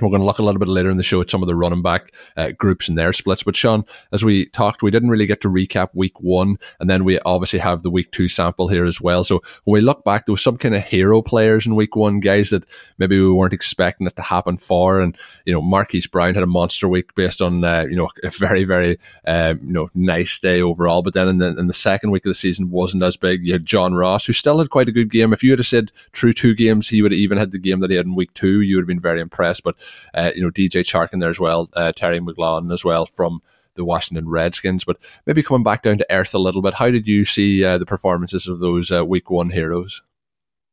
we're 0.00 0.10
going 0.10 0.20
to 0.20 0.26
look 0.26 0.38
a 0.38 0.42
little 0.42 0.58
bit 0.58 0.68
later 0.68 0.90
in 0.90 0.96
the 0.96 1.02
show 1.02 1.20
at 1.20 1.30
some 1.30 1.42
of 1.42 1.48
the 1.48 1.56
running 1.56 1.82
back 1.82 2.12
uh, 2.36 2.52
groups 2.52 2.88
and 2.88 2.96
their 2.96 3.12
splits. 3.12 3.42
But 3.42 3.56
Shawn, 3.56 3.84
as 4.12 4.24
we 4.24 4.46
talked, 4.46 4.82
we 4.82 4.90
didn't 4.90 5.10
really 5.10 5.26
get 5.26 5.40
to 5.40 5.48
recap 5.48 5.88
week 5.94 6.20
one. 6.20 6.58
And 6.78 6.88
then 6.88 7.04
we 7.04 7.18
obviously 7.20 7.58
have 7.58 7.82
the 7.82 7.90
week 7.90 8.10
two 8.10 8.28
sample 8.28 8.68
here 8.68 8.84
as 8.84 9.00
well. 9.00 9.24
So 9.24 9.42
when 9.64 9.74
we 9.74 9.80
look 9.80 10.04
back, 10.04 10.26
there 10.26 10.32
was 10.32 10.42
some 10.42 10.56
kind 10.56 10.74
of 10.74 10.84
hero 10.84 11.20
players 11.22 11.66
in 11.66 11.74
week 11.74 11.96
one, 11.96 12.20
guys 12.20 12.50
that 12.50 12.64
maybe 12.98 13.18
we 13.18 13.32
weren't 13.32 13.52
expecting 13.52 14.06
it 14.06 14.16
to 14.16 14.22
happen 14.22 14.56
for. 14.58 15.00
And, 15.00 15.16
you 15.44 15.52
know, 15.52 15.60
Marquise 15.60 16.06
Brown 16.06 16.34
had 16.34 16.44
a 16.44 16.46
monster 16.46 16.88
week 16.88 17.14
based 17.14 17.42
on, 17.42 17.64
uh, 17.64 17.86
you 17.88 17.96
know, 17.96 18.08
a 18.22 18.30
very, 18.30 18.64
very, 18.64 18.98
uh, 19.26 19.54
you 19.60 19.72
know, 19.72 19.90
nice 19.94 20.38
day 20.38 20.60
overall. 20.60 21.02
But 21.02 21.14
then 21.14 21.28
in 21.28 21.38
the, 21.38 21.56
in 21.56 21.66
the 21.66 21.74
second 21.74 22.10
week 22.10 22.24
of 22.24 22.30
the 22.30 22.34
season 22.34 22.70
wasn't 22.70 23.02
as 23.02 23.16
big. 23.16 23.44
You 23.44 23.54
had 23.54 23.66
John 23.66 23.94
Ross, 23.94 24.26
who 24.26 24.32
still 24.32 24.58
had 24.58 24.70
quite 24.70 24.88
a 24.88 24.92
good 24.92 25.10
game. 25.10 25.32
If 25.32 25.42
you 25.42 25.50
had 25.50 25.64
said 25.64 25.90
through 26.12 26.34
two 26.34 26.54
games, 26.54 26.88
he 26.88 27.02
would 27.02 27.12
have 27.12 27.18
even 27.18 27.38
had 27.38 27.50
the 27.50 27.58
game 27.58 27.80
that 27.80 27.90
he 27.90 27.96
had 27.96 28.06
in 28.06 28.14
week 28.14 28.32
two, 28.34 28.60
you 28.60 28.76
would 28.76 28.82
have 28.82 28.88
been 28.88 29.00
very 29.00 29.20
impressed. 29.20 29.64
But 29.64 29.74
uh, 30.14 30.32
you 30.34 30.42
know, 30.42 30.50
DJ 30.50 30.82
Chark 30.82 31.12
in 31.12 31.20
there 31.20 31.30
as 31.30 31.40
well, 31.40 31.68
uh, 31.74 31.92
Terry 31.92 32.20
McLaurin 32.20 32.72
as 32.72 32.84
well 32.84 33.06
from 33.06 33.42
the 33.74 33.84
Washington 33.84 34.28
Redskins. 34.28 34.84
But 34.84 34.98
maybe 35.26 35.42
coming 35.42 35.62
back 35.62 35.82
down 35.82 35.98
to 35.98 36.06
earth 36.12 36.34
a 36.34 36.38
little 36.38 36.62
bit, 36.62 36.74
how 36.74 36.90
did 36.90 37.06
you 37.06 37.24
see 37.24 37.64
uh, 37.64 37.78
the 37.78 37.86
performances 37.86 38.46
of 38.46 38.58
those 38.58 38.92
uh, 38.92 39.04
week 39.04 39.30
one 39.30 39.50
heroes? 39.50 40.02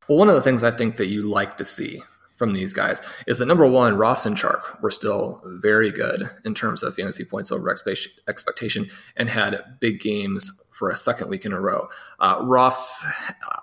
Well, 0.08 0.18
one 0.18 0.30
of 0.30 0.36
the 0.36 0.42
things 0.42 0.64
I 0.64 0.72
think 0.72 0.98
that 0.98 1.08
you 1.08 1.24
like 1.24 1.58
to 1.58 1.66
see 1.66 2.02
from 2.36 2.54
these 2.54 2.74
guys 2.74 3.02
is 3.28 3.38
that 3.40 3.46
number 3.46 3.66
one, 3.66 3.98
Ross 3.98 4.26
and 4.26 4.36
Chark 4.36 4.82
were 4.82 4.92
still 4.92 5.42
very 5.46 5.90
good 5.90 6.30
in 6.44 6.54
terms 6.54 6.84
of 6.84 6.94
fantasy 6.94 7.24
points 7.24 7.52
over 7.52 7.74
expectation 8.28 8.90
and 9.16 9.30
had 9.30 9.64
big 9.80 10.02
games 10.02 10.62
for 10.72 10.90
a 10.90 10.96
second 10.96 11.30
week 11.30 11.46
in 11.46 11.54
a 11.54 11.62
row. 11.62 11.88
Uh, 12.20 12.42
Ross, 12.44 13.06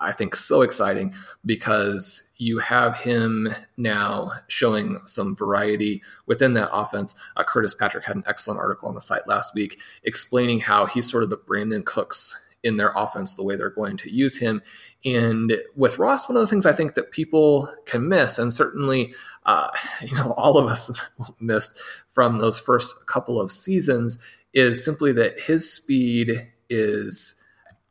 I 0.00 0.12
think, 0.12 0.34
so 0.34 0.62
exciting 0.62 1.14
because 1.44 2.31
you 2.42 2.58
have 2.58 2.98
him 2.98 3.48
now 3.76 4.32
showing 4.48 4.98
some 5.04 5.36
variety 5.36 6.02
within 6.26 6.54
that 6.54 6.70
offense. 6.72 7.14
Uh, 7.36 7.44
Curtis 7.44 7.72
Patrick 7.72 8.04
had 8.04 8.16
an 8.16 8.24
excellent 8.26 8.58
article 8.58 8.88
on 8.88 8.96
the 8.96 9.00
site 9.00 9.28
last 9.28 9.54
week 9.54 9.80
explaining 10.02 10.58
how 10.58 10.86
he's 10.86 11.08
sort 11.08 11.22
of 11.22 11.30
the 11.30 11.36
Brandin 11.36 11.84
Cooks 11.84 12.44
in 12.64 12.76
their 12.76 12.92
offense, 12.96 13.34
the 13.34 13.44
way 13.44 13.54
they're 13.54 13.70
going 13.70 13.96
to 13.96 14.12
use 14.12 14.38
him. 14.38 14.60
And 15.04 15.56
with 15.76 15.98
Ross, 15.98 16.28
one 16.28 16.36
of 16.36 16.40
the 16.40 16.46
things 16.48 16.66
I 16.66 16.72
think 16.72 16.94
that 16.94 17.12
people 17.12 17.72
can 17.86 18.08
miss, 18.08 18.38
and 18.38 18.52
certainly, 18.52 19.14
uh, 19.46 19.68
you 20.00 20.14
know, 20.16 20.32
all 20.32 20.58
of 20.58 20.66
us 20.66 21.08
missed 21.40 21.78
from 22.10 22.38
those 22.38 22.58
first 22.58 23.06
couple 23.06 23.40
of 23.40 23.52
seasons, 23.52 24.18
is 24.52 24.84
simply 24.84 25.12
that 25.12 25.38
his 25.38 25.72
speed 25.72 26.48
is 26.68 27.42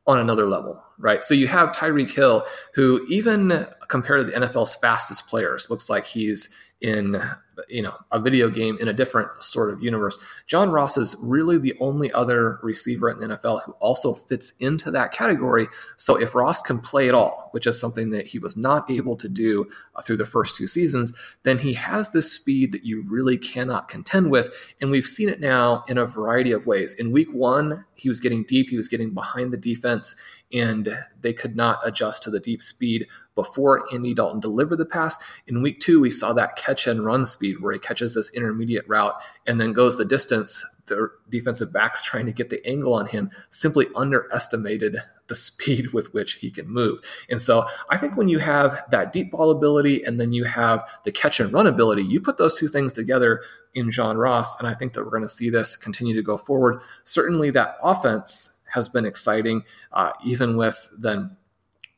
on 0.08 0.20
another 0.20 0.46
level, 0.46 0.82
right? 1.02 1.24
So 1.24 1.34
you 1.34 1.48
have 1.48 1.72
Tyreek 1.72 2.14
Hill, 2.14 2.46
who 2.76 3.06
even 3.10 3.66
compared 3.88 4.22
to 4.22 4.24
the 4.32 4.48
NFL's 4.48 4.76
fastest 4.76 5.28
players, 5.28 5.70
looks 5.70 5.90
like 5.90 6.06
he's 6.06 6.56
in 6.80 7.22
you 7.70 7.82
know 7.82 7.94
a 8.12 8.20
video 8.20 8.50
game 8.50 8.78
in 8.80 8.88
a 8.88 8.94
different 8.94 9.30
sort 9.42 9.72
of 9.72 9.82
universe. 9.82 10.20
John 10.48 10.72
Ross 10.72 10.98
is 10.98 11.16
really 11.22 11.58
the 11.58 11.74
only 11.80 12.12
other 12.12 12.60
receiver 12.62 13.10
in 13.10 13.20
the 13.20 13.36
NFL 13.36 13.64
who 13.64 13.72
also 13.74 14.14
fits 14.14 14.54
into 14.60 14.92
that 14.92 15.12
category. 15.12 15.68
So 15.98 16.16
if 16.16 16.36
Ross 16.36 16.62
can 16.62 16.80
play 16.80 17.08
at 17.08 17.16
all, 17.16 17.50
which 17.52 17.68
is 17.68 17.80
something 17.80 18.12
that 18.12 18.28
he 18.28 18.40
was 18.40 18.58
not 18.58 18.90
able 18.90 19.16
to 19.18 19.30
do 19.30 19.70
uh, 19.96 20.02
through 20.02 20.18
the 20.18 20.26
first 20.26 20.56
two 20.56 20.68
seasons, 20.68 21.14
then 21.44 21.60
he 21.60 21.74
has 21.74 22.12
this 22.12 22.32
speed 22.32 22.72
that 22.72 22.86
you 22.86 23.04
really 23.08 23.38
cannot 23.38 23.88
contend 23.88 24.32
with, 24.32 24.50
and 24.80 24.92
we've 24.92 25.06
seen 25.06 25.30
it 25.30 25.40
now 25.40 25.84
in 25.88 25.98
a 25.98 26.06
variety 26.06 26.52
of 26.52 26.66
ways. 26.66 26.94
In 26.96 27.12
week 27.12 27.34
1, 27.34 27.86
he 27.96 28.10
was 28.10 28.20
getting 28.20 28.44
deep, 28.44 28.70
he 28.70 28.78
was 28.78 28.88
getting 28.88 29.14
behind 29.14 29.52
the 29.52 29.58
defense 29.58 30.16
and 30.54 30.98
they 31.22 31.34
could 31.34 31.56
not 31.56 31.80
adjust 31.84 32.24
to 32.24 32.30
the 32.30 32.40
deep 32.40 32.62
speed 32.62 33.08
before 33.42 33.84
Andy 33.92 34.14
Dalton 34.14 34.40
delivered 34.40 34.78
the 34.78 34.86
pass. 34.86 35.18
In 35.48 35.64
week 35.64 35.80
two, 35.80 36.00
we 36.00 36.12
saw 36.12 36.32
that 36.34 36.56
catch 36.56 36.86
and 36.86 37.04
run 37.04 37.26
speed 37.26 37.60
where 37.60 37.74
he 37.74 37.80
catches 37.80 38.14
this 38.14 38.32
intermediate 38.36 38.88
route 38.88 39.16
and 39.48 39.60
then 39.60 39.74
goes 39.74 39.98
the 39.98 40.06
distance. 40.06 40.64
The 40.86 41.10
defensive 41.30 41.74
backs 41.74 42.04
trying 42.04 42.28
to 42.28 42.32
get 42.32 42.52
the 42.52 42.64
angle 42.68 42.94
on 42.94 43.08
him 43.08 43.32
simply 43.50 43.88
underestimated 43.96 44.98
the 45.28 45.36
speed 45.50 45.92
with 45.92 46.14
which 46.14 46.34
he 46.34 46.52
can 46.52 46.70
move. 46.70 47.00
And 47.32 47.42
so 47.42 47.66
I 47.90 47.98
think 47.98 48.16
when 48.16 48.28
you 48.28 48.38
have 48.38 48.84
that 48.92 49.12
deep 49.12 49.32
ball 49.32 49.50
ability 49.50 50.04
and 50.04 50.20
then 50.20 50.34
you 50.34 50.44
have 50.44 50.88
the 51.04 51.12
catch 51.12 51.40
and 51.40 51.52
run 51.52 51.66
ability, 51.66 52.04
you 52.04 52.22
put 52.22 52.38
those 52.38 52.60
two 52.60 52.68
things 52.68 52.94
together 52.94 53.42
in 53.74 53.90
John 53.90 54.18
Ross. 54.18 54.60
And 54.60 54.68
I 54.68 54.76
think 54.76 54.94
that 54.94 55.04
we're 55.04 55.12
going 55.12 55.24
to 55.24 55.30
see 55.30 55.50
this 55.50 55.76
continue 55.76 56.14
to 56.14 56.22
go 56.22 56.38
forward. 56.38 56.82
Certainly 57.06 57.52
that 57.52 57.78
offense 57.82 58.62
has 58.74 58.88
been 58.88 59.06
exciting, 59.06 59.64
uh, 59.94 60.12
even 60.24 60.58
with 60.58 60.90
then 60.98 61.38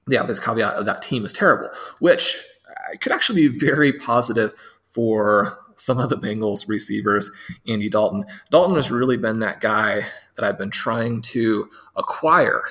the 0.07 0.17
obvious 0.17 0.39
caveat 0.39 0.75
of 0.75 0.85
that 0.85 1.01
team 1.01 1.25
is 1.25 1.33
terrible, 1.33 1.69
which 1.99 2.37
uh, 2.69 2.97
could 2.99 3.11
actually 3.11 3.47
be 3.47 3.57
very 3.57 3.93
positive 3.93 4.53
for 4.83 5.57
some 5.75 5.97
of 5.97 6.09
the 6.09 6.17
Bengals 6.17 6.67
receivers, 6.67 7.31
Andy 7.67 7.89
Dalton. 7.89 8.25
Dalton 8.51 8.75
has 8.75 8.91
really 8.91 9.17
been 9.17 9.39
that 9.39 9.61
guy 9.61 10.05
that 10.35 10.45
I've 10.45 10.57
been 10.57 10.69
trying 10.69 11.21
to 11.23 11.69
acquire 11.95 12.63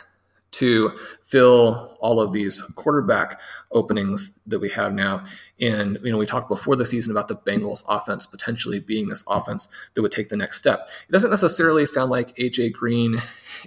to 0.52 0.92
fill 1.24 1.96
all 2.00 2.20
of 2.20 2.32
these 2.32 2.60
quarterback 2.74 3.40
openings 3.72 4.38
that 4.46 4.58
we 4.58 4.68
have 4.68 4.92
now. 4.92 5.24
And 5.58 5.98
you 6.02 6.12
know, 6.12 6.18
we 6.18 6.26
talked 6.26 6.48
before 6.48 6.76
the 6.76 6.84
season 6.84 7.10
about 7.10 7.28
the 7.28 7.36
Bengals 7.36 7.82
offense 7.88 8.26
potentially 8.26 8.78
being 8.78 9.08
this 9.08 9.24
offense 9.26 9.68
that 9.94 10.02
would 10.02 10.12
take 10.12 10.28
the 10.28 10.36
next 10.36 10.58
step. 10.58 10.88
It 11.08 11.12
doesn't 11.12 11.30
necessarily 11.30 11.86
sound 11.86 12.10
like 12.10 12.36
AJ 12.36 12.74
Green 12.74 13.16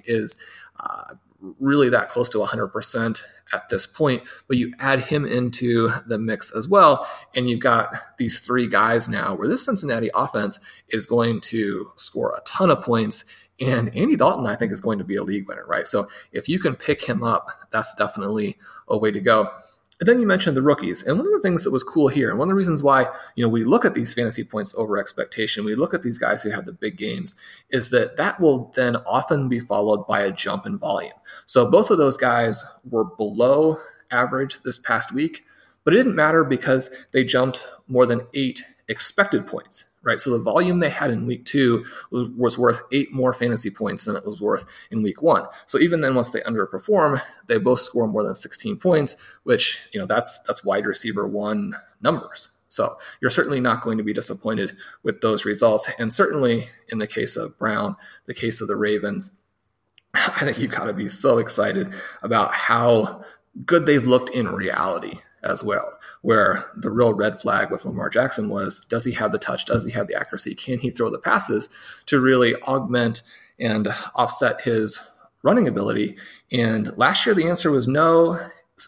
is 0.05 0.37
uh, 0.79 1.15
really 1.59 1.89
that 1.89 2.09
close 2.09 2.29
to 2.29 2.37
100% 2.37 3.23
at 3.55 3.69
this 3.69 3.87
point, 3.87 4.21
but 4.47 4.57
you 4.57 4.73
add 4.79 4.99
him 4.99 5.25
into 5.25 5.89
the 6.05 6.19
mix 6.19 6.51
as 6.55 6.67
well, 6.67 7.07
and 7.33 7.49
you've 7.49 7.61
got 7.61 7.95
these 8.17 8.39
three 8.39 8.67
guys 8.67 9.07
now 9.07 9.33
where 9.35 9.47
this 9.47 9.65
Cincinnati 9.65 10.09
offense 10.13 10.59
is 10.89 11.05
going 11.05 11.41
to 11.41 11.91
score 11.95 12.35
a 12.37 12.41
ton 12.41 12.69
of 12.69 12.81
points 12.81 13.23
and 13.59 13.95
Andy 13.95 14.15
Dalton, 14.17 14.47
I 14.47 14.55
think, 14.55 14.71
is 14.71 14.81
going 14.81 14.99
to 14.99 15.05
be 15.05 15.15
a 15.15 15.23
league 15.23 15.47
winner, 15.47 15.65
right? 15.65 15.87
So 15.87 16.07
if 16.31 16.49
you 16.49 16.59
can 16.59 16.75
pick 16.75 17.01
him 17.01 17.23
up, 17.23 17.47
that's 17.71 17.95
definitely 17.95 18.57
a 18.87 18.97
way 18.97 19.11
to 19.11 19.21
go. 19.21 19.49
And 19.99 20.09
then 20.09 20.19
you 20.19 20.27
mentioned 20.27 20.57
the 20.57 20.61
rookies. 20.61 21.03
And 21.03 21.17
one 21.17 21.25
of 21.25 21.31
the 21.31 21.39
things 21.39 21.63
that 21.63 21.71
was 21.71 21.83
cool 21.83 22.09
here, 22.09 22.29
and 22.29 22.37
one 22.37 22.49
of 22.49 22.51
the 22.51 22.55
reasons 22.55 22.83
why, 22.83 23.07
you 23.35 23.43
know, 23.43 23.49
we 23.49 23.63
look 23.63 23.85
at 23.85 23.93
these 23.93 24.13
fantasy 24.13 24.43
points 24.43 24.75
over 24.75 24.97
expectation, 24.97 25.63
we 25.63 25.73
look 25.73 25.93
at 25.93 26.03
these 26.03 26.17
guys 26.17 26.43
who 26.43 26.49
have 26.49 26.65
the 26.65 26.73
big 26.73 26.97
games, 26.97 27.33
is 27.69 27.91
that 27.91 28.17
that 28.17 28.41
will 28.41 28.73
then 28.75 28.97
often 28.97 29.47
be 29.47 29.61
followed 29.61 30.05
by 30.05 30.21
a 30.21 30.31
jump 30.31 30.65
in 30.65 30.77
volume. 30.77 31.13
So 31.45 31.71
both 31.71 31.89
of 31.91 31.97
those 31.97 32.17
guys 32.17 32.65
were 32.89 33.05
below 33.05 33.79
average 34.11 34.61
this 34.63 34.79
past 34.79 35.13
week, 35.13 35.44
but 35.85 35.93
it 35.93 35.97
didn't 35.97 36.15
matter 36.15 36.43
because 36.43 36.89
they 37.11 37.23
jumped 37.23 37.65
more 37.87 38.05
than 38.05 38.27
eight 38.33 38.61
expected 38.89 39.47
points 39.47 39.85
right? 40.05 40.19
So 40.19 40.29
the 40.29 40.41
volume 40.41 40.79
they 40.79 40.89
had 40.89 41.11
in 41.11 41.25
week 41.25 41.43
two 41.43 41.83
was 42.11 42.57
worth 42.57 42.81
eight 42.93 43.11
more 43.11 43.33
fantasy 43.33 43.69
points 43.69 44.05
than 44.05 44.15
it 44.15 44.25
was 44.25 44.39
worth 44.39 44.63
in 44.91 45.01
week 45.03 45.21
one. 45.21 45.45
So 45.65 45.79
even 45.79 45.99
then, 45.99 46.15
once 46.15 46.29
they 46.29 46.39
underperform, 46.41 47.21
they 47.47 47.57
both 47.57 47.81
score 47.81 48.07
more 48.07 48.23
than 48.23 48.35
16 48.35 48.77
points, 48.77 49.17
which 49.43 49.81
you 49.91 49.99
know 49.99 50.05
that's 50.05 50.39
that's 50.43 50.63
wide 50.63 50.85
receiver 50.85 51.27
one 51.27 51.75
numbers. 52.01 52.51
So 52.69 52.97
you're 53.21 53.31
certainly 53.31 53.59
not 53.59 53.81
going 53.81 53.97
to 53.97 54.03
be 54.03 54.13
disappointed 54.13 54.77
with 55.03 55.21
those 55.21 55.43
results, 55.43 55.89
and 55.99 56.13
certainly 56.13 56.65
in 56.89 56.99
the 56.99 57.07
case 57.07 57.35
of 57.35 57.57
Brown, 57.57 57.97
the 58.27 58.33
case 58.33 58.61
of 58.61 58.67
the 58.67 58.77
Ravens. 58.77 59.31
I 60.13 60.45
think 60.45 60.59
you've 60.59 60.71
got 60.71 60.85
to 60.85 60.93
be 60.93 61.09
so 61.09 61.39
excited 61.39 61.91
about 62.21 62.53
how 62.53 63.25
good 63.65 63.85
they've 63.85 64.05
looked 64.05 64.29
in 64.29 64.47
reality 64.47 65.19
as 65.45 65.63
well 65.63 65.97
where 66.25 66.65
the 66.75 66.89
real 66.89 67.13
red 67.13 67.39
flag 67.39 67.69
with 67.69 67.85
Lamar 67.85 68.09
Jackson 68.09 68.49
was 68.49 68.81
does 68.89 69.05
he 69.05 69.11
have 69.11 69.31
the 69.31 69.37
touch? 69.37 69.65
Does 69.65 69.85
he 69.85 69.91
have 69.91 70.07
the 70.07 70.19
accuracy? 70.19 70.55
Can 70.55 70.79
he 70.79 70.89
throw 70.89 71.11
the 71.11 71.19
passes 71.19 71.69
to 72.07 72.19
really 72.19 72.55
augment 72.63 73.21
and 73.59 73.87
offset 74.15 74.59
his 74.61 74.99
running 75.43 75.67
ability? 75.67 76.17
And 76.51 76.97
last 76.97 77.27
year, 77.27 77.35
the 77.35 77.47
answer 77.47 77.69
was 77.69 77.87
no. 77.87 78.39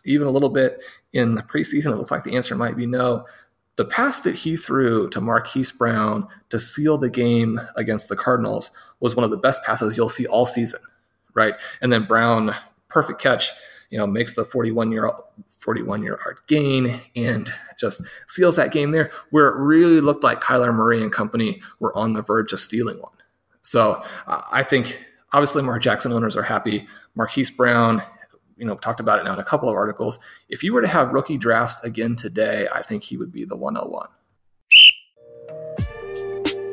Even 0.03 0.25
a 0.25 0.31
little 0.31 0.49
bit 0.49 0.83
in 1.13 1.35
the 1.35 1.43
preseason, 1.43 1.93
it 1.93 1.97
looked 1.97 2.09
like 2.09 2.23
the 2.23 2.35
answer 2.35 2.55
might 2.55 2.75
be 2.75 2.87
no. 2.87 3.23
The 3.75 3.85
pass 3.85 4.21
that 4.21 4.33
he 4.33 4.57
threw 4.57 5.07
to 5.11 5.21
Marquise 5.21 5.71
Brown 5.71 6.27
to 6.49 6.59
seal 6.59 6.97
the 6.97 7.09
game 7.11 7.61
against 7.75 8.09
the 8.09 8.15
Cardinals 8.15 8.71
was 8.99 9.15
one 9.15 9.23
of 9.23 9.29
the 9.29 9.37
best 9.37 9.63
passes 9.63 9.95
you'll 9.95 10.09
see 10.09 10.25
all 10.25 10.47
season, 10.47 10.79
right? 11.35 11.53
And 11.81 11.93
then 11.93 12.05
Brown, 12.05 12.55
perfect 12.89 13.21
catch 13.21 13.51
you 13.89 13.97
know, 13.97 14.08
makes 14.08 14.36
the 14.36 14.43
41 14.43 14.91
year 14.91 15.12
41 15.60 16.04
yard 16.04 16.38
gain 16.47 17.00
and 17.15 17.50
just 17.80 18.02
seals 18.28 18.56
that 18.56 18.71
game 18.71 18.91
there 18.91 19.12
where 19.32 19.47
it 19.47 19.56
really 19.58 20.02
looked 20.02 20.23
like 20.23 20.41
Kyler 20.41 20.73
Murray 20.73 21.02
and 21.02 21.12
company 21.12 21.62
were 21.80 21.95
on 21.97 22.13
the 22.13 22.21
verge 22.21 22.54
of 22.54 22.60
stealing 22.60 23.00
one. 23.02 23.13
So 23.62 24.04
uh, 24.28 24.41
I 24.52 24.63
think 24.63 25.04
obviously 25.34 25.62
Lamar 25.62 25.80
Jackson 25.80 26.12
owners 26.12 26.38
are 26.38 26.43
happy. 26.43 26.88
Marquise 27.15 27.52
Brown, 27.52 28.02
you 28.58 28.65
know, 28.65 28.76
talked 28.76 29.00
about 29.00 29.19
it 29.19 29.23
now 29.23 29.34
in 29.34 29.39
a 29.39 29.43
couple 29.43 29.69
of 29.69 29.76
articles. 29.76 30.19
If 30.50 30.63
you 30.63 30.73
were 30.73 30.82
to 30.82 30.88
have 30.88 31.12
rookie 31.12 31.38
drafts 31.38 31.84
again 31.84 32.15
today, 32.15 32.67
I 32.73 32.82
think 32.82 33.04
he 33.04 33.17
would 33.17 33.32
be 33.32 33.45
the 33.45 33.58
101. 33.58 34.08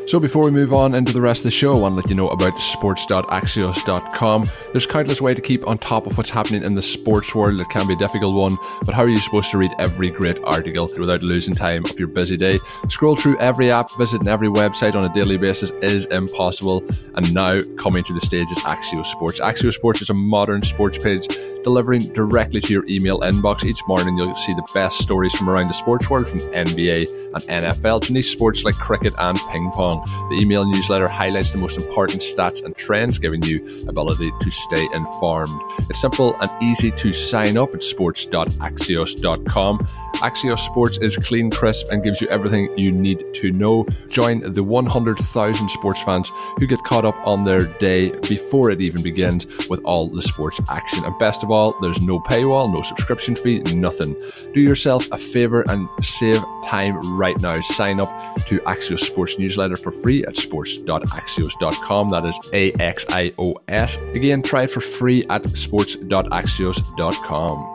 So 0.06 0.20
before 0.20 0.44
we 0.44 0.50
move 0.50 0.74
on 0.74 0.94
into 0.94 1.14
the 1.14 1.20
rest 1.20 1.40
of 1.40 1.44
the 1.44 1.50
show, 1.50 1.74
I 1.74 1.80
want 1.80 1.92
to 1.92 1.96
let 1.96 2.10
you 2.10 2.14
know 2.14 2.28
about 2.28 2.60
sports.axios.com. 2.60 4.50
There's 4.72 4.86
countless 4.86 5.22
ways 5.22 5.36
to 5.36 5.42
keep 5.42 5.66
on 5.66 5.78
top 5.78 6.06
of 6.06 6.18
what's 6.18 6.28
happening 6.28 6.62
in 6.62 6.74
the 6.74 6.82
sports 6.82 7.34
world. 7.34 7.58
It 7.58 7.70
can 7.70 7.86
be 7.86 7.94
a 7.94 7.96
difficult 7.96 8.34
one, 8.34 8.58
but 8.84 8.94
how 8.94 9.04
are 9.04 9.08
you 9.08 9.16
supposed 9.16 9.50
to 9.52 9.58
read 9.58 9.72
every 9.78 10.10
great 10.10 10.38
article 10.44 10.90
without 10.98 11.22
losing 11.22 11.54
time 11.54 11.86
of 11.86 11.98
your 11.98 12.08
busy 12.08 12.36
day? 12.36 12.58
Scroll 12.88 13.16
through 13.16 13.38
every 13.38 13.70
app, 13.70 13.96
visiting 13.96 14.28
every 14.28 14.48
website 14.48 14.94
on 14.94 15.04
a 15.06 15.14
daily 15.14 15.38
basis 15.38 15.70
is 15.82 16.04
impossible. 16.06 16.84
And 17.14 17.32
now 17.32 17.62
coming 17.78 18.04
to 18.04 18.12
the 18.12 18.20
stage 18.20 18.50
is 18.50 18.58
Axios 18.58 19.06
Sports. 19.06 19.40
Axios 19.40 19.72
Sports 19.72 20.02
is 20.02 20.10
a 20.10 20.14
modern 20.14 20.62
sports 20.62 20.98
page 20.98 21.26
delivering 21.64 22.12
directly 22.12 22.60
to 22.60 22.72
your 22.72 22.84
email 22.88 23.20
inbox. 23.20 23.64
Each 23.64 23.80
morning 23.88 24.16
you'll 24.16 24.36
see 24.36 24.52
the 24.52 24.66
best 24.74 24.98
stories 24.98 25.34
from 25.34 25.48
around 25.48 25.68
the 25.68 25.74
sports 25.74 26.08
world 26.08 26.28
from 26.28 26.40
NBA 26.40 27.32
and 27.34 27.42
NFL 27.64 28.02
to 28.02 28.12
niche 28.12 28.30
sports 28.30 28.64
like 28.64 28.74
cricket 28.76 29.14
and 29.18 29.38
ping 29.50 29.70
pong. 29.72 29.93
The 30.30 30.38
email 30.40 30.64
newsletter 30.64 31.08
highlights 31.08 31.52
the 31.52 31.58
most 31.58 31.76
important 31.76 32.22
stats 32.22 32.64
and 32.64 32.76
trends, 32.76 33.18
giving 33.18 33.42
you 33.42 33.84
ability 33.88 34.30
to 34.40 34.50
stay 34.50 34.88
informed. 34.92 35.60
It's 35.90 36.00
simple 36.00 36.36
and 36.40 36.50
easy 36.62 36.92
to 36.92 37.12
sign 37.12 37.56
up 37.56 37.74
at 37.74 37.82
sports.axios.com. 37.82 39.88
Axios 40.16 40.60
Sports 40.60 40.98
is 40.98 41.16
clean, 41.16 41.50
crisp, 41.50 41.88
and 41.90 42.02
gives 42.02 42.20
you 42.20 42.28
everything 42.28 42.76
you 42.78 42.92
need 42.92 43.24
to 43.34 43.50
know. 43.50 43.84
Join 44.08 44.52
the 44.52 44.62
100,000 44.62 45.68
sports 45.68 46.02
fans 46.02 46.30
who 46.56 46.66
get 46.66 46.82
caught 46.84 47.04
up 47.04 47.16
on 47.26 47.44
their 47.44 47.64
day 47.78 48.10
before 48.28 48.70
it 48.70 48.80
even 48.80 49.02
begins 49.02 49.46
with 49.68 49.80
all 49.84 50.08
the 50.08 50.22
sports 50.22 50.60
action. 50.68 51.04
And 51.04 51.18
best 51.18 51.42
of 51.42 51.50
all, 51.50 51.78
there's 51.80 52.00
no 52.00 52.20
paywall, 52.20 52.72
no 52.72 52.82
subscription 52.82 53.34
fee, 53.34 53.60
nothing. 53.74 54.16
Do 54.52 54.60
yourself 54.60 55.06
a 55.10 55.18
favor 55.18 55.62
and 55.68 55.88
save 56.02 56.42
time 56.64 57.18
right 57.18 57.38
now. 57.40 57.60
Sign 57.60 58.00
up 58.00 58.08
to 58.46 58.60
Axios 58.60 59.00
Sports 59.00 59.38
newsletter 59.38 59.76
for 59.84 59.92
free 59.92 60.24
at 60.24 60.36
sports.axios.com. 60.36 62.10
That 62.10 62.24
is 62.24 62.36
A 62.52 62.72
X 62.72 63.06
I 63.10 63.32
O 63.38 63.54
S. 63.68 63.98
Again, 64.14 64.42
try 64.42 64.64
it 64.64 64.70
for 64.70 64.80
free 64.80 65.24
at 65.28 65.44
sports.axios.com 65.56 67.74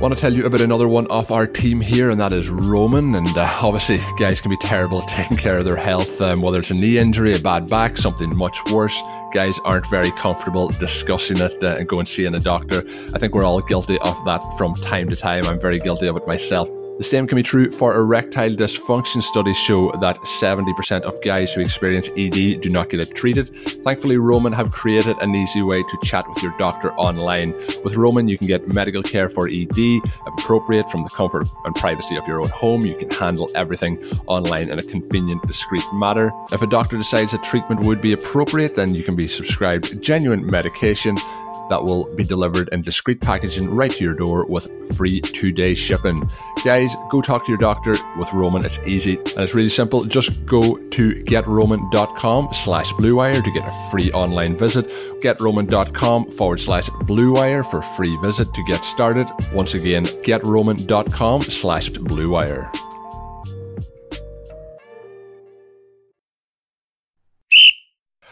want 0.00 0.14
to 0.14 0.20
tell 0.20 0.32
you 0.32 0.46
about 0.46 0.62
another 0.62 0.88
one 0.88 1.06
of 1.08 1.30
our 1.30 1.46
team 1.46 1.78
here, 1.78 2.08
and 2.08 2.18
that 2.18 2.32
is 2.32 2.48
Roman. 2.48 3.14
And 3.14 3.28
uh, 3.36 3.58
obviously, 3.62 4.00
guys 4.18 4.40
can 4.40 4.50
be 4.50 4.56
terrible 4.56 5.02
at 5.02 5.08
taking 5.08 5.36
care 5.36 5.58
of 5.58 5.64
their 5.64 5.76
health, 5.76 6.20
um, 6.22 6.40
whether 6.40 6.58
it's 6.58 6.70
a 6.70 6.74
knee 6.74 6.96
injury, 6.96 7.34
a 7.34 7.38
bad 7.38 7.68
back, 7.68 7.98
something 7.98 8.34
much 8.34 8.58
worse. 8.72 8.98
Guys 9.34 9.58
aren't 9.64 9.88
very 9.90 10.10
comfortable 10.12 10.70
discussing 10.70 11.38
it 11.38 11.62
uh, 11.62 11.76
and 11.78 11.86
going 11.86 12.06
seeing 12.06 12.34
a 12.34 12.40
doctor. 12.40 12.82
I 13.12 13.18
think 13.18 13.34
we're 13.34 13.44
all 13.44 13.60
guilty 13.60 13.98
of 13.98 14.24
that 14.24 14.40
from 14.56 14.74
time 14.76 15.10
to 15.10 15.16
time. 15.16 15.44
I'm 15.44 15.60
very 15.60 15.78
guilty 15.78 16.06
of 16.06 16.16
it 16.16 16.26
myself. 16.26 16.70
The 17.00 17.04
same 17.04 17.26
can 17.26 17.36
be 17.36 17.42
true 17.42 17.70
for 17.70 17.96
erectile 17.96 18.50
dysfunction. 18.50 19.22
Studies 19.22 19.56
show 19.56 19.90
that 20.02 20.18
70% 20.18 21.00
of 21.00 21.18
guys 21.22 21.50
who 21.54 21.62
experience 21.62 22.10
ED 22.14 22.60
do 22.60 22.68
not 22.68 22.90
get 22.90 23.00
it 23.00 23.14
treated. 23.14 23.48
Thankfully, 23.84 24.18
Roman 24.18 24.52
have 24.52 24.70
created 24.70 25.16
an 25.22 25.34
easy 25.34 25.62
way 25.62 25.82
to 25.82 25.98
chat 26.02 26.28
with 26.28 26.42
your 26.42 26.54
doctor 26.58 26.92
online. 26.96 27.54
With 27.84 27.96
Roman, 27.96 28.28
you 28.28 28.36
can 28.36 28.48
get 28.48 28.68
medical 28.68 29.02
care 29.02 29.30
for 29.30 29.48
ED, 29.48 29.78
if 29.78 30.20
appropriate, 30.26 30.90
from 30.90 31.04
the 31.04 31.08
comfort 31.08 31.48
and 31.64 31.74
privacy 31.74 32.16
of 32.16 32.28
your 32.28 32.42
own 32.42 32.50
home. 32.50 32.84
You 32.84 32.94
can 32.94 33.08
handle 33.08 33.50
everything 33.54 33.96
online 34.26 34.68
in 34.68 34.78
a 34.78 34.82
convenient, 34.82 35.40
discreet 35.46 35.86
manner. 35.94 36.30
If 36.52 36.60
a 36.60 36.66
doctor 36.66 36.98
decides 36.98 37.32
that 37.32 37.42
treatment 37.42 37.80
would 37.80 38.02
be 38.02 38.12
appropriate, 38.12 38.74
then 38.74 38.94
you 38.94 39.02
can 39.02 39.16
be 39.16 39.26
subscribed 39.26 40.02
genuine 40.02 40.44
medication 40.44 41.16
that 41.70 41.82
will 41.82 42.14
be 42.14 42.24
delivered 42.24 42.68
in 42.72 42.82
discreet 42.82 43.20
packaging 43.20 43.70
right 43.70 43.90
to 43.90 44.04
your 44.04 44.14
door 44.14 44.46
with 44.46 44.68
free 44.96 45.20
two 45.20 45.52
day 45.52 45.74
shipping. 45.74 46.28
Guys, 46.64 46.94
go 47.10 47.22
talk 47.22 47.46
to 47.46 47.52
your 47.52 47.58
doctor 47.58 47.94
with 48.18 48.30
Roman. 48.34 48.64
It's 48.64 48.78
easy 48.80 49.16
and 49.16 49.38
it's 49.38 49.54
really 49.54 49.70
simple. 49.70 50.04
Just 50.04 50.44
go 50.44 50.76
to 50.76 51.10
getroman.com 51.24 52.48
slash 52.52 52.92
bluewire 52.92 53.42
to 53.42 53.50
get 53.50 53.66
a 53.66 53.90
free 53.90 54.12
online 54.12 54.56
visit. 54.56 54.88
Getroman.com 55.22 56.30
forward 56.30 56.60
slash 56.60 56.90
bluewire 56.90 57.64
for 57.64 57.80
free 57.80 58.16
visit 58.18 58.52
to 58.52 58.64
get 58.64 58.84
started. 58.84 59.26
Once 59.54 59.74
again, 59.74 60.04
getroman.com 60.04 61.42
slash 61.42 61.90
bluewire. 61.90 62.89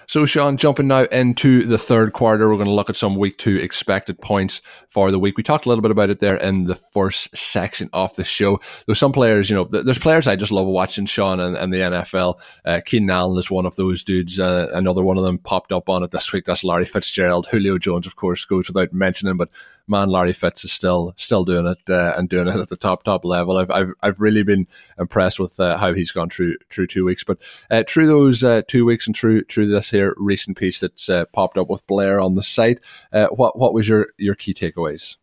So, 0.09 0.25
Shawn, 0.25 0.57
jumping 0.57 0.87
now 0.87 1.03
into 1.03 1.65
the 1.65 1.77
third 1.77 2.15
quarter, 2.15 2.49
we're 2.49 2.55
going 2.55 2.65
to 2.65 2.73
look 2.73 2.89
at 2.89 2.97
some 2.97 3.17
week 3.17 3.37
two 3.37 3.57
expected 3.57 4.19
points 4.23 4.63
for 4.89 5.11
the 5.11 5.19
week. 5.19 5.37
We 5.37 5.43
talked 5.43 5.67
a 5.67 5.69
little 5.69 5.83
bit 5.83 5.91
about 5.91 6.09
it 6.09 6.19
there 6.19 6.37
in 6.37 6.65
the 6.65 6.77
first 6.77 7.37
section 7.37 7.91
of 7.93 8.17
the 8.17 8.25
show. 8.25 8.59
There's 8.87 8.99
some 8.99 9.13
players, 9.13 9.51
you 9.51 9.57
know, 9.57 9.65
there's 9.65 9.99
players 9.99 10.27
I 10.27 10.35
just 10.35 10.51
love 10.51 10.67
watching, 10.67 11.05
Shawn, 11.05 11.41
and, 11.41 11.59
and 11.59 11.71
the 11.71 11.81
NFL. 11.81 12.41
Uh, 12.65 12.81
Keenan 12.87 13.11
Allen 13.11 13.37
is 13.37 13.51
one 13.51 13.67
of 13.67 13.77
those 13.77 14.03
dudes. 14.03 14.41
Uh, 14.41 14.69
another 14.73 15.03
one 15.03 15.19
of 15.19 15.25
them 15.25 15.37
popped 15.37 15.73
up 15.73 15.91
on 15.91 16.03
it 16.03 16.11
this 16.11 16.33
week. 16.33 16.47
That's 16.47 16.65
Larry 16.65 16.87
Fitzgerald. 16.87 17.47
Julio 17.49 17.77
Jones, 17.77 18.07
of 18.07 18.17
course, 18.17 18.47
goes 18.47 18.69
without 18.69 18.95
mentioning, 18.95 19.37
but 19.37 19.51
man, 19.89 20.09
Larry 20.09 20.33
Fitz 20.33 20.65
is 20.65 20.73
still 20.73 21.15
still 21.17 21.45
doing 21.45 21.67
it 21.67 21.79
uh, 21.91 22.15
and 22.17 22.29
doing 22.29 22.49
it 22.49 22.57
at 22.57 22.69
the 22.69 22.77
top 22.77 23.03
top 23.03 23.25
level. 23.25 23.57
I've 23.57 23.71
I've, 23.71 23.93
I've 24.03 24.21
really 24.21 24.43
been 24.43 24.67
impressed 24.99 25.41
with 25.41 25.59
uh, 25.59 25.77
how 25.79 25.95
he's 25.95 26.13
gone 26.13 26.31
through 26.31 26.57
through 26.71 26.89
two 26.89 27.05
weeks. 27.05 27.25
But 27.25 27.39
uh, 27.71 27.85
through 27.89 28.07
those 28.07 28.45
uh, 28.45 28.63
two 28.69 28.85
weeks 28.85 29.07
and 29.07 29.17
through 29.17 29.45
through 29.45 29.69
this 29.69 29.91
here 29.91 30.15
recent 30.17 30.57
piece 30.57 30.81
that's 30.81 31.09
uh, 31.09 31.25
popped 31.33 31.59
up 31.59 31.69
with 31.69 31.87
Blair 31.87 32.21
on 32.21 32.35
the 32.35 32.43
site, 32.43 32.81
uh, 33.13 33.29
what 33.29 33.59
what 33.59 33.73
was 33.73 33.89
your 33.89 34.09
your 34.17 34.35
key 34.35 34.55
takeaways? 34.55 35.17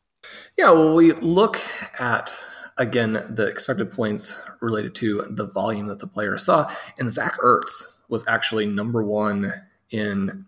Yeah, 0.57 0.71
well, 0.71 0.95
we 0.95 1.11
look 1.13 1.61
at 1.99 2.35
again 2.77 3.13
the 3.29 3.47
expected 3.47 3.91
points 3.91 4.41
related 4.61 4.95
to 4.95 5.25
the 5.29 5.47
volume 5.47 5.87
that 5.87 5.99
the 5.99 6.07
player 6.07 6.37
saw, 6.37 6.73
and 6.99 7.11
Zach 7.11 7.37
Ertz 7.39 7.95
was 8.09 8.23
actually 8.27 8.65
number 8.65 9.03
one 9.03 9.53
in 9.91 10.45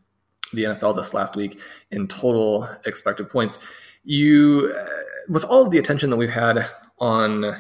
the 0.54 0.64
NFL 0.64 0.96
this 0.96 1.14
last 1.14 1.36
week 1.36 1.60
in 1.92 2.08
total 2.08 2.70
expected 2.86 3.30
points 3.30 3.60
you, 4.08 4.74
uh, 4.74 4.86
with 5.28 5.44
all 5.44 5.64
of 5.64 5.72
the 5.72 5.78
attention 5.78 6.10
that 6.10 6.16
we've 6.16 6.30
had 6.30 6.66
on 7.00 7.56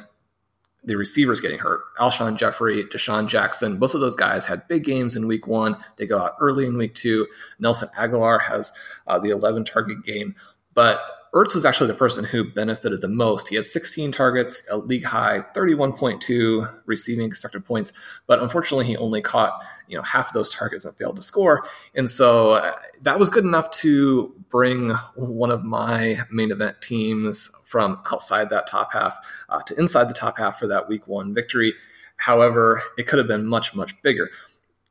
the 0.85 0.95
receivers 0.95 1.41
getting 1.41 1.59
hurt, 1.59 1.81
Alshon 1.99 2.37
Jeffery, 2.37 2.85
DeSean 2.85 3.27
Jackson, 3.27 3.77
both 3.77 3.93
of 3.93 3.99
those 3.99 4.15
guys 4.15 4.45
had 4.45 4.65
big 4.69 4.85
games 4.85 5.17
in 5.17 5.27
week 5.27 5.45
one. 5.45 5.75
They 5.97 6.05
go 6.05 6.19
out 6.19 6.35
early 6.39 6.65
in 6.65 6.77
week 6.77 6.95
two. 6.95 7.27
Nelson 7.59 7.89
Agholor 7.97 8.41
has 8.41 8.71
uh, 9.07 9.19
the 9.19 9.31
11 9.31 9.65
target 9.65 10.05
game. 10.05 10.35
But 10.73 11.01
Ertz 11.37 11.53
was 11.53 11.65
actually 11.65 11.85
the 11.85 11.93
person 11.93 12.23
who 12.23 12.43
benefited 12.43 12.99
the 12.99 13.07
most. 13.07 13.49
He 13.49 13.57
had 13.57 13.65
16 13.67 14.11
targets, 14.11 14.63
a 14.71 14.77
league 14.77 15.03
high 15.03 15.45
31.2 15.55 16.73
receiving 16.87 17.27
expected 17.27 17.63
points, 17.63 17.93
but 18.25 18.41
unfortunately, 18.41 18.85
he 18.85 18.97
only 18.97 19.21
caught 19.21 19.61
you 19.87 19.95
know 19.95 20.01
half 20.01 20.29
of 20.29 20.33
those 20.33 20.49
targets 20.49 20.83
and 20.83 20.97
failed 20.97 21.15
to 21.17 21.21
score. 21.21 21.63
And 21.93 22.09
so 22.09 22.53
uh, 22.53 22.73
that 23.03 23.19
was 23.19 23.29
good 23.29 23.43
enough 23.43 23.69
to 23.81 24.33
bring 24.49 24.89
one 25.13 25.51
of 25.51 25.63
my 25.63 26.21
main 26.31 26.51
event 26.51 26.81
teams 26.81 27.51
from 27.65 27.99
outside 28.11 28.49
that 28.49 28.65
top 28.65 28.91
half 28.91 29.15
uh, 29.49 29.61
to 29.61 29.79
inside 29.79 30.09
the 30.09 30.15
top 30.15 30.39
half 30.39 30.57
for 30.57 30.65
that 30.65 30.89
week 30.89 31.07
one 31.07 31.35
victory. 31.35 31.75
However, 32.15 32.81
it 32.97 33.05
could 33.05 33.19
have 33.19 33.27
been 33.27 33.45
much 33.45 33.75
much 33.75 34.01
bigger. 34.01 34.31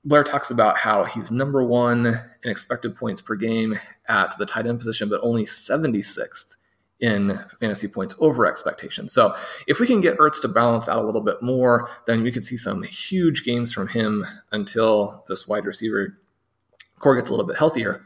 Blair 0.07 0.23
talks 0.23 0.53
about 0.53 0.79
how 0.79 1.03
he's 1.03 1.33
number 1.33 1.65
one 1.65 2.07
in 2.07 2.51
expected 2.51 2.95
points 2.97 3.21
per 3.21 3.35
game 3.35 3.79
at 4.09 4.39
the 4.39 4.47
tight 4.47 4.67
end 4.67 4.79
position, 4.79 5.09
but 5.09 5.21
only 5.23 5.45
76th 5.45 6.55
in 7.01 7.39
fantasy 7.59 7.89
points 7.89 8.15
over 8.21 8.47
expectation. 8.47 9.09
So 9.09 9.35
if 9.67 9.81
we 9.81 9.87
can 9.87 10.01
get 10.01 10.17
Ertz 10.19 10.41
to 10.43 10.49
balance 10.49 10.89
out 10.89 11.03
a 11.03 11.05
little 11.05 11.21
bit 11.21 11.43
more, 11.43 11.91
then 12.07 12.23
we 12.23 12.31
could 12.31 12.45
see 12.45 12.57
some 12.57 12.85
huge 12.85 13.45
games 13.45 13.73
from 13.73 13.89
him 13.89 14.25
until 14.53 15.25
this 15.29 15.49
wide 15.49 15.67
receiver 15.67 16.17
corps 17.01 17.17
gets 17.17 17.29
a 17.29 17.33
little 17.33 17.47
bit 17.47 17.57
healthier. 17.57 18.03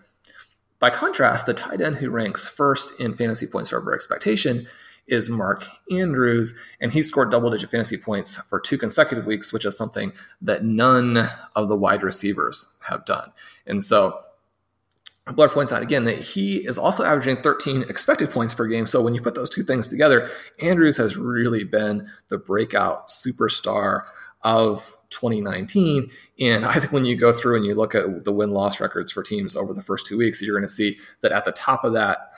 By 0.78 0.88
contrast, 0.88 1.44
the 1.44 1.52
tight 1.52 1.82
end 1.82 1.96
who 1.96 2.08
ranks 2.08 2.48
first 2.48 2.98
in 2.98 3.14
fantasy 3.14 3.46
points 3.46 3.74
over 3.74 3.94
expectation 3.94 4.66
is 5.06 5.28
Mark 5.28 5.66
Andrews, 5.90 6.54
and 6.80 6.92
he 6.92 7.02
scored 7.02 7.30
double 7.30 7.50
digit 7.50 7.70
fantasy 7.70 7.96
points 7.96 8.36
for 8.36 8.60
two 8.60 8.78
consecutive 8.78 9.26
weeks, 9.26 9.52
which 9.52 9.64
is 9.64 9.76
something 9.76 10.12
that 10.40 10.64
none 10.64 11.28
of 11.56 11.68
the 11.68 11.76
wide 11.76 12.02
receivers 12.02 12.68
have 12.80 13.04
done. 13.04 13.32
And 13.66 13.82
so 13.82 14.20
Blair 15.26 15.48
points 15.48 15.72
out 15.72 15.82
again 15.82 16.04
that 16.04 16.18
he 16.18 16.58
is 16.58 16.78
also 16.78 17.04
averaging 17.04 17.42
13 17.42 17.82
expected 17.82 18.30
points 18.30 18.54
per 18.54 18.66
game. 18.66 18.86
So 18.86 19.02
when 19.02 19.14
you 19.14 19.20
put 19.20 19.34
those 19.34 19.50
two 19.50 19.62
things 19.62 19.88
together, 19.88 20.28
Andrews 20.60 20.96
has 20.96 21.16
really 21.16 21.64
been 21.64 22.08
the 22.28 22.38
breakout 22.38 23.08
superstar 23.08 24.04
of 24.42 24.96
2019. 25.10 26.10
And 26.40 26.64
I 26.64 26.74
think 26.74 26.92
when 26.92 27.04
you 27.04 27.16
go 27.16 27.32
through 27.32 27.56
and 27.56 27.64
you 27.64 27.74
look 27.74 27.94
at 27.94 28.24
the 28.24 28.32
win 28.32 28.50
loss 28.50 28.80
records 28.80 29.12
for 29.12 29.22
teams 29.22 29.54
over 29.56 29.74
the 29.74 29.82
first 29.82 30.06
two 30.06 30.16
weeks, 30.16 30.40
you're 30.40 30.56
going 30.56 30.68
to 30.68 30.72
see 30.72 30.98
that 31.20 31.32
at 31.32 31.44
the 31.44 31.52
top 31.52 31.84
of 31.84 31.92
that 31.92 32.30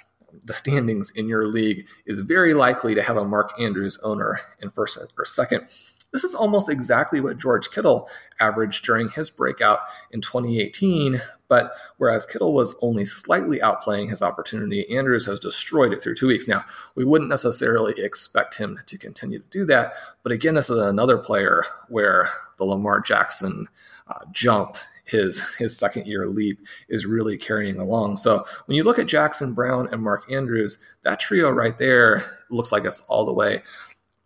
the 0.45 0.53
standings 0.53 1.11
in 1.11 1.29
your 1.29 1.47
league 1.47 1.87
is 2.07 2.21
very 2.21 2.55
likely 2.55 2.95
to 2.95 3.03
have 3.03 3.17
a 3.17 3.25
Mark 3.25 3.53
Andrews 3.61 3.99
owner 4.03 4.41
in 4.61 4.71
first 4.71 4.99
or 5.17 5.25
second. 5.25 5.67
This 6.13 6.25
is 6.25 6.35
almost 6.35 6.69
exactly 6.69 7.21
what 7.21 7.39
George 7.39 7.71
Kittle 7.71 8.07
averaged 8.39 8.85
during 8.85 9.09
his 9.09 9.31
breakout 9.31 9.81
in 10.11 10.21
2018. 10.21 11.23
But 11.49 11.75
whereas 11.97 12.27
Kittle 12.27 12.53
was 12.53 12.75
only 12.83 13.05
slightly 13.05 13.59
outplaying 13.61 14.11
his 14.11 14.23
opportunity, 14.23 14.89
Andrews 14.95 15.27
has 15.27 15.41
destroyed 15.41 15.93
it 15.93 16.03
through 16.03 16.15
two 16.15 16.29
weeks. 16.29 16.47
Now, 16.47 16.65
we 16.95 17.05
wouldn't 17.05 17.31
necessarily 17.31 17.95
expect 17.97 18.59
him 18.59 18.81
to 18.87 18.99
continue 18.99 19.39
to 19.39 19.45
do 19.51 19.65
that. 19.67 19.95
But 20.23 20.33
again, 20.33 20.55
this 20.55 20.71
is 20.71 20.79
another 20.79 21.19
player 21.19 21.65
where 21.89 22.29
the 22.59 22.65
Lamar 22.65 23.01
Jackson 23.01 23.69
uh, 24.07 24.21
jump 24.33 24.77
his 25.13 25.55
his 25.57 25.77
second 25.77 26.07
year 26.07 26.27
leap 26.27 26.59
is 26.89 27.07
really 27.07 27.37
carrying 27.39 27.79
along. 27.79 28.17
So 28.17 28.45
when 28.67 28.77
you 28.77 28.83
look 28.83 28.99
at 28.99 29.07
Jackson 29.07 29.53
Brown 29.53 29.89
and 29.93 30.03
Mark 30.03 30.33
Andrews, 30.33 30.79
that 31.03 31.21
trio 31.21 31.51
right 31.51 31.79
there 31.79 32.25
looks 32.51 32.73
like 32.73 32.85
it's 32.85 33.03
all 33.03 33.25
the 33.25 33.33
way 33.33 33.63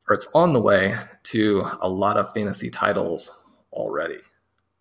or 0.08 0.14
it's 0.14 0.28
on 0.34 0.52
the 0.52 0.60
way 0.60 0.96
to 1.24 1.68
a 1.80 1.88
lot 1.88 2.16
of 2.16 2.32
fantasy 2.32 2.70
titles 2.70 3.42
already. 3.72 4.20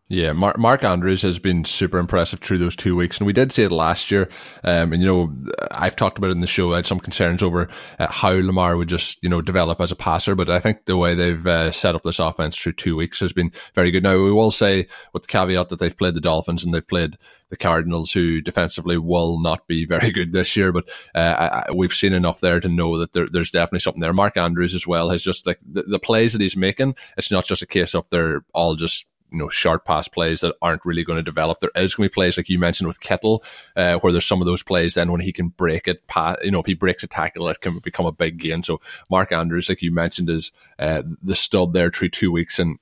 Yeah, 0.07 0.33
Mark, 0.33 0.59
Mark 0.59 0.83
Andrews 0.83 1.23
has 1.23 1.39
been 1.39 1.65
super 1.65 1.97
impressive 1.97 2.39
through 2.39 2.59
those 2.59 2.75
two 2.75 2.95
weeks, 2.95 3.17
and 3.17 3.25
we 3.25 3.33
did 3.33 3.51
see 3.51 3.63
it 3.63 3.71
last 3.71 4.11
year. 4.11 4.29
Um, 4.63 4.93
and 4.93 5.01
you 5.01 5.07
know, 5.07 5.33
I've 5.71 5.95
talked 5.95 6.19
about 6.19 6.27
it 6.27 6.35
in 6.35 6.41
the 6.41 6.47
show. 6.47 6.73
I 6.73 6.75
had 6.75 6.85
some 6.85 6.99
concerns 6.99 7.41
over 7.41 7.69
uh, 7.97 8.11
how 8.11 8.33
Lamar 8.33 8.77
would 8.77 8.87
just 8.87 9.23
you 9.23 9.29
know 9.29 9.41
develop 9.41 9.81
as 9.81 9.91
a 9.91 9.95
passer, 9.95 10.35
but 10.35 10.47
I 10.47 10.59
think 10.59 10.85
the 10.85 10.95
way 10.95 11.15
they've 11.15 11.47
uh, 11.47 11.71
set 11.71 11.95
up 11.95 12.03
this 12.03 12.19
offense 12.19 12.55
through 12.55 12.73
two 12.73 12.95
weeks 12.95 13.19
has 13.19 13.33
been 13.33 13.51
very 13.73 13.89
good. 13.89 14.03
Now 14.03 14.13
we 14.13 14.31
will 14.31 14.51
say 14.51 14.87
with 15.11 15.23
the 15.23 15.27
caveat 15.27 15.69
that 15.69 15.79
they've 15.79 15.97
played 15.97 16.13
the 16.13 16.21
Dolphins 16.21 16.63
and 16.63 16.71
they've 16.71 16.87
played 16.87 17.17
the 17.49 17.57
Cardinals, 17.57 18.11
who 18.11 18.41
defensively 18.41 18.99
will 18.99 19.39
not 19.39 19.65
be 19.65 19.85
very 19.89 20.11
good 20.11 20.33
this 20.33 20.55
year, 20.55 20.71
but 20.71 20.87
uh, 21.15 21.63
I, 21.67 21.71
we've 21.73 21.93
seen 21.93 22.13
enough 22.13 22.41
there 22.41 22.59
to 22.59 22.69
know 22.69 22.99
that 22.99 23.13
there, 23.13 23.25
there's 23.25 23.49
definitely 23.49 23.79
something 23.79 24.01
there. 24.01 24.13
Mark 24.13 24.37
Andrews 24.37 24.75
as 24.75 24.85
well 24.85 25.09
has 25.09 25.23
just 25.23 25.47
like 25.47 25.59
the, 25.67 25.81
the 25.81 25.99
plays 25.99 26.33
that 26.33 26.41
he's 26.41 26.55
making. 26.55 26.95
It's 27.17 27.31
not 27.31 27.45
just 27.45 27.63
a 27.63 27.67
case 27.67 27.95
of 27.95 28.07
they're 28.11 28.45
all 28.53 28.75
just 28.75 29.07
you 29.35 29.39
know 29.41 29.49
short 29.49 29.83
pass 29.83 30.07
plays 30.07 30.39
that 30.39 30.55
aren't 30.61 30.85
really 30.85 31.03
going 31.03 31.17
to 31.17 31.23
develop. 31.23 31.59
There 31.59 31.69
is 31.75 31.93
going 31.93 32.07
to 32.07 32.11
be 32.11 32.13
plays 32.13 32.37
like 32.37 32.47
you 32.47 32.57
mentioned 32.57 32.87
with 32.87 33.01
Kittle, 33.01 33.43
uh, 33.75 33.99
where 33.99 34.13
there's 34.13 34.25
some 34.25 34.41
of 34.41 34.47
those 34.47 34.63
plays. 34.63 34.93
Then 34.93 35.11
when 35.11 35.19
he 35.19 35.33
can 35.33 35.49
break 35.49 35.89
it, 35.89 36.07
pass, 36.07 36.37
you 36.41 36.51
know, 36.51 36.59
if 36.59 36.65
he 36.65 36.73
breaks 36.73 37.03
a 37.03 37.07
tackle, 37.07 37.49
it 37.49 37.59
can 37.59 37.79
become 37.79 38.05
a 38.05 38.13
big 38.13 38.37
gain. 38.39 38.63
So 38.63 38.79
Mark 39.09 39.33
Andrews, 39.33 39.67
like 39.67 39.81
you 39.81 39.91
mentioned, 39.91 40.29
is 40.29 40.53
uh, 40.79 41.03
the 41.21 41.35
stud 41.35 41.73
there 41.73 41.91
through 41.91 42.09
two 42.09 42.31
weeks, 42.31 42.59
and 42.59 42.79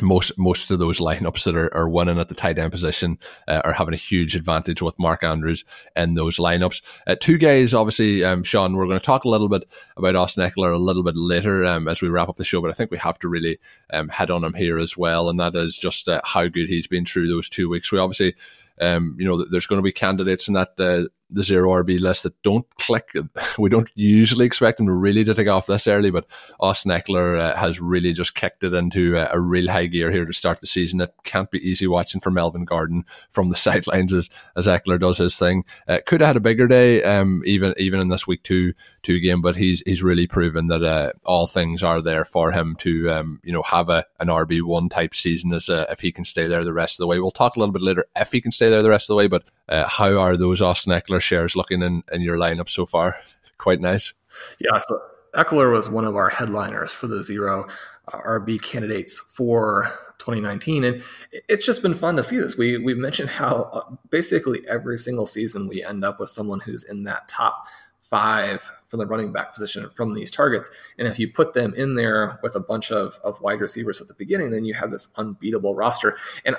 most 0.00 0.38
most 0.38 0.70
of 0.70 0.78
those 0.78 1.00
lineups 1.00 1.44
that 1.44 1.54
are, 1.54 1.74
are 1.74 1.88
winning 1.88 2.18
at 2.18 2.28
the 2.28 2.34
tight 2.34 2.58
end 2.58 2.72
position 2.72 3.18
uh, 3.46 3.60
are 3.64 3.74
having 3.74 3.92
a 3.92 3.98
huge 3.98 4.34
advantage 4.34 4.80
with 4.80 4.98
Mark 4.98 5.22
Andrews 5.22 5.64
in 5.94 6.14
those 6.14 6.38
lineups. 6.38 6.82
Uh, 7.06 7.14
two 7.20 7.36
guys, 7.36 7.74
obviously, 7.74 8.24
um, 8.24 8.42
Shawn, 8.42 8.74
we're 8.74 8.86
going 8.86 8.98
to 8.98 9.04
talk 9.04 9.24
a 9.24 9.28
little 9.28 9.48
bit 9.48 9.64
about 9.96 10.16
Austin 10.16 10.48
Ekeler 10.48 10.72
a 10.72 10.78
little 10.78 11.02
bit 11.02 11.16
later 11.16 11.64
um, 11.66 11.88
as 11.88 12.00
we 12.00 12.08
wrap 12.08 12.30
up 12.30 12.36
the 12.36 12.44
show, 12.44 12.62
but 12.62 12.70
I 12.70 12.74
think 12.74 12.90
we 12.90 12.98
have 12.98 13.18
to 13.18 13.28
really 13.28 13.58
um, 13.92 14.08
head 14.08 14.30
on 14.30 14.44
him 14.44 14.54
here 14.54 14.78
as 14.78 14.96
well, 14.96 15.28
and 15.28 15.38
that 15.40 15.54
is 15.54 15.76
just 15.76 16.08
uh, 16.08 16.22
how 16.24 16.48
good 16.48 16.68
he's 16.68 16.86
been 16.86 17.04
through 17.04 17.28
those 17.28 17.50
two 17.50 17.68
weeks. 17.68 17.92
We 17.92 17.98
obviously, 17.98 18.34
um, 18.80 19.14
you 19.18 19.26
know, 19.26 19.44
there's 19.44 19.66
going 19.66 19.78
to 19.78 19.84
be 19.84 19.92
candidates 19.92 20.48
in 20.48 20.54
that 20.54 20.72
uh, 20.78 21.08
the 21.32 21.42
zero 21.42 21.70
RB 21.82 22.00
list 22.00 22.22
that 22.22 22.40
don't 22.42 22.66
click. 22.76 23.10
We 23.58 23.68
don't 23.68 23.90
usually 23.94 24.46
expect 24.46 24.78
them 24.78 24.86
to 24.86 24.92
really 24.92 25.24
to 25.24 25.34
take 25.34 25.48
off 25.48 25.66
this 25.66 25.86
early, 25.86 26.10
but 26.10 26.26
Austin 26.60 26.90
Ekeler 26.90 27.38
uh, 27.38 27.56
has 27.56 27.80
really 27.80 28.12
just 28.12 28.34
kicked 28.34 28.64
it 28.64 28.74
into 28.74 29.16
a, 29.16 29.28
a, 29.32 29.40
real 29.40 29.70
high 29.70 29.86
gear 29.86 30.10
here 30.10 30.24
to 30.24 30.32
start 30.32 30.60
the 30.60 30.66
season. 30.66 31.00
It 31.00 31.14
can't 31.24 31.50
be 31.50 31.58
easy 31.58 31.86
watching 31.86 32.20
for 32.20 32.30
Melvin 32.30 32.64
Gordon 32.64 33.04
from 33.30 33.50
the 33.50 33.56
sidelines 33.62 34.12
as, 34.12 34.30
as 34.56 34.66
Ekeler 34.66 35.00
does 35.00 35.18
his 35.18 35.38
thing. 35.38 35.64
Uh, 35.86 35.98
could 36.06 36.20
have 36.20 36.28
had 36.28 36.36
a 36.36 36.40
bigger 36.40 36.66
day, 36.66 37.02
um, 37.02 37.42
even 37.44 37.74
even 37.76 38.00
in 38.00 38.08
this 38.08 38.26
week 38.26 38.42
two 38.42 38.74
two 39.02 39.20
game, 39.20 39.40
but 39.40 39.56
he's 39.56 39.82
he's 39.86 40.02
really 40.02 40.26
proven 40.26 40.68
that 40.68 40.82
uh, 40.82 41.12
all 41.24 41.46
things 41.46 41.82
are 41.82 42.00
there 42.00 42.24
for 42.24 42.52
him 42.52 42.76
to 42.76 43.10
um, 43.10 43.40
you 43.44 43.52
know 43.52 43.62
have 43.62 43.88
a 43.88 44.04
an 44.20 44.28
RB 44.28 44.62
one 44.62 44.88
type 44.88 45.14
season 45.14 45.52
as 45.52 45.68
uh, 45.68 45.86
if 45.90 46.00
he 46.00 46.12
can 46.12 46.24
stay 46.24 46.46
there 46.46 46.64
the 46.64 46.72
rest 46.72 46.94
of 46.94 47.02
the 47.02 47.06
way. 47.06 47.20
We'll 47.20 47.30
talk 47.30 47.56
a 47.56 47.58
little 47.58 47.72
bit 47.72 47.82
later 47.82 48.06
if 48.16 48.32
he 48.32 48.40
can 48.40 48.52
stay 48.52 48.70
there 48.70 48.82
the 48.82 48.90
rest 48.90 49.04
of 49.04 49.14
the 49.14 49.16
way, 49.16 49.26
but 49.26 49.44
uh, 49.72 49.88
how 49.88 50.20
are 50.20 50.36
those 50.36 50.60
Austin 50.60 50.92
Ekeler 50.92 51.20
shares 51.20 51.56
looking 51.56 51.82
in, 51.82 52.04
in 52.12 52.20
your 52.20 52.36
lineup 52.36 52.68
so 52.68 52.84
far? 52.84 53.16
Quite 53.58 53.80
nice. 53.80 54.12
Yeah, 54.58 54.78
so 54.78 55.00
Ekeler 55.34 55.72
was 55.72 55.88
one 55.88 56.04
of 56.04 56.14
our 56.14 56.28
headliners 56.28 56.92
for 56.92 57.06
the 57.06 57.22
zero 57.22 57.66
uh, 58.12 58.18
RB 58.18 58.62
candidates 58.62 59.18
for 59.18 59.88
2019, 60.18 60.84
and 60.84 61.02
it's 61.48 61.64
just 61.64 61.82
been 61.82 61.94
fun 61.94 62.16
to 62.16 62.22
see 62.22 62.36
this. 62.36 62.56
We 62.56 62.76
we've 62.76 62.98
mentioned 62.98 63.30
how 63.30 63.70
uh, 63.72 63.96
basically 64.10 64.60
every 64.68 64.98
single 64.98 65.26
season 65.26 65.68
we 65.68 65.82
end 65.82 66.04
up 66.04 66.20
with 66.20 66.28
someone 66.28 66.60
who's 66.60 66.84
in 66.84 67.04
that 67.04 67.28
top 67.28 67.66
five 68.02 68.70
from 68.88 68.98
the 68.98 69.06
running 69.06 69.32
back 69.32 69.54
position 69.54 69.88
from 69.94 70.12
these 70.12 70.30
targets. 70.30 70.68
And 70.98 71.08
if 71.08 71.18
you 71.18 71.32
put 71.32 71.54
them 71.54 71.72
in 71.74 71.94
there 71.94 72.38
with 72.42 72.54
a 72.54 72.60
bunch 72.60 72.92
of, 72.92 73.18
of 73.24 73.40
wide 73.40 73.60
receivers 73.60 74.02
at 74.02 74.08
the 74.08 74.14
beginning, 74.14 74.50
then 74.50 74.66
you 74.66 74.74
have 74.74 74.90
this 74.90 75.08
unbeatable 75.16 75.74
roster. 75.74 76.18
And 76.44 76.56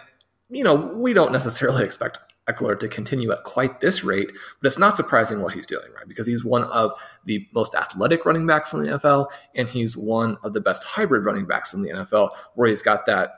you 0.50 0.64
know, 0.64 0.76
we 0.76 1.14
don't 1.14 1.32
necessarily 1.32 1.84
expect 1.84 2.20
Ekeler 2.50 2.78
to 2.80 2.88
continue 2.88 3.32
at 3.32 3.44
quite 3.44 3.80
this 3.80 4.04
rate, 4.04 4.32
but 4.62 4.68
it's 4.68 4.80
not 4.80 4.98
surprising 4.98 5.42
what 5.42 5.54
he's 5.54 5.66
doing, 5.66 5.92
right? 5.96 6.08
Because 6.08 6.28
he's 6.28 6.44
one 6.44 6.64
of 6.66 6.92
the 7.26 7.48
most 7.54 7.76
athletic 7.76 8.26
running 8.26 8.46
backs 8.46 8.74
in 8.74 8.84
the 8.84 8.92
NFL, 8.92 9.28
and 9.56 9.70
he's 9.70 9.96
one 9.96 10.38
of 10.44 10.54
the 10.54 10.62
best 10.62 10.84
hybrid 10.84 11.26
running 11.26 11.46
backs 11.46 11.74
in 11.74 11.82
the 11.82 11.90
NFL, 11.90 12.32
where 12.56 12.68
he's 12.68 12.82
got 12.82 13.06
that 13.06 13.36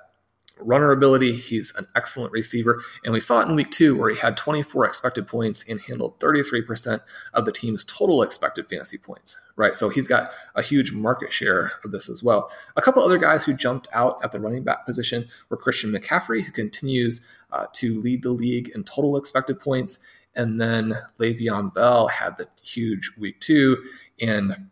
runner 0.59 0.91
ability. 0.91 1.33
He's 1.33 1.73
an 1.75 1.87
excellent 1.95 2.31
receiver. 2.31 2.81
And 3.03 3.13
we 3.13 3.19
saw 3.19 3.41
it 3.41 3.49
in 3.49 3.55
week 3.55 3.71
two 3.71 3.97
where 3.97 4.09
he 4.09 4.17
had 4.17 4.37
24 4.37 4.85
expected 4.85 5.27
points 5.27 5.65
and 5.67 5.81
handled 5.81 6.19
33% 6.19 7.01
of 7.33 7.45
the 7.45 7.51
team's 7.51 7.83
total 7.83 8.21
expected 8.21 8.67
fantasy 8.67 8.97
points, 8.97 9.37
right? 9.55 9.75
So 9.75 9.89
he's 9.89 10.07
got 10.07 10.31
a 10.55 10.61
huge 10.61 10.93
market 10.93 11.33
share 11.33 11.73
of 11.83 11.91
this 11.91 12.09
as 12.09 12.23
well. 12.23 12.49
A 12.75 12.81
couple 12.81 13.03
other 13.03 13.17
guys 13.17 13.43
who 13.43 13.53
jumped 13.53 13.87
out 13.91 14.19
at 14.23 14.31
the 14.31 14.39
running 14.39 14.63
back 14.63 14.85
position 14.85 15.27
were 15.49 15.57
Christian 15.57 15.91
McCaffrey, 15.91 16.43
who 16.43 16.51
continues 16.51 17.25
uh, 17.51 17.65
to 17.73 18.01
lead 18.01 18.23
the 18.23 18.31
league 18.31 18.71
in 18.75 18.83
total 18.83 19.17
expected 19.17 19.59
points. 19.59 19.99
And 20.35 20.59
then 20.59 20.97
Le'Veon 21.19 21.73
Bell 21.73 22.07
had 22.07 22.37
the 22.37 22.47
huge 22.61 23.11
week 23.17 23.39
two. 23.39 23.83
And 24.19 24.69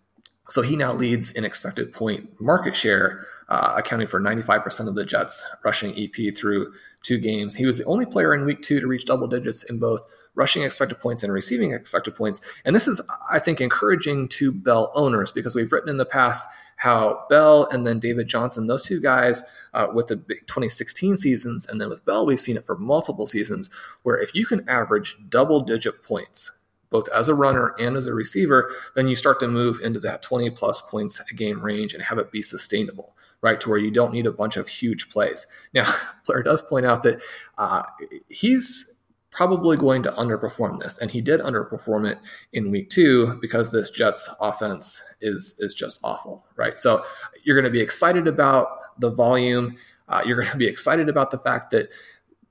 so 0.50 0.62
he 0.62 0.76
now 0.76 0.94
leads 0.94 1.32
in 1.32 1.46
expected 1.46 1.94
point 1.94 2.30
market 2.40 2.76
share, 2.76 3.26
uh, 3.50 3.76
accounting 3.78 4.08
for 4.08 4.20
95% 4.20 4.88
of 4.88 4.96
the 4.96 5.06
Jets 5.06 5.46
rushing 5.64 5.98
EP 5.98 6.36
through 6.36 6.74
two 7.02 7.18
games. 7.18 7.56
He 7.56 7.66
was 7.66 7.78
the 7.78 7.86
only 7.86 8.06
player 8.06 8.34
in 8.34 8.46
week 8.46 8.62
two 8.62 8.80
to 8.80 8.88
reach 8.88 9.06
double 9.06 9.28
digits 9.28 9.64
in 9.64 9.80
both 9.80 10.02
rushing 10.36 10.64
expected 10.64 11.00
points 11.00 11.24
and 11.24 11.32
receiving 11.32 11.72
expected 11.72 12.16
points. 12.16 12.42
And 12.66 12.76
this 12.76 12.88
is, 12.88 13.02
I 13.32 13.40
think, 13.40 13.62
encouraging 13.62 14.28
to 14.30 14.52
Bell 14.52 14.92
owners 14.96 15.32
because 15.32 15.56
we've 15.56 15.72
written 15.72 15.90
in 15.90 15.98
the 15.98 16.06
past 16.06 16.46
how 16.78 17.26
Bell 17.30 17.68
and 17.72 17.86
then 17.88 18.00
David 18.00 18.28
Johnson, 18.28 18.68
those 18.68 18.84
two 18.84 19.00
guys 19.00 19.44
uh, 19.74 19.88
with 19.94 20.08
the 20.08 20.18
2016 20.18 21.18
seasons, 21.18 21.66
and 21.66 21.80
then 21.80 21.90
with 21.90 22.06
Bell, 22.06 22.26
we've 22.26 22.40
seen 22.40 22.58
it 22.58 22.66
for 22.66 22.78
multiple 22.78 23.28
seasons, 23.28 23.70
where 24.04 24.18
if 24.18 24.36
you 24.36 24.46
can 24.46 24.68
average 24.68 25.18
double 25.30 25.62
digit 25.62 26.04
points, 26.04 26.52
both 26.90 27.10
as 27.10 27.28
a 27.28 27.36
runner 27.36 27.74
and 27.80 27.96
as 27.96 28.06
a 28.06 28.14
receiver, 28.14 28.72
then 28.96 29.08
you 29.08 29.16
start 29.16 29.40
to 29.40 29.48
move 29.48 29.80
into 29.82 30.00
that 30.00 30.22
20 30.22 30.50
plus 30.52 30.82
points 30.82 31.22
a 31.32 31.34
game 31.34 31.62
range 31.62 31.94
and 31.94 32.04
have 32.04 32.20
it 32.20 32.32
be 32.32 32.42
sustainable, 32.42 33.16
right? 33.42 33.60
To 33.62 33.70
where 33.70 33.80
you 33.80 33.90
don't 33.90 34.14
need 34.14 34.28
a 34.28 34.32
bunch 34.32 34.58
of 34.58 34.68
huge 34.68 35.10
plays. 35.10 35.48
Now, 35.74 35.92
Blair 36.28 36.44
does 36.44 36.62
point 36.62 36.86
out 36.86 37.04
that 37.04 37.22
uh, 37.58 37.84
he's 38.30 39.03
probably 39.34 39.76
going 39.76 40.04
to 40.04 40.12
underperform 40.12 40.80
this, 40.80 40.98
and 40.98 41.12
he 41.12 41.22
did 41.22 41.42
underperform 41.42 42.10
it 42.10 42.20
in 42.54 42.72
week 42.72 42.90
two 42.90 43.38
because 43.42 43.72
this 43.72 43.90
Jets 43.90 44.30
offense 44.40 45.02
is 45.22 45.56
is 45.60 45.74
just 45.74 46.00
awful, 46.04 46.46
right? 46.56 46.78
So 46.78 47.04
you're 47.44 47.56
going 47.60 47.72
to 47.72 47.78
be 47.78 47.82
excited 47.82 48.28
about 48.28 49.00
the 49.00 49.10
volume. 49.10 49.76
Uh, 50.08 50.22
you're 50.26 50.38
going 50.38 50.52
to 50.52 50.58
be 50.58 50.68
excited 50.68 51.10
about 51.10 51.32
the 51.32 51.40
fact 51.40 51.72
that 51.72 51.90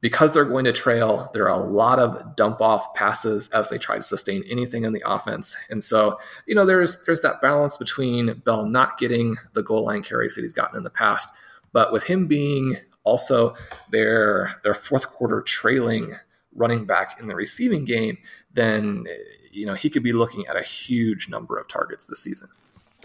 because 0.01 0.35
they're 0.35 0.45
going 0.45 0.65
to 0.65 0.73
trail, 0.73 1.31
there 1.33 1.49
are 1.49 1.61
a 1.61 1.65
lot 1.65 2.01
of 2.01 2.35
dump 2.35 2.61
off 2.61 2.93
passes 2.95 3.49
as 3.51 3.69
they 3.69 3.79
try 3.79 3.97
to 3.97 4.03
sustain 4.03 4.43
anything 4.51 4.83
in 4.83 4.93
the 4.93 5.03
offense. 5.07 5.57
And 5.71 5.83
so, 5.83 6.19
you 6.45 6.57
know, 6.57 6.67
there's 6.67 7.05
there's 7.05 7.21
that 7.21 7.41
balance 7.41 7.77
between 7.77 8.35
Bell 8.45 8.67
not 8.67 8.99
getting 8.99 9.37
the 9.55 9.63
goal 9.63 9.85
line 9.85 10.03
carries 10.03 10.35
that 10.35 10.43
he's 10.43 10.53
gotten 10.53 10.77
in 10.77 10.83
the 10.83 10.91
past, 10.91 11.29
but 11.73 11.93
with 11.93 12.05
him 12.05 12.27
being 12.27 12.77
also 13.05 13.55
their 13.91 14.51
their 14.65 14.75
fourth 14.75 15.11
quarter 15.11 15.41
trailing 15.41 16.17
running 16.55 16.85
back 16.85 17.21
in 17.21 17.27
the 17.27 17.35
receiving 17.35 17.85
game, 17.85 18.19
then 18.53 19.07
you 19.51 19.67
know 19.67 19.75
he 19.75 19.91
could 19.91 20.03
be 20.03 20.13
looking 20.13 20.47
at 20.47 20.57
a 20.57 20.63
huge 20.63 21.29
number 21.29 21.59
of 21.59 21.69
targets 21.69 22.07
this 22.07 22.23
season. 22.23 22.49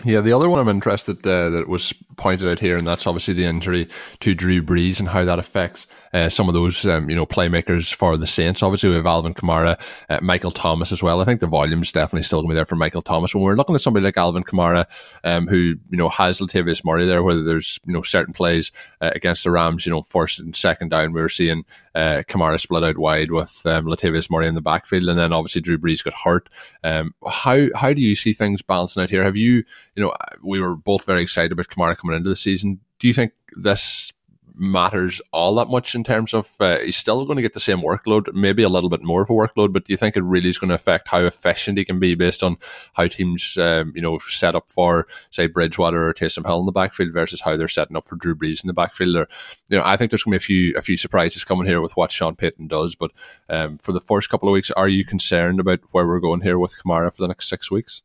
Yeah, 0.04 0.22
the 0.22 0.34
other 0.34 0.48
one 0.48 0.60
I'm 0.60 0.70
interested 0.70 1.26
uh, 1.26 1.50
that 1.50 1.68
was 1.68 1.92
pointed 2.18 2.48
out 2.48 2.60
here, 2.60 2.78
and 2.78 2.86
that's 2.86 3.08
obviously 3.08 3.34
the 3.34 3.46
injury 3.46 3.88
to 4.20 4.36
Drew 4.36 4.62
Brees 4.62 5.00
and 5.00 5.10
how 5.10 5.26
that 5.26 5.40
affects 5.40 5.88
uh, 6.14 6.30
some 6.30 6.48
of 6.48 6.54
those 6.54 6.86
um, 6.86 7.10
you 7.10 7.16
know 7.16 7.26
playmakers 7.26 7.94
for 7.94 8.18
the 8.18 8.28
Saints. 8.28 8.64
Obviously, 8.64 8.90
we 8.90 8.96
have 8.96 9.06
Alvin 9.06 9.34
Kamara, 9.34 9.80
uh, 10.10 10.20
Michael 10.22 10.52
Thomas 10.52 10.92
as 10.92 11.04
well. 11.04 11.22
I 11.22 11.26
think 11.26 11.40
the 11.40 11.48
volume's 11.48 11.92
definitely 11.92 12.24
still 12.24 12.42
going 12.42 12.50
to 12.50 12.54
be 12.54 12.56
there 12.56 12.66
for 12.66 12.76
Michael 12.76 13.02
Thomas. 13.02 13.34
When 13.34 13.44
we're 13.44 13.56
looking 13.56 13.76
at 13.76 13.82
somebody 13.82 14.04
like 14.04 14.18
Alvin 14.18 14.44
Kamara, 14.44 14.86
um, 15.24 15.48
who 15.48 15.76
you 15.90 15.98
know 15.98 16.10
has 16.10 16.40
Latavius 16.40 16.84
Murray 16.84 17.06
there, 17.06 17.24
whether 17.24 17.44
there's 17.44 17.80
you 17.86 17.94
know 17.94 18.02
certain 18.02 18.34
plays 18.34 18.72
uh, 19.02 19.12
against 19.16 19.44
the 19.44 19.52
Rams, 19.52 19.86
you 19.86 19.92
know 19.92 20.04
first 20.04 20.40
and 20.40 20.56
second 20.56 20.90
down, 20.90 21.14
we 21.14 21.22
were 21.22 21.30
seeing 21.30 21.66
uh, 21.96 22.24
Kamara 22.28 22.60
split 22.60 22.84
out 22.84 22.98
wide 22.98 23.32
with 23.32 23.62
um, 23.66 23.86
Latavius 23.86 24.30
Murray 24.30 24.48
in 24.48 24.56
the 24.56 24.62
backfield, 24.62 25.10
and 25.10 25.20
then 25.20 25.34
obviously 25.34 25.62
Drew 25.62 25.78
Brees 25.78 26.04
got 26.04 26.14
hurt. 26.14 26.50
Um, 26.84 27.14
how 27.28 27.68
how 27.76 27.94
do 27.94 28.02
you 28.02 28.16
see 28.16 28.34
things 28.34 28.62
balancing 28.62 29.04
out 29.04 29.10
here? 29.10 29.24
Have 29.24 29.38
you 29.38 29.64
you 29.96 30.04
know 30.04 30.14
we 30.44 30.60
were 30.60 30.76
both 30.76 31.06
very 31.06 31.22
excited 31.22 31.52
about 31.52 31.68
Kamara 31.68 31.98
coming 31.98 32.16
into 32.16 32.30
the 32.30 32.36
season 32.36 32.80
do 33.00 33.08
you 33.08 33.14
think 33.14 33.34
this 33.56 34.12
matters 34.60 35.22
all 35.32 35.56
that 35.56 35.70
much 35.70 35.96
in 35.96 36.04
terms 36.04 36.34
of 36.34 36.56
uh, 36.60 36.78
he's 36.80 36.96
still 36.96 37.26
going 37.26 37.36
to 37.36 37.42
get 37.42 37.54
the 37.54 37.60
same 37.60 37.80
workload, 37.80 38.34
maybe 38.34 38.64
a 38.64 38.70
little 38.70 38.90
bit 38.90 39.04
more 39.04 39.22
of 39.22 39.30
a 39.30 39.34
workload, 39.34 39.74
but 39.74 39.86
do 39.86 39.94
you 39.94 39.98
think 39.98 40.16
it 40.16 40.24
really 40.24 40.50
is 40.50 40.58
going 40.58 40.70
to 40.70 40.76
affect 40.76 41.08
how 41.08 41.20
efficient 41.20 41.78
he 41.78 41.86
can 41.86 42.00
be 42.00 42.16
based 42.16 42.44
on 42.44 42.58
how 42.94 43.08
teams, 43.08 43.58
um, 43.58 43.94
you 43.96 44.02
know, 44.02 44.20
set 44.20 44.56
up 44.56 44.72
for, 44.72 45.08
say, 45.32 45.48
Bridgewater 45.48 46.08
or 46.08 46.14
Taysom 46.14 46.46
Hill 46.46 46.60
in 46.60 46.66
the 46.66 46.72
backfield 46.72 47.14
versus 47.14 47.42
how 47.42 47.56
they're 47.58 47.68
setting 47.68 47.98
up 47.98 48.08
for 48.08 48.16
Drew 48.16 48.36
Brees 48.36 48.64
in 48.64 48.68
the 48.68 48.74
backfield? 48.74 49.16
Or, 49.16 49.28
you 49.70 49.78
know, 49.78 49.84
I 49.86 49.98
think 49.98 50.12
there's 50.12 50.24
going 50.24 50.38
to 50.38 50.40
be 50.40 50.44
a 50.44 50.48
few 50.48 50.74
a 50.78 50.82
few 50.82 50.98
surprises 50.98 51.44
coming 51.44 51.68
here 51.68 51.82
with 51.82 51.96
what 51.96 52.12
Sean 52.12 52.36
Payton 52.36 52.68
does, 52.68 52.96
but 52.96 53.12
um, 53.50 53.78
for 53.78 53.92
the 53.92 54.00
first 54.00 54.30
couple 54.30 54.50
of 54.50 54.54
weeks, 54.54 54.72
are 54.72 54.88
you 54.88 55.06
concerned 55.06 55.60
about 55.60 55.80
where 55.92 56.08
we're 56.08 56.20
going 56.20 56.42
here 56.42 56.60
with 56.60 56.76
Kamara 56.82 57.14
for 57.14 57.22
the 57.22 57.28
next 57.28 57.50
six 57.50 57.72
weeks? 57.72 58.04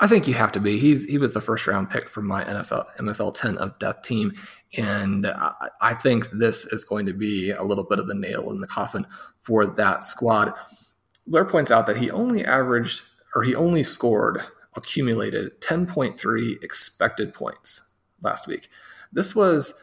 I 0.00 0.06
think 0.06 0.26
you 0.26 0.34
have 0.34 0.52
to 0.52 0.60
be. 0.60 0.78
He's 0.78 1.04
he 1.04 1.18
was 1.18 1.34
the 1.34 1.42
first 1.42 1.66
round 1.66 1.90
pick 1.90 2.08
for 2.08 2.22
my 2.22 2.42
NFL 2.44 2.86
MFL 2.96 3.34
ten 3.34 3.58
of 3.58 3.78
death 3.78 4.00
team, 4.00 4.32
and 4.76 5.26
I, 5.80 5.94
think 5.94 6.30
this 6.30 6.64
is 6.64 6.84
going 6.84 7.06
to 7.06 7.12
be 7.12 7.50
a 7.50 7.64
little 7.64 7.82
bit 7.82 7.98
of 7.98 8.06
the 8.06 8.14
nail 8.14 8.50
in 8.50 8.60
the 8.60 8.68
coffin 8.68 9.04
for 9.42 9.66
that 9.66 10.04
squad. 10.04 10.54
Blair 11.26 11.44
points 11.44 11.72
out 11.72 11.88
that 11.88 11.96
he 11.96 12.10
only 12.10 12.44
averaged 12.44 13.02
or 13.34 13.42
he 13.42 13.54
only 13.54 13.82
scored 13.82 14.42
accumulated 14.74 15.60
10.3 15.60 16.62
expected 16.62 17.34
points 17.34 17.94
last 18.22 18.46
week. 18.46 18.68
This 19.12 19.34
was 19.34 19.74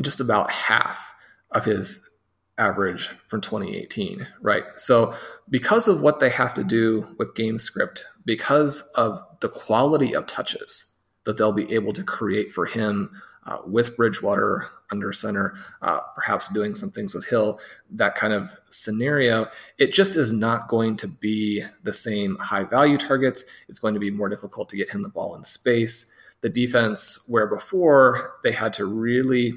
just 0.00 0.20
about 0.20 0.50
half 0.50 1.14
of 1.50 1.66
his 1.66 2.08
average 2.56 3.08
from 3.28 3.40
2018, 3.40 4.26
right? 4.40 4.64
So, 4.76 5.14
because 5.50 5.88
of 5.88 6.00
what 6.00 6.20
they 6.20 6.30
have 6.30 6.54
to 6.54 6.64
do 6.64 7.14
with 7.18 7.34
game 7.34 7.58
script, 7.58 8.06
because 8.24 8.80
of 8.94 9.22
the 9.40 9.48
quality 9.48 10.14
of 10.14 10.26
touches 10.26 10.92
that 11.24 11.36
they'll 11.36 11.52
be 11.52 11.72
able 11.72 11.92
to 11.92 12.02
create 12.02 12.52
for 12.52 12.66
him 12.66 13.10
uh, 13.46 13.58
with 13.66 13.96
Bridgewater 13.96 14.68
under 14.90 15.12
center, 15.12 15.54
uh, 15.82 16.00
perhaps 16.14 16.48
doing 16.48 16.74
some 16.74 16.90
things 16.90 17.14
with 17.14 17.26
Hill, 17.26 17.60
that 17.90 18.14
kind 18.14 18.32
of 18.32 18.56
scenario, 18.70 19.48
it 19.78 19.92
just 19.92 20.16
is 20.16 20.32
not 20.32 20.68
going 20.68 20.96
to 20.98 21.08
be 21.08 21.62
the 21.82 21.92
same 21.92 22.36
high 22.36 22.64
value 22.64 22.98
targets. 22.98 23.44
It's 23.68 23.78
going 23.78 23.94
to 23.94 24.00
be 24.00 24.10
more 24.10 24.28
difficult 24.28 24.68
to 24.70 24.76
get 24.76 24.90
him 24.90 25.02
the 25.02 25.08
ball 25.08 25.34
in 25.34 25.44
space. 25.44 26.12
The 26.40 26.48
defense, 26.48 27.24
where 27.28 27.46
before 27.46 28.34
they 28.42 28.52
had 28.52 28.72
to 28.74 28.84
really 28.84 29.54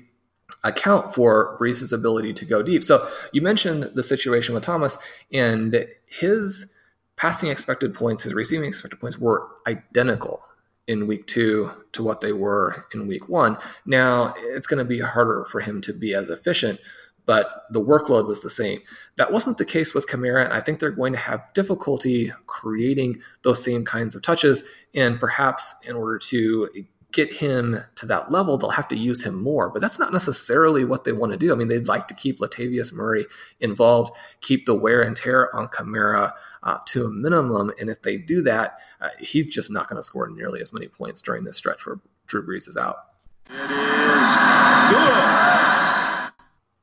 account 0.63 1.13
for 1.13 1.57
Brees's 1.59 1.91
ability 1.91 2.33
to 2.33 2.45
go 2.45 2.63
deep. 2.63 2.83
So 2.83 3.07
you 3.33 3.41
mentioned 3.41 3.91
the 3.95 4.03
situation 4.03 4.55
with 4.55 4.63
Thomas 4.63 4.97
and 5.31 5.85
his 6.05 6.73
passing 7.17 7.49
expected 7.49 7.93
points, 7.93 8.23
his 8.23 8.33
receiving 8.33 8.69
expected 8.69 8.99
points 8.99 9.17
were 9.17 9.47
identical 9.67 10.41
in 10.87 11.07
week 11.07 11.27
two 11.27 11.71
to 11.91 12.03
what 12.03 12.21
they 12.21 12.31
were 12.31 12.85
in 12.93 13.07
week 13.07 13.29
one. 13.29 13.57
Now 13.85 14.33
it's 14.37 14.67
going 14.67 14.79
to 14.79 14.85
be 14.85 14.99
harder 14.99 15.45
for 15.45 15.59
him 15.59 15.81
to 15.81 15.93
be 15.93 16.13
as 16.13 16.29
efficient, 16.29 16.79
but 17.25 17.65
the 17.69 17.83
workload 17.83 18.25
was 18.25 18.39
the 18.39 18.49
same. 18.49 18.79
That 19.17 19.31
wasn't 19.33 19.57
the 19.57 19.65
case 19.65 19.93
with 19.93 20.07
Kamara, 20.07 20.45
and 20.45 20.53
I 20.53 20.61
think 20.61 20.79
they're 20.79 20.91
going 20.91 21.13
to 21.13 21.19
have 21.19 21.53
difficulty 21.53 22.31
creating 22.45 23.21
those 23.43 23.63
same 23.63 23.83
kinds 23.83 24.15
of 24.15 24.21
touches. 24.21 24.63
And 24.95 25.19
perhaps 25.19 25.75
in 25.85 25.95
order 25.95 26.17
to 26.19 26.69
get 27.17 27.33
him 27.33 27.83
to 27.95 28.05
that 28.05 28.31
level, 28.31 28.57
they'll 28.59 28.69
have 28.69 28.87
to 28.87 28.95
use 28.95 29.23
him 29.23 29.41
more. 29.41 29.71
But 29.71 29.81
that's 29.81 29.97
not 29.97 30.13
necessarily 30.13 30.85
what 30.85 31.03
they 31.03 31.11
want 31.11 31.31
to 31.31 31.37
do. 31.37 31.51
I 31.51 31.55
mean, 31.55 31.67
they'd 31.67 31.87
like 31.87 32.07
to 32.09 32.13
keep 32.13 32.39
Latavius 32.39 32.93
Murray 32.93 33.25
involved, 33.59 34.13
keep 34.41 34.67
the 34.67 34.75
wear 34.75 35.01
and 35.01 35.15
tear 35.15 35.53
on 35.55 35.67
Kamara 35.67 36.33
uh, 36.61 36.77
to 36.85 37.07
a 37.07 37.09
minimum. 37.09 37.73
And 37.79 37.89
if 37.89 38.03
they 38.03 38.17
do 38.17 38.43
that, 38.43 38.77
uh, 39.01 39.09
he's 39.19 39.47
just 39.47 39.71
not 39.71 39.87
going 39.89 39.97
to 39.97 40.03
score 40.03 40.29
nearly 40.29 40.61
as 40.61 40.71
many 40.71 40.87
points 40.87 41.23
during 41.23 41.43
this 41.43 41.57
stretch 41.57 41.87
where 41.87 41.99
Drew 42.27 42.45
Brees 42.45 42.69
is 42.69 42.77
out. 42.77 42.97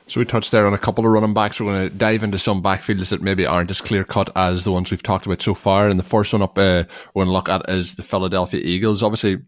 So 0.07 0.21
we 0.21 0.25
touched 0.27 0.51
there 0.51 0.67
on 0.67 0.75
a 0.75 0.79
couple 0.79 1.07
of 1.07 1.13
running 1.13 1.33
backs. 1.33 1.61
We're 1.61 1.73
going 1.73 1.89
to 1.89 1.95
dive 1.95 2.25
into 2.25 2.41
some 2.41 2.61
backfields 2.61 3.09
that 3.11 3.23
maybe 3.23 3.47
aren't 3.47 3.71
as 3.71 3.81
clear 3.81 4.05
cut 4.05 4.31
as 4.37 4.65
the 4.65 4.73
ones 4.73 4.91
we've 4.91 5.03
talked 5.03 5.27
about 5.27 5.41
so 5.41 5.55
far. 5.55 5.89
And 5.89 5.99
the 5.99 6.03
first 6.03 6.33
one 6.33 6.43
up 6.43 6.59
uh, 6.59 6.85
we're 7.15 7.25
going 7.25 7.29
to 7.29 7.33
look 7.33 7.49
at 7.49 7.71
is 7.71 7.95
the 7.95 8.03
Philadelphia 8.03 8.61
Eagles. 8.63 9.03
Obviously, 9.03 9.39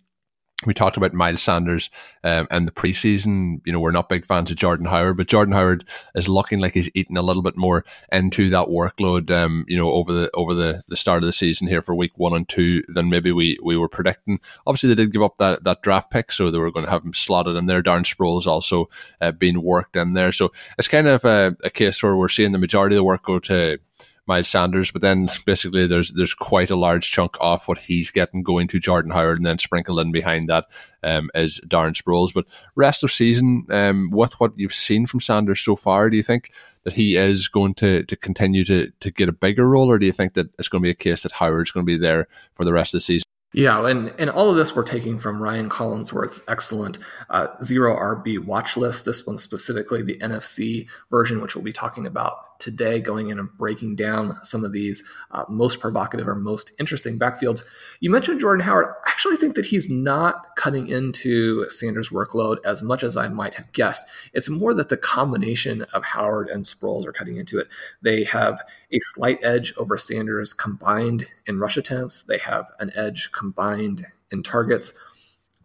we 0.64 0.72
talked 0.72 0.96
about 0.96 1.12
Miles 1.12 1.42
Sanders 1.42 1.90
um, 2.24 2.48
and 2.50 2.66
the 2.66 2.72
preseason. 2.72 3.60
You 3.66 3.72
know, 3.72 3.80
we're 3.80 3.90
not 3.90 4.08
big 4.08 4.24
fans 4.24 4.50
of 4.50 4.56
Jordan 4.56 4.86
Howard, 4.86 5.18
but 5.18 5.26
Jordan 5.26 5.52
Howard 5.52 5.84
is 6.14 6.30
looking 6.30 6.60
like 6.60 6.72
he's 6.72 6.90
eating 6.94 7.18
a 7.18 7.22
little 7.22 7.42
bit 7.42 7.58
more 7.58 7.84
into 8.10 8.48
that 8.50 8.68
workload. 8.68 9.30
Um, 9.30 9.66
you 9.68 9.76
know, 9.76 9.90
over 9.90 10.12
the 10.12 10.30
over 10.32 10.54
the, 10.54 10.82
the 10.88 10.96
start 10.96 11.22
of 11.22 11.26
the 11.26 11.32
season 11.32 11.66
here 11.66 11.82
for 11.82 11.94
week 11.94 12.12
one 12.16 12.32
and 12.32 12.48
two 12.48 12.82
than 12.88 13.10
maybe 13.10 13.32
we 13.32 13.58
we 13.62 13.76
were 13.76 13.88
predicting. 13.88 14.40
Obviously, 14.66 14.88
they 14.88 14.94
did 14.94 15.12
give 15.12 15.22
up 15.22 15.36
that 15.36 15.64
that 15.64 15.82
draft 15.82 16.10
pick, 16.10 16.32
so 16.32 16.50
they 16.50 16.58
were 16.58 16.72
going 16.72 16.86
to 16.86 16.92
have 16.92 17.04
him 17.04 17.12
slotted 17.12 17.56
in 17.56 17.66
there. 17.66 17.82
Darren 17.82 18.06
Sproles 18.06 18.46
also 18.46 18.88
uh, 19.20 19.32
being 19.32 19.62
worked 19.62 19.96
in 19.96 20.14
there, 20.14 20.32
so 20.32 20.52
it's 20.78 20.88
kind 20.88 21.06
of 21.06 21.24
a, 21.26 21.54
a 21.64 21.70
case 21.70 22.02
where 22.02 22.16
we're 22.16 22.28
seeing 22.28 22.52
the 22.52 22.58
majority 22.58 22.94
of 22.94 22.98
the 22.98 23.04
work 23.04 23.24
go 23.24 23.38
to 23.40 23.78
Miles 24.26 24.48
Sanders, 24.48 24.90
but 24.90 25.02
then 25.02 25.28
basically 25.44 25.86
there's 25.86 26.10
there's 26.12 26.34
quite 26.34 26.70
a 26.70 26.76
large 26.76 27.10
chunk 27.10 27.40
off 27.40 27.68
what 27.68 27.78
he's 27.78 28.10
getting 28.10 28.42
going 28.42 28.68
to 28.68 28.80
Jordan 28.80 29.12
Howard, 29.12 29.38
and 29.38 29.46
then 29.46 29.58
sprinkled 29.58 30.00
in 30.00 30.12
behind 30.12 30.48
that 30.48 30.66
um, 31.02 31.30
is 31.34 31.60
Darren 31.66 31.94
Sproles. 31.94 32.34
But 32.34 32.46
rest 32.74 33.04
of 33.04 33.12
season, 33.12 33.66
um, 33.70 34.10
with 34.10 34.34
what 34.40 34.52
you've 34.56 34.74
seen 34.74 35.06
from 35.06 35.20
Sanders 35.20 35.60
so 35.60 35.76
far, 35.76 36.10
do 36.10 36.16
you 36.16 36.22
think 36.22 36.50
that 36.84 36.94
he 36.94 37.16
is 37.16 37.48
going 37.48 37.74
to 37.74 38.04
to 38.04 38.16
continue 38.16 38.64
to 38.64 38.90
to 39.00 39.10
get 39.10 39.28
a 39.28 39.32
bigger 39.32 39.68
role, 39.68 39.90
or 39.90 39.98
do 39.98 40.06
you 40.06 40.12
think 40.12 40.34
that 40.34 40.48
it's 40.58 40.68
going 40.68 40.82
to 40.82 40.86
be 40.86 40.90
a 40.90 40.94
case 40.94 41.22
that 41.22 41.32
Howard's 41.32 41.70
going 41.70 41.86
to 41.86 41.92
be 41.92 41.98
there 41.98 42.26
for 42.54 42.64
the 42.64 42.72
rest 42.72 42.94
of 42.94 42.98
the 42.98 43.02
season? 43.02 43.26
Yeah, 43.52 43.86
and, 43.86 44.12
and 44.18 44.28
all 44.28 44.50
of 44.50 44.56
this 44.56 44.76
we're 44.76 44.84
taking 44.84 45.18
from 45.18 45.42
Ryan 45.42 45.70
Collinsworth's 45.70 46.42
excellent 46.46 46.98
uh, 47.30 47.46
zero 47.62 47.96
RB 47.96 48.38
watch 48.38 48.76
list. 48.76 49.06
This 49.06 49.26
one 49.26 49.38
specifically, 49.38 50.02
the 50.02 50.18
NFC 50.18 50.88
version, 51.10 51.40
which 51.40 51.54
we'll 51.54 51.64
be 51.64 51.72
talking 51.72 52.06
about 52.06 52.36
today, 52.58 53.00
going 53.00 53.30
in 53.30 53.38
and 53.38 53.48
breaking 53.56 53.96
down 53.96 54.38
some 54.42 54.64
of 54.64 54.72
these 54.72 55.02
uh, 55.30 55.44
most 55.48 55.80
provocative 55.80 56.28
or 56.28 56.34
most 56.34 56.72
interesting 56.78 57.18
backfields. 57.18 57.64
You 58.00 58.10
mentioned 58.10 58.40
Jordan 58.40 58.64
Howard. 58.64 58.94
I 59.04 59.10
actually 59.10 59.36
think 59.36 59.54
that 59.56 59.66
he's 59.66 59.90
not 59.90 60.56
cutting 60.56 60.88
into 60.88 61.68
Sanders' 61.70 62.10
workload 62.10 62.58
as 62.64 62.82
much 62.82 63.02
as 63.02 63.16
I 63.16 63.28
might 63.28 63.54
have 63.54 63.72
guessed. 63.72 64.04
It's 64.32 64.50
more 64.50 64.74
that 64.74 64.88
the 64.88 64.96
combination 64.96 65.82
of 65.92 66.04
Howard 66.04 66.48
and 66.48 66.64
Sproles 66.64 67.06
are 67.06 67.12
cutting 67.12 67.36
into 67.36 67.58
it. 67.58 67.68
They 68.02 68.24
have 68.24 68.62
a 68.92 68.98
slight 69.00 69.42
edge 69.42 69.74
over 69.76 69.98
Sanders 69.98 70.52
combined 70.52 71.26
in 71.46 71.58
rush 71.58 71.76
attempts, 71.76 72.22
they 72.22 72.38
have 72.38 72.66
an 72.78 72.90
edge 72.94 73.30
combined 73.32 74.06
in 74.30 74.42
targets. 74.42 74.94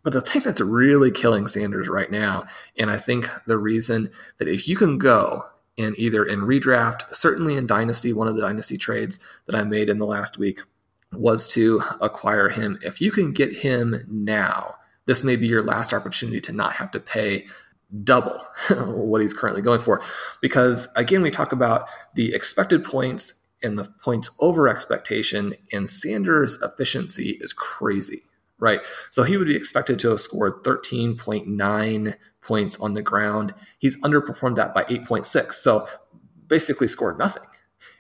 But 0.03 0.13
the 0.13 0.21
thing 0.21 0.41
that's 0.43 0.61
really 0.61 1.11
killing 1.11 1.47
Sanders 1.47 1.87
right 1.87 2.09
now, 2.09 2.45
and 2.77 2.89
I 2.89 2.97
think 2.97 3.29
the 3.45 3.57
reason 3.57 4.09
that 4.37 4.47
if 4.47 4.67
you 4.67 4.75
can 4.75 4.97
go 4.97 5.45
in 5.82 5.95
either 5.97 6.23
in 6.23 6.41
redraft, 6.41 7.13
certainly 7.15 7.55
in 7.55 7.67
dynasty, 7.67 8.13
one 8.13 8.27
of 8.27 8.36
the 8.36 8.41
dynasty 8.41 8.77
trades 8.77 9.19
that 9.45 9.55
I 9.55 9.63
made 9.63 9.89
in 9.89 9.97
the 9.97 10.05
last 10.05 10.38
week 10.38 10.61
was 11.13 11.47
to 11.49 11.84
acquire 11.99 12.49
him. 12.49 12.79
If 12.82 13.01
you 13.01 13.11
can 13.11 13.34
get 13.34 13.53
him 13.53 14.05
now, 14.07 14.75
this 15.05 15.23
may 15.23 15.36
be 15.36 15.47
your 15.47 15.63
last 15.63 15.93
opportunity 15.93 16.39
to 16.41 16.53
not 16.53 16.73
have 16.73 16.91
to 16.91 16.99
pay 16.99 17.47
double 18.03 18.39
what 18.86 19.21
he's 19.21 19.34
currently 19.34 19.61
going 19.61 19.82
for. 19.82 20.01
Because 20.41 20.88
again, 20.95 21.21
we 21.21 21.32
talk 21.32 21.51
about 21.51 21.88
the 22.15 22.34
expected 22.34 22.84
points 22.84 23.38
and 23.63 23.77
the 23.77 23.86
points 24.01 24.29
over 24.39 24.67
expectation, 24.67 25.53
and 25.71 25.89
Sanders' 25.89 26.57
efficiency 26.63 27.38
is 27.41 27.53
crazy, 27.53 28.23
right? 28.57 28.82
So 29.11 29.23
he 29.23 29.38
would 29.38 29.47
be 29.47 29.55
expected 29.55 29.99
to 29.99 30.09
have 30.09 30.19
scored 30.19 30.63
13.9 30.63 32.15
points 32.41 32.79
on 32.79 32.93
the 32.93 33.01
ground. 33.01 33.53
He's 33.77 33.99
underperformed 34.01 34.55
that 34.55 34.73
by 34.73 34.83
8.6. 34.85 35.53
So 35.53 35.87
basically 36.47 36.87
scored 36.87 37.17
nothing. 37.17 37.43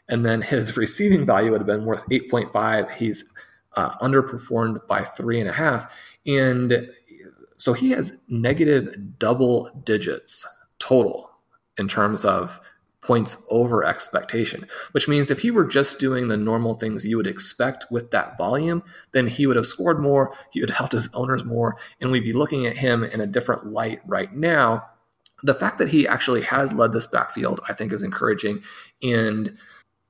And 0.09 0.25
then 0.25 0.41
his 0.41 0.75
receiving 0.77 1.25
value 1.25 1.51
would 1.51 1.61
have 1.61 1.67
been 1.67 1.85
worth 1.85 2.07
8.5. 2.09 2.91
He's 2.93 3.31
uh, 3.75 3.97
underperformed 3.99 4.85
by 4.87 5.03
three 5.03 5.39
and 5.39 5.49
a 5.49 5.53
half. 5.53 5.93
And 6.25 6.89
so 7.57 7.73
he 7.73 7.91
has 7.91 8.17
negative 8.27 9.19
double 9.19 9.69
digits 9.83 10.47
total 10.79 11.29
in 11.77 11.87
terms 11.87 12.25
of 12.25 12.59
points 13.01 13.45
over 13.49 13.83
expectation, 13.83 14.67
which 14.91 15.07
means 15.07 15.31
if 15.31 15.39
he 15.39 15.51
were 15.51 15.65
just 15.65 15.99
doing 15.99 16.27
the 16.27 16.37
normal 16.37 16.75
things 16.75 17.05
you 17.05 17.17
would 17.17 17.27
expect 17.27 17.85
with 17.89 18.11
that 18.11 18.37
volume, 18.37 18.83
then 19.11 19.27
he 19.27 19.47
would 19.47 19.55
have 19.55 19.65
scored 19.65 19.99
more, 19.99 20.33
he 20.51 20.59
would 20.59 20.69
have 20.69 20.77
helped 20.77 20.93
his 20.93 21.09
owners 21.13 21.43
more, 21.43 21.75
and 21.99 22.11
we'd 22.11 22.23
be 22.23 22.33
looking 22.33 22.65
at 22.65 22.77
him 22.77 23.03
in 23.03 23.19
a 23.19 23.27
different 23.27 23.65
light 23.65 24.01
right 24.05 24.33
now. 24.35 24.85
The 25.43 25.55
fact 25.55 25.79
that 25.79 25.89
he 25.89 26.07
actually 26.07 26.43
has 26.43 26.71
led 26.71 26.91
this 26.91 27.07
backfield, 27.07 27.61
I 27.67 27.73
think, 27.73 27.91
is 27.91 28.03
encouraging. 28.03 28.61
And 29.01 29.57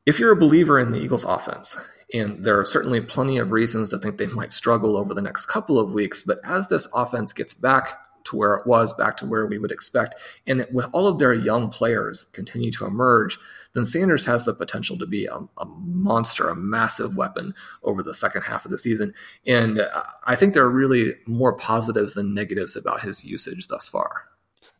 if 0.05 0.19
you're 0.19 0.33
a 0.33 0.35
believer 0.35 0.77
in 0.77 0.91
the 0.91 1.01
Eagles 1.01 1.23
offense, 1.23 1.77
and 2.13 2.43
there 2.43 2.59
are 2.59 2.65
certainly 2.65 2.99
plenty 2.99 3.37
of 3.37 3.53
reasons 3.53 3.87
to 3.89 3.97
think 3.97 4.17
they 4.17 4.27
might 4.27 4.51
struggle 4.51 4.97
over 4.97 5.13
the 5.13 5.21
next 5.21 5.45
couple 5.45 5.79
of 5.79 5.93
weeks, 5.93 6.23
but 6.23 6.39
as 6.43 6.67
this 6.67 6.89
offense 6.93 7.31
gets 7.31 7.53
back 7.53 7.97
to 8.31 8.35
where 8.37 8.55
it 8.55 8.65
was, 8.65 8.93
back 8.93 9.15
to 9.17 9.25
where 9.25 9.45
we 9.45 9.59
would 9.59 9.71
expect. 9.71 10.15
And 10.47 10.65
with 10.71 10.87
all 10.91 11.07
of 11.07 11.19
their 11.19 11.33
young 11.33 11.69
players 11.69 12.25
continue 12.33 12.71
to 12.71 12.85
emerge, 12.85 13.37
then 13.73 13.85
Sanders 13.85 14.25
has 14.25 14.43
the 14.43 14.53
potential 14.53 14.97
to 14.97 15.05
be 15.05 15.25
a, 15.25 15.35
a, 15.35 15.65
monster, 15.65 16.49
a 16.49 16.55
massive 16.55 17.15
weapon 17.15 17.53
over 17.83 18.01
the 18.01 18.13
second 18.13 18.41
half 18.41 18.65
of 18.65 18.71
the 18.71 18.77
season. 18.77 19.13
And 19.45 19.79
uh, 19.79 20.03
I 20.23 20.35
think 20.35 20.53
there 20.53 20.63
are 20.63 20.69
really 20.69 21.13
more 21.25 21.55
positives 21.55 22.13
than 22.13 22.33
negatives 22.33 22.75
about 22.75 23.01
his 23.01 23.23
usage 23.23 23.67
thus 23.67 23.87
far. 23.87 24.25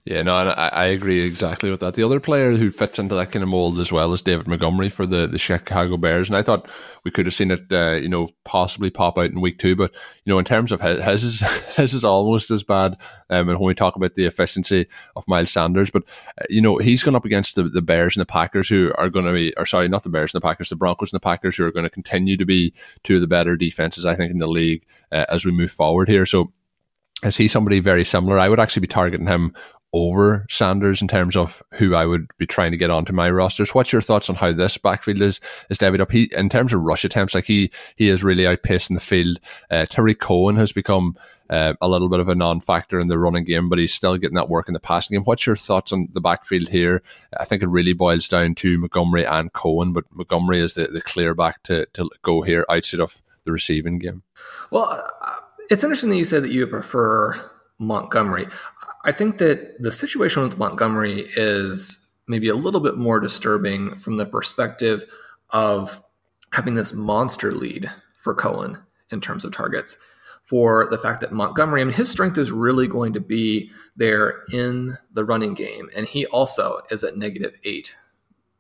Yeah, 0.04 0.24
no, 0.24 0.36
I, 0.36 0.68
I 0.70 0.86
agree 0.86 1.22
exactly 1.22 1.70
with 1.70 1.82
that. 1.82 1.94
The 1.94 2.02
other 2.02 2.20
player 2.20 2.54
who 2.54 2.72
fits 2.72 2.98
into 2.98 3.14
that 3.14 3.32
kind 3.32 3.44
of 3.44 3.50
mold 3.50 3.80
as 3.80 3.92
well 3.92 4.12
is 4.14 4.24
David 4.24 4.48
Montgomery 4.48 4.90
for 4.90 5.06
the, 5.06 5.28
the 5.28 5.38
Chicago 5.38 5.96
Bears, 5.96 6.28
and 6.28 6.36
I 6.36 6.42
thought 6.42 6.68
we 7.04 7.12
could 7.12 7.28
have 7.28 7.36
seen 7.36 7.52
it, 7.52 7.72
uh, 7.72 7.92
you 8.02 8.10
know, 8.10 8.30
possibly 8.44 8.90
pop 8.90 9.20
out 9.20 9.30
in 9.30 9.42
week 9.42 9.60
two. 9.60 9.76
But 9.76 9.94
you 10.26 10.34
know, 10.34 10.40
in 10.40 10.46
terms 10.46 10.72
of 10.72 10.82
his, 10.82 11.04
his 11.04 11.24
is 11.24 11.40
his 11.76 11.94
is 11.94 12.04
almost 12.04 12.50
as 12.50 12.64
bad. 12.64 12.98
Um, 13.30 13.50
and 13.50 13.60
when 13.60 13.68
we 13.68 13.76
talk 13.76 13.96
about 13.96 14.16
the 14.16 14.26
efficiency 14.26 14.88
of 15.16 15.28
Miles 15.28 15.52
Sanders, 15.52 15.92
but 15.92 16.04
uh, 16.40 16.46
you 16.50 16.62
know, 16.62 16.78
he's 16.78 17.04
gone 17.04 17.16
up 17.16 17.26
against 17.26 17.54
the, 17.54 17.64
the 17.64 17.84
Bears 17.84 18.16
and 18.18 18.22
the 18.22 18.26
Packers, 18.26 18.70
who 18.70 18.92
are 18.98 19.10
going 19.10 19.26
to 19.26 19.34
be, 19.34 19.54
or 19.56 19.68
sorry, 19.68 19.88
not 19.88 20.02
the 20.02 20.10
Bears 20.10 20.34
and 20.34 20.42
the 20.42 20.48
Packers, 20.48 20.70
the 20.70 20.76
Broncos 20.76 21.14
and 21.14 21.18
the 21.18 21.24
Packers, 21.24 21.58
who 21.58 21.66
are 21.66 21.72
going 21.72 21.84
to 21.84 21.92
continue 21.92 22.38
to 22.38 22.46
be 22.46 22.74
two 23.04 23.16
of 23.16 23.22
the 23.22 23.28
better 23.28 23.56
defenses, 23.56 24.04
I 24.04 24.16
think, 24.16 24.32
in 24.32 24.40
the 24.40 24.48
league 24.48 24.84
uh, 25.12 25.26
as 25.30 25.46
we 25.46 25.52
move 25.52 25.72
forward 25.72 26.10
here. 26.10 26.26
So 26.26 26.52
is 27.24 27.38
he 27.38 27.48
somebody 27.48 27.80
very 27.80 28.04
similar? 28.04 28.40
I 28.40 28.50
would 28.50 28.60
actually 28.60 28.82
be 28.82 28.88
targeting 28.88 29.28
him 29.28 29.54
over 29.94 30.46
Sanders 30.50 31.02
in 31.02 31.08
terms 31.08 31.36
of 31.36 31.62
who 31.74 31.96
I 31.96 32.06
would 32.06 32.30
be 32.38 32.46
trying 32.46 32.72
to 32.72 32.78
get 32.78 32.90
onto 32.90 33.14
my 33.14 33.30
rosters. 33.30 33.76
What's 33.76 33.92
your 33.92 34.02
thoughts 34.02 34.30
on 34.30 34.36
how 34.36 34.52
this 34.52 34.78
backfield 34.78 35.22
is 35.22 35.40
is 35.70 35.78
David 35.78 36.02
up? 36.02 36.12
He 36.12 36.30
in 36.36 36.50
terms 36.50 36.74
of 36.74 36.82
rush 36.82 37.04
attempts, 37.04 37.36
like 37.36 37.46
he 37.46 37.72
he 37.96 38.10
is 38.10 38.24
really 38.24 38.44
outpacing 38.44 38.96
the 38.96 39.02
field. 39.02 39.40
Uh, 39.70 39.86
Tarik 39.86 40.20
Cohen 40.20 40.56
has 40.56 40.72
become 40.72 41.16
uh, 41.50 41.74
a 41.82 41.90
little 41.90 42.08
bit 42.08 42.22
of 42.22 42.30
a 42.30 42.36
non-factor 42.36 43.00
in 43.00 43.08
the 43.08 43.20
running 43.20 43.44
game, 43.44 43.68
but 43.68 43.78
he's 43.78 43.94
still 43.94 44.18
getting 44.18 44.36
that 44.36 44.50
work 44.50 44.70
in 44.70 44.74
the 44.74 44.80
passing 44.80 45.16
game. 45.16 45.26
What's 45.26 45.46
your 45.46 45.58
thoughts 45.58 45.92
on 45.92 46.08
the 46.14 46.22
backfield 46.22 46.70
here? 46.70 47.04
I 47.38 47.44
think 47.44 47.62
it 47.62 47.68
really 47.68 47.94
boils 47.94 48.30
down 48.30 48.56
to 48.56 48.78
Montgomery 48.78 49.26
and 49.26 49.52
Cohen, 49.52 49.92
but 49.92 50.06
Montgomery 50.12 50.60
is 50.60 50.76
the, 50.76 50.88
the 50.88 51.02
clear 51.02 51.36
back 51.36 51.62
to, 51.64 51.86
to 51.94 52.10
go 52.22 52.42
here 52.42 52.66
outside 52.70 53.02
of 53.02 53.22
the 53.44 53.52
receiving 53.52 54.00
game. 54.00 54.24
Well, 54.72 55.04
uh, 55.22 55.32
it's 55.70 55.84
interesting 55.84 56.10
that 56.12 56.18
you 56.18 56.26
said 56.26 56.44
that 56.44 56.52
you 56.52 56.66
prefer 56.68 57.34
Montgomery. 57.80 58.48
I 59.04 59.12
think 59.12 59.38
that 59.40 59.82
the 59.82 59.92
situation 59.92 60.44
with 60.44 60.58
Montgomery 60.58 61.28
is 61.36 62.12
maybe 62.28 62.50
a 62.50 62.56
little 62.56 62.80
bit 62.80 62.98
more 62.98 63.20
disturbing 63.20 63.98
from 64.00 64.18
the 64.18 64.26
perspective 64.26 65.06
of 65.50 66.02
having 66.54 66.76
this 66.76 66.94
monster 66.94 67.52
lead 67.52 67.92
for 68.20 68.34
Cohen 68.34 68.78
in 69.12 69.22
terms 69.22 69.44
of 69.44 69.52
targets. 69.52 69.98
For 70.44 70.88
the 70.90 70.98
fact 70.98 71.22
that 71.22 71.32
Montgomery, 71.32 71.82
I 71.82 71.86
mean, 71.86 71.94
his 71.94 72.10
strength 72.10 72.38
is 72.38 72.52
really 72.52 72.88
going 72.88 73.14
to 73.14 73.22
be 73.22 73.72
there 73.96 74.44
in 74.52 74.98
the 75.14 75.24
running 75.24 75.54
game. 75.54 75.90
And 75.96 76.06
he 76.06 76.26
also 76.26 76.82
is 76.90 77.04
at 77.04 77.16
negative 77.16 77.54
eight 77.64 77.96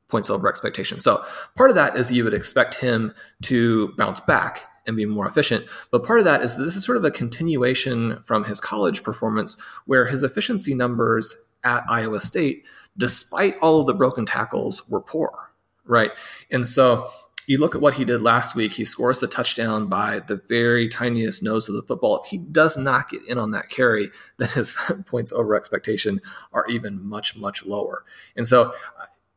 points 0.07 0.29
over 0.29 0.47
expectation. 0.47 0.99
So 0.99 1.23
part 1.55 1.69
of 1.69 1.75
that 1.75 1.97
is 1.97 2.11
you 2.11 2.23
would 2.23 2.33
expect 2.33 2.75
him 2.75 3.13
to 3.43 3.93
bounce 3.97 4.19
back 4.21 4.67
and 4.91 4.97
be 4.97 5.05
more 5.05 5.27
efficient. 5.27 5.65
But 5.89 6.03
part 6.03 6.19
of 6.19 6.25
that 6.25 6.41
is 6.41 6.55
that 6.55 6.63
this 6.63 6.75
is 6.75 6.85
sort 6.85 6.97
of 6.97 7.05
a 7.05 7.11
continuation 7.11 8.21
from 8.23 8.43
his 8.43 8.59
college 8.59 9.03
performance 9.03 9.57
where 9.85 10.05
his 10.05 10.21
efficiency 10.21 10.73
numbers 10.73 11.35
at 11.63 11.83
Iowa 11.89 12.19
State, 12.19 12.65
despite 12.97 13.57
all 13.59 13.79
of 13.79 13.87
the 13.87 13.93
broken 13.93 14.25
tackles, 14.25 14.87
were 14.89 15.01
poor, 15.01 15.51
right? 15.85 16.11
And 16.51 16.67
so 16.67 17.07
you 17.47 17.57
look 17.57 17.75
at 17.75 17.81
what 17.81 17.95
he 17.95 18.05
did 18.05 18.21
last 18.21 18.55
week, 18.55 18.73
he 18.73 18.85
scores 18.85 19.19
the 19.19 19.27
touchdown 19.27 19.87
by 19.87 20.19
the 20.19 20.41
very 20.47 20.87
tiniest 20.87 21.41
nose 21.41 21.67
of 21.67 21.75
the 21.75 21.81
football. 21.81 22.21
If 22.23 22.29
he 22.29 22.37
does 22.37 22.77
not 22.77 23.09
get 23.09 23.25
in 23.27 23.37
on 23.37 23.51
that 23.51 23.69
carry, 23.69 24.11
then 24.37 24.49
his 24.49 24.73
points 25.05 25.31
over 25.31 25.55
expectation 25.55 26.21
are 26.53 26.67
even 26.67 27.01
much, 27.01 27.35
much 27.35 27.65
lower. 27.65 28.03
And 28.35 28.47
so 28.47 28.73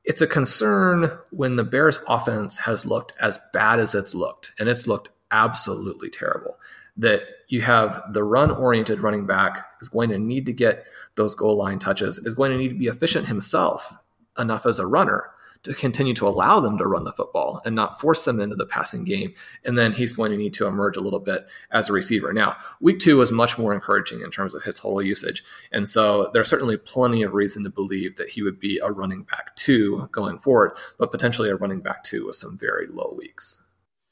it's 0.04 0.20
a 0.20 0.26
concern 0.26 1.10
when 1.30 1.56
the 1.56 1.64
Bears 1.64 2.00
offense 2.06 2.58
has 2.58 2.84
looked 2.84 3.14
as 3.20 3.40
bad 3.52 3.80
as 3.80 3.94
it's 3.94 4.14
looked, 4.14 4.52
and 4.58 4.68
it's 4.68 4.86
looked 4.86 5.08
absolutely 5.34 6.08
terrible. 6.08 6.58
That 6.96 7.22
you 7.48 7.60
have 7.62 8.12
the 8.12 8.22
run 8.22 8.52
oriented 8.52 9.00
running 9.00 9.26
back 9.26 9.66
is 9.80 9.88
going 9.88 10.10
to 10.10 10.18
need 10.18 10.46
to 10.46 10.52
get 10.52 10.86
those 11.16 11.34
goal 11.34 11.56
line 11.56 11.80
touches, 11.80 12.18
is 12.18 12.34
going 12.34 12.52
to 12.52 12.56
need 12.56 12.68
to 12.68 12.78
be 12.78 12.86
efficient 12.86 13.26
himself 13.26 13.98
enough 14.38 14.64
as 14.64 14.78
a 14.78 14.86
runner 14.86 15.30
to 15.64 15.74
continue 15.74 16.12
to 16.12 16.28
allow 16.28 16.60
them 16.60 16.76
to 16.78 16.86
run 16.86 17.04
the 17.04 17.12
football 17.12 17.60
and 17.64 17.74
not 17.74 17.98
force 17.98 18.22
them 18.22 18.38
into 18.38 18.54
the 18.54 18.66
passing 18.66 19.02
game. 19.02 19.34
And 19.64 19.78
then 19.78 19.92
he's 19.92 20.14
going 20.14 20.30
to 20.30 20.36
need 20.36 20.54
to 20.54 20.66
emerge 20.66 20.96
a 20.96 21.00
little 21.00 21.20
bit 21.20 21.48
as 21.70 21.88
a 21.88 21.92
receiver. 21.92 22.32
Now, 22.32 22.56
week 22.80 22.98
two 22.98 23.16
was 23.16 23.32
much 23.32 23.58
more 23.58 23.74
encouraging 23.74 24.20
in 24.20 24.30
terms 24.30 24.54
of 24.54 24.62
his 24.62 24.78
total 24.78 25.02
usage. 25.02 25.42
And 25.72 25.88
so 25.88 26.30
there's 26.32 26.48
certainly 26.48 26.76
plenty 26.76 27.22
of 27.22 27.32
reason 27.32 27.64
to 27.64 27.70
believe 27.70 28.16
that 28.16 28.28
he 28.28 28.42
would 28.42 28.60
be 28.60 28.78
a 28.78 28.92
running 28.92 29.22
back 29.22 29.56
two 29.56 30.08
going 30.12 30.38
forward, 30.38 30.76
but 30.98 31.10
potentially 31.10 31.48
a 31.48 31.56
running 31.56 31.80
back 31.80 32.04
two 32.04 32.26
with 32.26 32.36
some 32.36 32.58
very 32.58 32.86
low 32.86 33.14
weeks. 33.16 33.63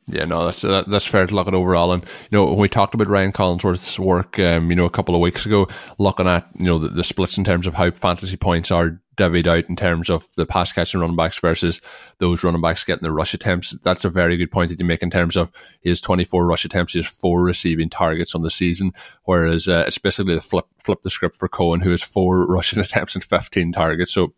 Yeah, 0.06 0.24
no, 0.24 0.44
that's 0.44 0.62
that, 0.62 0.88
that's 0.88 1.06
fair 1.06 1.26
to 1.26 1.34
look 1.34 1.46
at 1.46 1.54
overall. 1.54 1.92
And 1.92 2.02
you 2.02 2.38
know, 2.38 2.46
when 2.46 2.58
we 2.58 2.68
talked 2.68 2.94
about 2.94 3.06
Ryan 3.06 3.32
Collinsworth's 3.32 4.00
work, 4.00 4.36
um, 4.38 4.68
you 4.68 4.76
know, 4.76 4.84
a 4.84 4.90
couple 4.90 5.14
of 5.14 5.20
weeks 5.20 5.46
ago, 5.46 5.68
looking 5.98 6.26
at 6.26 6.48
you 6.56 6.64
know 6.64 6.78
the, 6.78 6.88
the 6.88 7.04
splits 7.04 7.38
in 7.38 7.44
terms 7.44 7.68
of 7.68 7.74
how 7.74 7.90
fantasy 7.92 8.36
points 8.36 8.72
are 8.72 9.00
divvied 9.16 9.46
out 9.46 9.68
in 9.68 9.76
terms 9.76 10.10
of 10.10 10.26
the 10.36 10.46
pass 10.46 10.72
catching 10.72 11.00
running 11.00 11.16
backs 11.16 11.38
versus 11.38 11.80
those 12.18 12.42
running 12.42 12.60
backs 12.60 12.82
getting 12.82 13.02
the 13.02 13.12
rush 13.12 13.34
attempts. 13.34 13.70
That's 13.82 14.04
a 14.04 14.10
very 14.10 14.36
good 14.36 14.50
point 14.50 14.70
that 14.70 14.80
you 14.80 14.86
make 14.86 15.02
in 15.02 15.10
terms 15.10 15.36
of 15.36 15.50
his 15.82 16.00
24 16.00 16.46
rush 16.46 16.64
attempts, 16.64 16.94
has 16.94 17.06
four 17.06 17.42
receiving 17.42 17.88
targets 17.88 18.34
on 18.34 18.42
the 18.42 18.50
season, 18.50 18.92
whereas 19.24 19.68
uh, 19.68 19.84
it's 19.86 19.98
basically 19.98 20.34
the 20.34 20.40
flip 20.40 20.66
flip 20.82 21.02
the 21.02 21.10
script 21.10 21.36
for 21.36 21.48
Cohen, 21.48 21.80
who 21.80 21.90
has 21.90 22.02
four 22.02 22.44
rushing 22.48 22.80
attempts 22.80 23.14
and 23.14 23.22
15 23.22 23.72
targets. 23.72 24.12
So 24.12 24.34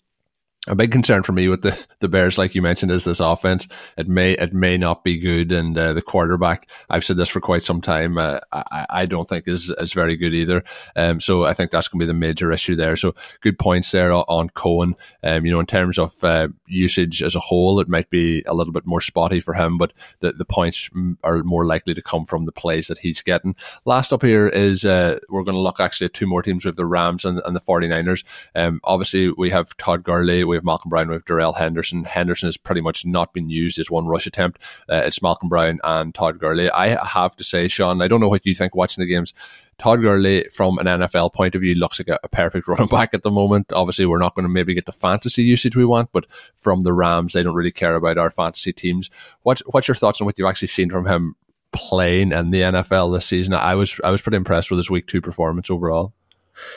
a 0.66 0.74
big 0.74 0.92
concern 0.92 1.22
for 1.22 1.32
me 1.32 1.48
with 1.48 1.62
the, 1.62 1.86
the 2.00 2.08
Bears, 2.08 2.38
like 2.38 2.54
you 2.54 2.62
mentioned, 2.62 2.90
is 2.90 3.04
this 3.04 3.20
offense. 3.20 3.68
It 3.98 4.08
may 4.08 4.32
it 4.32 4.54
may 4.54 4.78
not 4.78 5.04
be 5.04 5.18
good, 5.18 5.52
and 5.52 5.76
uh, 5.76 5.92
the 5.92 6.02
quarterback. 6.02 6.68
I've 6.88 7.04
said 7.04 7.16
this 7.16 7.28
for 7.28 7.40
quite 7.40 7.62
some 7.62 7.80
time. 7.80 8.16
Uh, 8.16 8.40
I, 8.52 8.86
I 8.88 9.06
don't 9.06 9.28
think 9.28 9.46
is 9.46 9.70
is 9.78 9.92
very 9.92 10.16
good 10.16 10.32
either. 10.32 10.64
Um, 10.96 11.20
so 11.20 11.44
I 11.44 11.52
think 11.52 11.70
that's 11.70 11.88
going 11.88 12.00
to 12.00 12.06
be 12.06 12.12
the 12.12 12.18
major 12.18 12.50
issue 12.52 12.76
there. 12.76 12.96
So 12.96 13.14
good 13.40 13.58
points 13.58 13.90
there 13.90 14.12
on 14.12 14.48
Cohen. 14.50 14.94
Um, 15.22 15.44
you 15.44 15.52
know, 15.52 15.60
in 15.60 15.66
terms 15.66 15.98
of 15.98 16.22
uh, 16.24 16.48
usage 16.66 17.22
as 17.22 17.34
a 17.34 17.40
whole, 17.40 17.80
it 17.80 17.88
might 17.88 18.08
be 18.08 18.42
a 18.46 18.54
little 18.54 18.72
bit 18.72 18.86
more 18.86 19.00
spotty 19.00 19.40
for 19.40 19.54
him, 19.54 19.76
but 19.76 19.92
the 20.20 20.32
the 20.32 20.46
points 20.46 20.88
are 21.22 21.42
more 21.42 21.66
likely 21.66 21.94
to 21.94 22.02
come 22.02 22.24
from 22.24 22.46
the 22.46 22.52
plays 22.52 22.86
that 22.88 22.98
he's 22.98 23.20
getting. 23.20 23.54
Last 23.84 24.12
up 24.12 24.22
here 24.22 24.48
is 24.48 24.84
uh, 24.84 25.18
we're 25.28 25.44
going 25.44 25.56
to 25.56 25.60
look 25.60 25.80
actually 25.80 26.06
at 26.06 26.14
two 26.14 26.26
more 26.26 26.42
teams 26.42 26.64
with 26.64 26.76
the 26.76 26.86
Rams 26.86 27.24
and, 27.24 27.40
and 27.44 27.54
the 27.54 27.60
49ers. 27.60 28.24
Um, 28.54 28.80
obviously 28.84 29.30
we 29.30 29.50
have 29.50 29.76
Todd 29.76 30.02
Gurley 30.02 30.44
we 30.53 30.53
have 30.54 30.64
Malcolm 30.64 30.88
Brown, 30.88 31.08
we 31.08 31.14
have 31.14 31.24
Darrell 31.24 31.52
Henderson. 31.52 32.04
Henderson 32.04 32.48
has 32.48 32.56
pretty 32.56 32.80
much 32.80 33.04
not 33.06 33.32
been 33.32 33.50
used 33.50 33.78
as 33.78 33.90
one 33.90 34.06
rush 34.06 34.26
attempt. 34.26 34.62
Uh, 34.88 35.02
it's 35.04 35.22
Malcolm 35.22 35.48
Brown 35.48 35.80
and 35.84 36.14
Todd 36.14 36.38
Gurley. 36.38 36.70
I 36.70 36.88
have 37.04 37.36
to 37.36 37.44
say, 37.44 37.68
Shawn, 37.68 38.02
I 38.02 38.08
don't 38.08 38.20
know 38.20 38.28
what 38.28 38.46
you 38.46 38.54
think 38.54 38.74
watching 38.74 39.02
the 39.02 39.08
games. 39.08 39.34
Todd 39.78 40.00
Gurley, 40.00 40.44
from 40.52 40.78
an 40.78 40.86
NFL 40.86 41.32
point 41.32 41.54
of 41.54 41.60
view, 41.60 41.74
looks 41.74 41.98
like 41.98 42.08
a, 42.08 42.18
a 42.22 42.28
perfect 42.28 42.68
running 42.68 42.86
back 42.86 43.14
at 43.14 43.22
the 43.22 43.30
moment. 43.30 43.72
Obviously, 43.72 44.06
we're 44.06 44.18
not 44.18 44.34
going 44.34 44.44
to 44.44 44.52
maybe 44.52 44.74
get 44.74 44.86
the 44.86 44.92
fantasy 44.92 45.42
usage 45.42 45.76
we 45.76 45.84
want, 45.84 46.10
but 46.12 46.30
from 46.54 46.82
the 46.82 46.92
Rams, 46.92 47.32
they 47.32 47.42
don't 47.42 47.54
really 47.54 47.70
care 47.70 47.96
about 47.96 48.18
our 48.18 48.30
fantasy 48.30 48.72
teams. 48.72 49.10
What's 49.42 49.62
what's 49.70 49.88
your 49.88 49.94
thoughts 49.94 50.20
on 50.20 50.26
what 50.26 50.38
you've 50.38 50.48
actually 50.48 50.68
seen 50.68 50.90
from 50.90 51.06
him 51.06 51.36
playing 51.72 52.32
in 52.32 52.50
the 52.50 52.60
NFL 52.60 53.14
this 53.14 53.26
season? 53.26 53.54
I 53.54 53.74
was 53.74 54.00
I 54.04 54.10
was 54.10 54.22
pretty 54.22 54.36
impressed 54.36 54.70
with 54.70 54.78
his 54.78 54.90
week 54.90 55.06
two 55.06 55.20
performance 55.20 55.70
overall. 55.70 56.12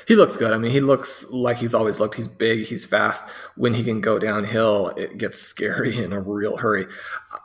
He 0.07 0.15
looks 0.15 0.35
good. 0.35 0.53
I 0.53 0.57
mean, 0.57 0.71
he 0.71 0.81
looks 0.81 1.29
like 1.31 1.57
he's 1.57 1.73
always 1.73 1.99
looked. 1.99 2.15
He's 2.15 2.27
big, 2.27 2.65
he's 2.65 2.85
fast. 2.85 3.23
When 3.55 3.73
he 3.73 3.83
can 3.83 4.01
go 4.01 4.17
downhill, 4.19 4.89
it 4.89 5.17
gets 5.17 5.39
scary 5.41 6.01
in 6.01 6.13
a 6.13 6.19
real 6.19 6.57
hurry. 6.57 6.85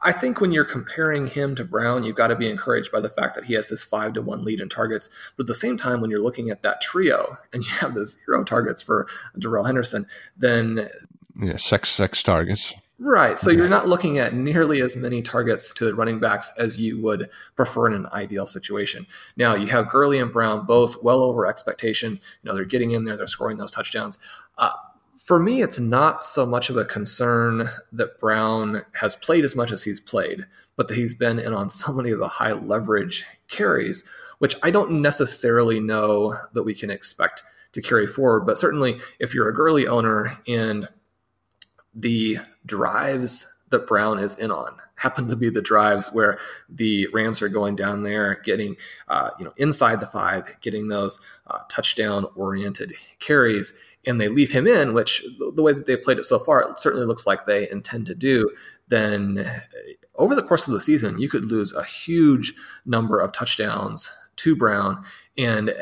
I 0.02 0.12
think 0.12 0.40
when 0.40 0.52
you're 0.52 0.64
comparing 0.64 1.26
him 1.26 1.54
to 1.56 1.64
Brown, 1.64 2.04
you've 2.04 2.16
got 2.16 2.28
to 2.28 2.36
be 2.36 2.48
encouraged 2.48 2.90
by 2.90 3.00
the 3.00 3.10
fact 3.10 3.34
that 3.34 3.44
he 3.44 3.54
has 3.54 3.68
this 3.68 3.84
five 3.84 4.14
to 4.14 4.22
one 4.22 4.44
lead 4.44 4.60
in 4.60 4.68
targets. 4.68 5.10
But 5.36 5.44
at 5.44 5.48
the 5.48 5.54
same 5.54 5.76
time, 5.76 6.00
when 6.00 6.10
you're 6.10 6.20
looking 6.20 6.50
at 6.50 6.62
that 6.62 6.80
trio 6.80 7.36
and 7.52 7.64
you 7.64 7.70
have 7.70 7.94
the 7.94 8.06
zero 8.06 8.44
targets 8.44 8.82
for 8.82 9.06
Darrell 9.38 9.64
Henderson, 9.64 10.06
then 10.36 10.88
yeah, 11.36 11.56
six 11.56 11.90
six 11.90 12.22
targets. 12.22 12.74
Right. 13.04 13.36
So 13.36 13.50
you're 13.50 13.68
not 13.68 13.88
looking 13.88 14.18
at 14.18 14.32
nearly 14.32 14.80
as 14.80 14.96
many 14.96 15.22
targets 15.22 15.74
to 15.74 15.86
the 15.86 15.94
running 15.94 16.20
backs 16.20 16.52
as 16.56 16.78
you 16.78 17.00
would 17.00 17.28
prefer 17.56 17.88
in 17.88 17.94
an 17.94 18.06
ideal 18.12 18.46
situation. 18.46 19.08
Now 19.36 19.56
you 19.56 19.66
have 19.66 19.90
Gurley 19.90 20.20
and 20.20 20.32
Brown 20.32 20.66
both 20.66 21.02
well 21.02 21.20
over 21.20 21.44
expectation. 21.44 22.12
You 22.12 22.20
know, 22.44 22.54
they're 22.54 22.64
getting 22.64 22.92
in 22.92 23.02
there, 23.02 23.16
they're 23.16 23.26
scoring 23.26 23.56
those 23.56 23.72
touchdowns. 23.72 24.20
Uh, 24.56 24.70
for 25.16 25.40
me, 25.40 25.62
it's 25.62 25.80
not 25.80 26.22
so 26.22 26.46
much 26.46 26.70
of 26.70 26.76
a 26.76 26.84
concern 26.84 27.68
that 27.90 28.20
Brown 28.20 28.84
has 28.92 29.16
played 29.16 29.44
as 29.44 29.56
much 29.56 29.72
as 29.72 29.82
he's 29.82 29.98
played, 29.98 30.46
but 30.76 30.86
that 30.86 30.96
he's 30.96 31.14
been 31.14 31.40
in 31.40 31.52
on 31.52 31.70
so 31.70 31.92
many 31.92 32.12
of 32.12 32.20
the 32.20 32.28
high 32.28 32.52
leverage 32.52 33.26
carries, 33.48 34.04
which 34.38 34.54
I 34.62 34.70
don't 34.70 35.02
necessarily 35.02 35.80
know 35.80 36.38
that 36.52 36.62
we 36.62 36.74
can 36.74 36.90
expect 36.90 37.42
to 37.72 37.82
carry 37.82 38.06
forward. 38.06 38.46
But 38.46 38.58
certainly, 38.58 39.00
if 39.18 39.34
you're 39.34 39.48
a 39.48 39.54
Gurley 39.54 39.88
owner 39.88 40.38
and 40.46 40.88
the 41.94 42.38
drives 42.64 43.46
that 43.70 43.86
Brown 43.86 44.18
is 44.18 44.38
in 44.38 44.50
on 44.50 44.76
happen 45.02 45.26
to 45.28 45.34
be 45.34 45.50
the 45.50 45.60
drives 45.60 46.12
where 46.12 46.38
the 46.68 47.08
Rams 47.12 47.42
are 47.42 47.48
going 47.48 47.74
down 47.74 48.04
there, 48.04 48.40
getting 48.44 48.76
uh, 49.08 49.30
you 49.38 49.44
know 49.44 49.52
inside 49.56 50.00
the 50.00 50.06
five, 50.06 50.56
getting 50.60 50.88
those 50.88 51.20
uh, 51.48 51.58
touchdown 51.68 52.26
oriented 52.36 52.94
carries, 53.18 53.72
and 54.06 54.20
they 54.20 54.28
leave 54.28 54.52
him 54.52 54.66
in, 54.66 54.94
which 54.94 55.24
the 55.54 55.62
way 55.62 55.72
that 55.72 55.86
they 55.86 55.96
played 55.96 56.18
it 56.18 56.24
so 56.24 56.38
far, 56.38 56.60
it 56.62 56.78
certainly 56.78 57.06
looks 57.06 57.26
like 57.26 57.46
they 57.46 57.68
intend 57.70 58.06
to 58.06 58.14
do. 58.14 58.50
Then 58.88 59.44
over 60.14 60.36
the 60.36 60.42
course 60.42 60.68
of 60.68 60.74
the 60.74 60.80
season, 60.80 61.18
you 61.18 61.28
could 61.28 61.46
lose 61.46 61.74
a 61.74 61.82
huge 61.82 62.54
number 62.86 63.18
of 63.18 63.32
touchdowns 63.32 64.12
to 64.36 64.54
Brown, 64.54 65.04
and 65.36 65.74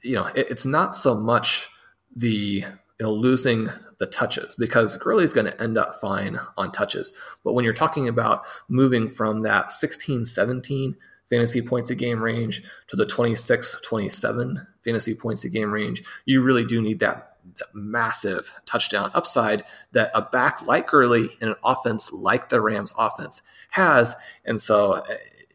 you 0.00 0.14
know 0.14 0.26
it, 0.28 0.46
it's 0.50 0.66
not 0.66 0.96
so 0.96 1.14
much 1.14 1.68
the 2.16 2.64
you 2.64 2.66
know 3.00 3.12
losing 3.12 3.68
the 4.04 4.10
touches 4.10 4.54
because 4.54 4.96
Gurley 4.96 5.24
is 5.24 5.32
going 5.32 5.46
to 5.46 5.62
end 5.62 5.78
up 5.78 5.98
fine 6.00 6.38
on 6.58 6.72
touches. 6.72 7.12
But 7.42 7.54
when 7.54 7.64
you're 7.64 7.72
talking 7.72 8.06
about 8.06 8.44
moving 8.68 9.08
from 9.08 9.42
that 9.42 9.72
16 9.72 10.26
17 10.26 10.96
fantasy 11.30 11.62
points 11.62 11.88
a 11.88 11.94
game 11.94 12.22
range 12.22 12.62
to 12.88 12.96
the 12.96 13.06
26 13.06 13.80
27 13.82 14.66
fantasy 14.84 15.14
points 15.14 15.44
a 15.44 15.48
game 15.48 15.72
range, 15.72 16.04
you 16.26 16.42
really 16.42 16.64
do 16.66 16.82
need 16.82 17.00
that, 17.00 17.36
that 17.58 17.74
massive 17.74 18.52
touchdown 18.66 19.10
upside 19.14 19.64
that 19.92 20.10
a 20.14 20.20
back 20.20 20.60
like 20.66 20.86
Gurley 20.86 21.30
in 21.40 21.48
an 21.48 21.56
offense 21.64 22.12
like 22.12 22.50
the 22.50 22.60
Rams 22.60 22.92
offense 22.98 23.40
has. 23.70 24.14
And 24.44 24.60
so 24.60 25.02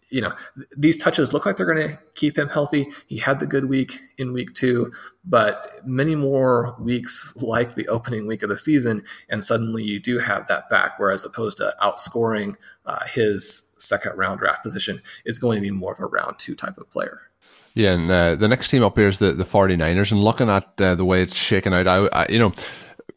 you 0.10 0.22
know, 0.22 0.34
these 0.76 0.97
touches 0.97 1.34
look 1.34 1.45
like 1.45 1.57
they're 1.57 1.72
going 1.72 1.88
to 1.88 1.99
keep 2.16 2.38
him 2.38 2.49
healthy. 2.49 2.89
He 3.07 3.18
had 3.18 3.39
the 3.39 3.45
good 3.45 3.66
week 3.66 3.99
in 4.18 4.34
week 4.34 4.53
two, 4.53 4.91
but 5.24 5.82
many 5.86 6.16
more 6.16 6.76
weeks 6.80 7.34
like 7.38 7.76
the 7.76 7.88
opening 7.88 8.28
week 8.28 8.43
of 8.43 8.49
the 8.49 8.57
season, 8.57 9.03
and 9.30 9.43
suddenly 9.43 9.84
you 9.84 9.99
do 9.99 10.20
have 10.20 10.47
that 10.47 10.70
back. 10.70 10.93
Whereas 10.97 11.26
opposed 11.26 11.57
to 11.57 11.76
outscoring 11.82 12.55
uh, 12.86 13.05
his 13.05 13.74
second 13.78 14.18
round 14.18 14.39
draft 14.39 14.64
position, 14.64 15.01
is 15.26 15.39
going 15.39 15.57
to 15.57 15.62
be 15.62 15.72
more 15.72 15.93
of 15.93 15.99
a 15.99 16.05
round 16.05 16.39
two 16.39 16.55
type 16.55 16.78
of 16.78 16.89
player. 16.91 17.22
Yeah, 17.76 17.93
and 17.93 18.12
uh, 18.12 18.36
the 18.36 18.47
next 18.47 18.70
team 18.70 18.84
up 18.84 18.97
here 18.97 19.07
is 19.07 19.20
the, 19.20 19.32
the 19.32 19.43
49ers. 19.43 20.12
And 20.12 20.24
looking 20.24 20.49
at 20.49 20.70
uh, 20.82 20.95
the 20.95 21.05
way 21.05 21.22
it's 21.22 21.36
shaken 21.36 21.74
out, 21.74 21.88
I, 21.88 22.07
I 22.07 22.26
you 22.30 22.39
know, 22.39 22.53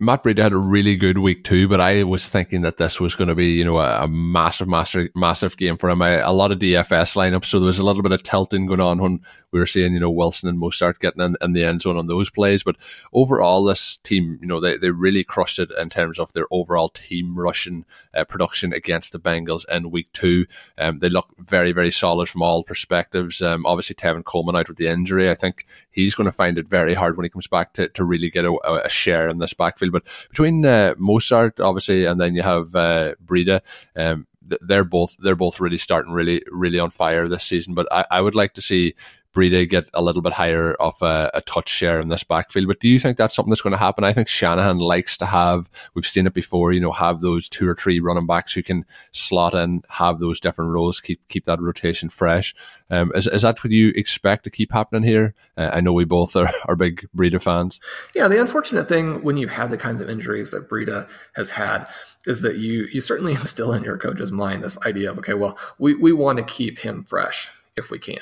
Matt 0.03 0.24
Breida 0.24 0.42
had 0.42 0.53
a 0.53 0.57
really 0.57 0.96
good 0.96 1.18
week 1.18 1.44
too, 1.44 1.68
but 1.68 1.80
I 1.80 2.03
was 2.03 2.28
thinking 2.28 2.62
that 2.62 2.76
this 2.76 2.98
was 2.98 3.14
going 3.14 3.28
to 3.28 3.36
be, 3.36 3.53
you 3.53 3.64
know, 3.64 3.78
a, 3.78 4.03
a 4.03 4.09
massive, 4.09 4.66
massive, 4.66 5.11
massive 5.14 5.57
game 5.57 5.76
for 5.76 5.88
him. 5.88 6.03
I, 6.03 6.14
a 6.14 6.32
lot 6.32 6.50
of 6.50 6.59
DFS 6.59 7.14
lineups, 7.14 7.44
so 7.44 7.61
there 7.61 7.66
was 7.66 7.78
a 7.78 7.84
little 7.84 8.03
bit 8.03 8.11
of 8.11 8.24
tilting 8.24 8.66
going 8.66 8.80
on 8.80 9.00
when 9.00 9.20
we 9.53 9.61
were 9.61 9.66
seeing, 9.66 9.94
you 9.94 10.00
know, 10.00 10.11
Wilson 10.11 10.48
and 10.48 10.61
Mostert 10.61 10.98
getting 10.98 11.22
in, 11.22 11.36
in 11.40 11.53
the 11.53 11.62
end 11.62 11.82
zone 11.82 11.96
on 11.96 12.09
those 12.09 12.30
plays. 12.30 12.64
But 12.64 12.76
overall, 13.12 13.64
this 13.64 13.98
team, 13.98 14.40
you 14.40 14.48
know, 14.48 14.59
they, 14.59 14.76
they 14.76 14.90
really 14.90 15.22
crushed 15.22 15.61
it 15.61 15.70
in 15.78 15.88
terms 15.88 16.18
of 16.18 16.32
their 16.32 16.46
overall 16.50 16.88
team 16.88 17.38
rushing 17.38 17.84
uh, 18.12 18.24
production 18.24 18.72
against 18.72 19.12
the 19.12 19.20
Bengals 19.20 19.64
in 19.70 19.92
week 19.92 20.12
two. 20.12 20.46
Um, 20.78 20.98
they 20.98 21.11
look 21.11 21.32
very, 21.38 21.70
very 21.70 21.92
solid 21.92 22.28
from 22.28 22.42
all 22.42 22.64
perspectives. 22.64 23.40
Um, 23.40 23.64
obviously, 23.66 23.94
Tevin 23.94 24.24
Coleman 24.24 24.57
out 24.57 24.68
with 24.68 24.78
the 24.78 24.88
injury. 24.88 25.30
I 25.30 25.34
think 25.34 25.64
he's 25.92 26.16
going 26.16 26.24
to 26.28 26.32
find 26.32 26.59
it 26.59 26.66
very 26.66 26.94
hard 26.94 27.16
when 27.16 27.24
he 27.24 27.30
comes 27.30 27.46
back 27.46 27.74
to, 27.74 27.88
to 27.90 28.05
really 28.05 28.30
get 28.30 28.44
a, 28.44 28.53
a 28.84 28.88
share 28.88 29.28
in 29.28 29.38
this 29.38 29.55
backfield. 29.55 29.91
But 29.93 30.05
between 30.30 30.64
uh, 30.66 30.95
Mostert, 30.99 31.61
obviously, 31.61 32.07
and 32.07 32.20
then 32.20 32.34
you 32.34 32.43
have 32.43 32.74
uh, 32.74 33.14
Breida, 33.24 33.61
um, 33.97 34.26
they're 34.61 34.84
both 34.84 35.16
they're 35.18 35.36
both 35.36 35.61
really 35.61 35.78
starting 35.78 36.12
really 36.12 36.43
really 36.51 36.78
on 36.78 36.90
fire 36.90 37.28
this 37.28 37.45
season. 37.45 37.74
But 37.74 37.86
I, 37.93 38.05
I 38.11 38.20
would 38.20 38.34
like 38.34 38.55
to 38.55 38.61
see 38.61 38.95
Breida 39.32 39.68
get 39.68 39.88
a 39.94 40.02
little 40.02 40.22
bit 40.22 40.34
higher 40.34 40.74
of 40.74 41.00
a, 41.00 41.30
a, 41.34 41.40
touch 41.42 41.68
share 41.68 41.98
in 42.00 42.08
this 42.08 42.22
backfield. 42.22 42.66
But 42.66 42.80
do 42.80 42.88
you 42.88 42.98
think 42.98 43.16
that's 43.16 43.34
something 43.34 43.50
that's 43.50 43.62
going 43.62 43.72
to 43.72 43.78
happen? 43.78 44.04
I 44.04 44.12
think 44.12 44.28
Shanahan 44.28 44.78
likes 44.78 45.16
to 45.18 45.26
have, 45.26 45.70
we've 45.94 46.06
seen 46.06 46.26
it 46.26 46.34
before, 46.34 46.72
you 46.72 46.80
know, 46.80 46.92
have 46.92 47.20
those 47.20 47.48
two 47.48 47.68
or 47.68 47.74
three 47.74 47.98
running 48.00 48.26
backs 48.26 48.52
who 48.52 48.62
can 48.62 48.84
slot 49.12 49.54
in, 49.54 49.82
have 49.88 50.20
those 50.20 50.38
different 50.38 50.70
roles, 50.70 51.00
keep 51.00 51.26
keep 51.28 51.44
that 51.44 51.60
rotation 51.60 52.10
fresh. 52.10 52.54
Um, 52.90 53.10
is, 53.14 53.26
is 53.26 53.42
that 53.42 53.62
what 53.64 53.70
you 53.70 53.92
expect 53.96 54.44
to 54.44 54.50
keep 54.50 54.72
happening 54.72 55.02
here? 55.02 55.34
Uh, 55.56 55.70
I 55.72 55.80
know 55.80 55.92
we 55.92 56.04
both 56.04 56.36
are, 56.36 56.50
are 56.66 56.76
big 56.76 57.08
Breida 57.16 57.40
fans. 57.40 57.80
Yeah, 58.14 58.28
the 58.28 58.40
unfortunate 58.40 58.88
thing 58.88 59.22
when 59.22 59.38
you've 59.38 59.50
had 59.50 59.70
the 59.70 59.78
kinds 59.78 60.00
of 60.00 60.10
injuries 60.10 60.50
that 60.50 60.68
Breida 60.68 61.08
has 61.34 61.52
had 61.52 61.86
is 62.26 62.42
that 62.42 62.56
you 62.56 62.86
you 62.92 63.00
certainly 63.00 63.32
instill 63.42 63.72
in 63.72 63.82
your 63.82 63.96
coach's 63.96 64.30
mind 64.30 64.62
this 64.62 64.78
idea 64.86 65.10
of, 65.10 65.18
okay, 65.18 65.34
well, 65.34 65.58
we, 65.78 65.94
we 65.94 66.12
want 66.12 66.38
to 66.38 66.44
keep 66.44 66.80
him 66.80 67.04
fresh 67.04 67.50
if 67.76 67.90
we 67.90 67.98
can. 67.98 68.18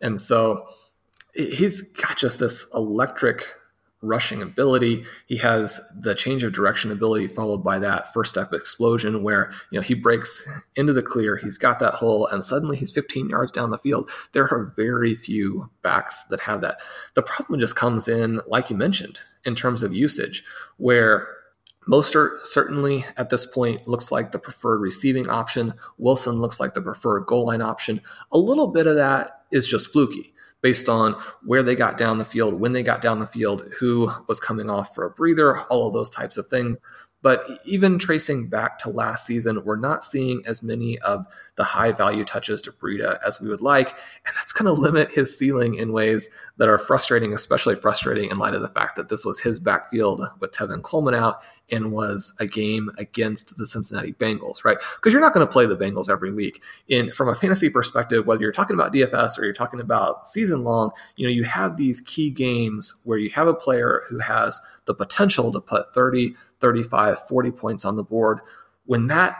And 0.00 0.20
so 0.20 0.66
he's 1.34 1.82
got 1.82 2.16
just 2.16 2.38
this 2.38 2.66
electric 2.74 3.46
rushing 4.02 4.42
ability. 4.42 5.04
He 5.26 5.36
has 5.38 5.80
the 5.96 6.14
change 6.14 6.42
of 6.42 6.52
direction 6.52 6.90
ability 6.90 7.28
followed 7.28 7.58
by 7.58 7.78
that 7.78 8.12
first 8.12 8.30
step 8.30 8.52
explosion 8.52 9.22
where, 9.22 9.52
you 9.70 9.78
know, 9.78 9.82
he 9.82 9.94
breaks 9.94 10.48
into 10.74 10.92
the 10.92 11.02
clear, 11.02 11.36
he's 11.36 11.56
got 11.56 11.78
that 11.78 11.94
hole 11.94 12.26
and 12.26 12.44
suddenly 12.44 12.76
he's 12.76 12.90
15 12.90 13.28
yards 13.28 13.52
down 13.52 13.70
the 13.70 13.78
field. 13.78 14.10
There 14.32 14.44
are 14.44 14.74
very 14.76 15.14
few 15.14 15.70
backs 15.82 16.24
that 16.24 16.40
have 16.40 16.60
that. 16.62 16.80
The 17.14 17.22
problem 17.22 17.60
just 17.60 17.76
comes 17.76 18.08
in 18.08 18.40
like 18.48 18.70
you 18.70 18.76
mentioned 18.76 19.20
in 19.44 19.54
terms 19.54 19.82
of 19.82 19.94
usage 19.94 20.44
where 20.78 21.28
Mostert 21.88 22.46
certainly 22.46 23.04
at 23.16 23.30
this 23.30 23.46
point 23.46 23.86
looks 23.88 24.12
like 24.12 24.32
the 24.32 24.38
preferred 24.38 24.80
receiving 24.80 25.28
option. 25.28 25.74
Wilson 25.98 26.36
looks 26.36 26.60
like 26.60 26.74
the 26.74 26.82
preferred 26.82 27.26
goal 27.26 27.46
line 27.46 27.60
option. 27.60 28.00
A 28.30 28.38
little 28.38 28.68
bit 28.68 28.86
of 28.86 28.96
that 28.96 29.42
is 29.50 29.66
just 29.66 29.92
fluky 29.92 30.32
based 30.60 30.88
on 30.88 31.20
where 31.44 31.62
they 31.62 31.74
got 31.74 31.98
down 31.98 32.18
the 32.18 32.24
field, 32.24 32.60
when 32.60 32.72
they 32.72 32.84
got 32.84 33.02
down 33.02 33.18
the 33.18 33.26
field, 33.26 33.68
who 33.80 34.10
was 34.28 34.38
coming 34.38 34.70
off 34.70 34.94
for 34.94 35.04
a 35.04 35.10
breather, 35.10 35.60
all 35.62 35.88
of 35.88 35.92
those 35.92 36.08
types 36.08 36.36
of 36.36 36.46
things. 36.46 36.78
But 37.22 37.60
even 37.64 37.98
tracing 37.98 38.48
back 38.48 38.78
to 38.80 38.90
last 38.90 39.26
season, 39.26 39.64
we're 39.64 39.76
not 39.76 40.04
seeing 40.04 40.42
as 40.44 40.62
many 40.62 40.98
of 40.98 41.24
the 41.54 41.64
high 41.64 41.92
value 41.92 42.24
touches 42.24 42.60
to 42.62 42.72
Breida 42.72 43.18
as 43.24 43.40
we 43.40 43.48
would 43.48 43.60
like. 43.60 43.90
And 44.26 44.34
that's 44.36 44.52
going 44.52 44.66
to 44.66 44.80
limit 44.80 45.12
his 45.12 45.38
ceiling 45.38 45.76
in 45.76 45.92
ways 45.92 46.28
that 46.56 46.68
are 46.68 46.78
frustrating, 46.78 47.32
especially 47.32 47.76
frustrating 47.76 48.30
in 48.30 48.38
light 48.38 48.54
of 48.54 48.62
the 48.62 48.68
fact 48.68 48.96
that 48.96 49.08
this 49.08 49.24
was 49.24 49.40
his 49.40 49.60
backfield 49.60 50.20
with 50.40 50.50
Tevin 50.50 50.82
Coleman 50.82 51.14
out 51.14 51.42
and 51.70 51.90
was 51.92 52.34
a 52.38 52.46
game 52.46 52.90
against 52.98 53.56
the 53.56 53.66
Cincinnati 53.66 54.12
Bengals, 54.12 54.64
right? 54.64 54.78
Because 54.96 55.12
you're 55.12 55.22
not 55.22 55.32
going 55.32 55.46
to 55.46 55.52
play 55.52 55.64
the 55.64 55.76
Bengals 55.76 56.10
every 56.10 56.32
week. 56.32 56.62
In 56.88 57.12
from 57.12 57.28
a 57.28 57.34
fantasy 57.34 57.70
perspective, 57.70 58.26
whether 58.26 58.42
you're 58.42 58.52
talking 58.52 58.74
about 58.74 58.92
DFS 58.92 59.38
or 59.38 59.44
you're 59.44 59.52
talking 59.52 59.80
about 59.80 60.28
season 60.28 60.64
long, 60.64 60.90
you 61.16 61.26
know, 61.26 61.32
you 61.32 61.44
have 61.44 61.76
these 61.76 62.00
key 62.00 62.30
games 62.30 63.00
where 63.04 63.18
you 63.18 63.30
have 63.30 63.46
a 63.46 63.54
player 63.54 64.02
who 64.08 64.18
has 64.18 64.60
the 64.86 64.94
potential 64.94 65.52
to 65.52 65.60
put 65.60 65.94
30, 65.94 66.34
35, 66.60 67.26
40 67.28 67.50
points 67.50 67.84
on 67.84 67.96
the 67.96 68.04
board. 68.04 68.40
When 68.84 69.06
that 69.08 69.36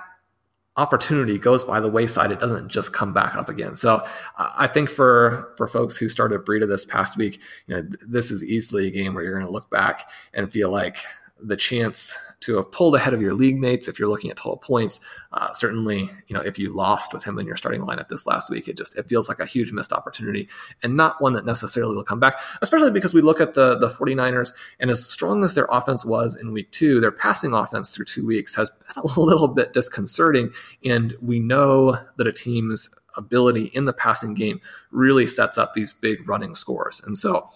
opportunity 0.76 1.38
goes 1.38 1.64
by 1.64 1.80
the 1.80 1.90
wayside, 1.90 2.32
it 2.32 2.40
doesn't 2.40 2.68
just 2.68 2.92
come 2.92 3.12
back 3.12 3.34
up 3.34 3.48
again. 3.48 3.76
So 3.76 4.06
I 4.38 4.66
think 4.66 4.88
for 4.88 5.52
for 5.56 5.68
folks 5.68 5.96
who 5.96 6.08
started 6.08 6.44
Breida 6.44 6.66
this 6.66 6.84
past 6.84 7.16
week, 7.16 7.40
you 7.66 7.76
know, 7.76 7.82
this 8.06 8.30
is 8.30 8.42
easily 8.44 8.86
a 8.86 8.90
game 8.90 9.14
where 9.14 9.22
you're 9.24 9.34
going 9.34 9.46
to 9.46 9.52
look 9.52 9.70
back 9.70 10.08
and 10.32 10.50
feel 10.50 10.70
like 10.70 10.96
the 11.42 11.56
chance 11.56 12.16
to 12.40 12.56
have 12.56 12.70
pulled 12.72 12.96
ahead 12.96 13.14
of 13.14 13.22
your 13.22 13.34
league 13.34 13.58
mates 13.58 13.88
if 13.88 13.98
you're 13.98 14.08
looking 14.08 14.30
at 14.30 14.36
total 14.36 14.56
points. 14.56 15.00
Uh, 15.32 15.52
certainly, 15.52 16.10
you 16.26 16.34
know, 16.34 16.40
if 16.40 16.58
you 16.58 16.70
lost 16.72 17.12
with 17.12 17.24
him 17.24 17.38
in 17.38 17.46
your 17.46 17.56
starting 17.56 17.80
lineup 17.80 18.08
this 18.08 18.26
last 18.26 18.50
week, 18.50 18.68
it 18.68 18.76
just 18.76 18.96
it 18.96 19.08
feels 19.08 19.28
like 19.28 19.38
a 19.38 19.46
huge 19.46 19.72
missed 19.72 19.92
opportunity 19.92 20.48
and 20.82 20.96
not 20.96 21.20
one 21.20 21.32
that 21.32 21.46
necessarily 21.46 21.94
will 21.94 22.04
come 22.04 22.20
back, 22.20 22.40
especially 22.60 22.90
because 22.90 23.14
we 23.14 23.20
look 23.20 23.40
at 23.40 23.54
the 23.54 23.78
the 23.78 23.88
49ers 23.88 24.52
and 24.80 24.90
as 24.90 25.06
strong 25.06 25.44
as 25.44 25.54
their 25.54 25.68
offense 25.70 26.04
was 26.04 26.36
in 26.36 26.52
week 26.52 26.70
2, 26.72 27.00
their 27.00 27.12
passing 27.12 27.54
offense 27.54 27.90
through 27.90 28.04
2 28.04 28.26
weeks 28.26 28.54
has 28.56 28.70
been 28.70 29.02
a 29.04 29.06
little 29.20 29.48
bit 29.48 29.72
disconcerting 29.72 30.52
and 30.84 31.14
we 31.20 31.38
know 31.38 31.96
that 32.16 32.26
a 32.26 32.32
team's 32.32 32.94
ability 33.16 33.66
in 33.74 33.84
the 33.84 33.92
passing 33.92 34.34
game 34.34 34.60
really 34.90 35.26
sets 35.26 35.58
up 35.58 35.74
these 35.74 35.92
big 35.92 36.26
running 36.28 36.54
scores. 36.54 37.00
And 37.04 37.16
so 37.16 37.48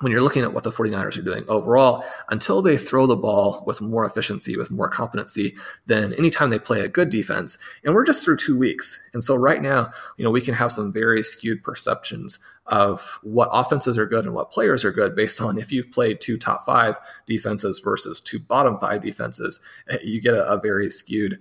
when 0.00 0.12
you're 0.12 0.22
looking 0.22 0.42
at 0.42 0.52
what 0.52 0.62
the 0.62 0.70
49ers 0.70 1.18
are 1.18 1.22
doing 1.22 1.44
overall, 1.48 2.04
until 2.28 2.60
they 2.60 2.76
throw 2.76 3.06
the 3.06 3.16
ball 3.16 3.64
with 3.66 3.80
more 3.80 4.04
efficiency, 4.04 4.56
with 4.56 4.70
more 4.70 4.88
competency 4.88 5.56
than 5.86 6.12
anytime 6.14 6.50
they 6.50 6.58
play 6.58 6.80
a 6.80 6.88
good 6.88 7.08
defense. 7.08 7.56
And 7.82 7.94
we're 7.94 8.04
just 8.04 8.22
through 8.22 8.36
two 8.36 8.58
weeks. 8.58 9.02
And 9.14 9.24
so 9.24 9.34
right 9.34 9.62
now, 9.62 9.90
you 10.18 10.24
know, 10.24 10.30
we 10.30 10.42
can 10.42 10.54
have 10.54 10.72
some 10.72 10.92
very 10.92 11.22
skewed 11.22 11.64
perceptions 11.64 12.38
of 12.66 13.18
what 13.22 13.48
offenses 13.52 13.96
are 13.96 14.06
good 14.06 14.24
and 14.24 14.34
what 14.34 14.50
players 14.50 14.84
are 14.84 14.92
good 14.92 15.14
based 15.14 15.40
on 15.40 15.56
if 15.56 15.72
you've 15.72 15.92
played 15.92 16.20
two 16.20 16.36
top 16.36 16.66
five 16.66 16.96
defenses 17.24 17.78
versus 17.78 18.20
two 18.20 18.40
bottom 18.40 18.78
five 18.78 19.02
defenses, 19.02 19.60
eh, 19.88 19.98
you 20.02 20.20
get 20.20 20.34
a, 20.34 20.46
a 20.52 20.60
very 20.60 20.90
skewed 20.90 21.38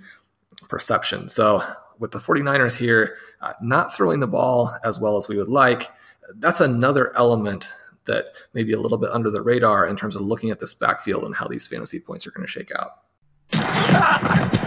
perception. 0.70 1.28
So 1.28 1.64
with 2.00 2.12
the 2.12 2.20
49ers 2.20 2.78
here, 2.78 3.18
uh, 3.42 3.54
not 3.62 3.96
throwing 3.96 4.20
the 4.20 4.28
ball 4.28 4.76
as 4.84 5.00
well 5.00 5.18
as 5.18 5.28
we 5.28 5.38
would 5.38 5.50
like, 5.50 5.92
that's 6.36 6.62
another 6.62 7.16
element 7.18 7.74
that 8.06 8.34
may 8.54 8.64
be 8.64 8.74
a 8.74 8.80
little 8.80 8.98
bit 8.98 9.10
under 9.12 9.30
the 9.30 9.42
radar 9.42 9.86
in 9.88 9.96
terms 9.96 10.16
of 10.16 10.22
looking 10.22 10.50
at 10.50 10.60
this 10.60 10.74
backfield 10.74 11.24
and 11.24 11.36
how 11.36 11.48
these 11.48 11.68
fantasy 11.68 12.00
points 12.00 12.26
are 12.26 12.32
going 12.32 12.46
to 12.46 12.52
shake 12.52 12.72
out. 12.72 14.62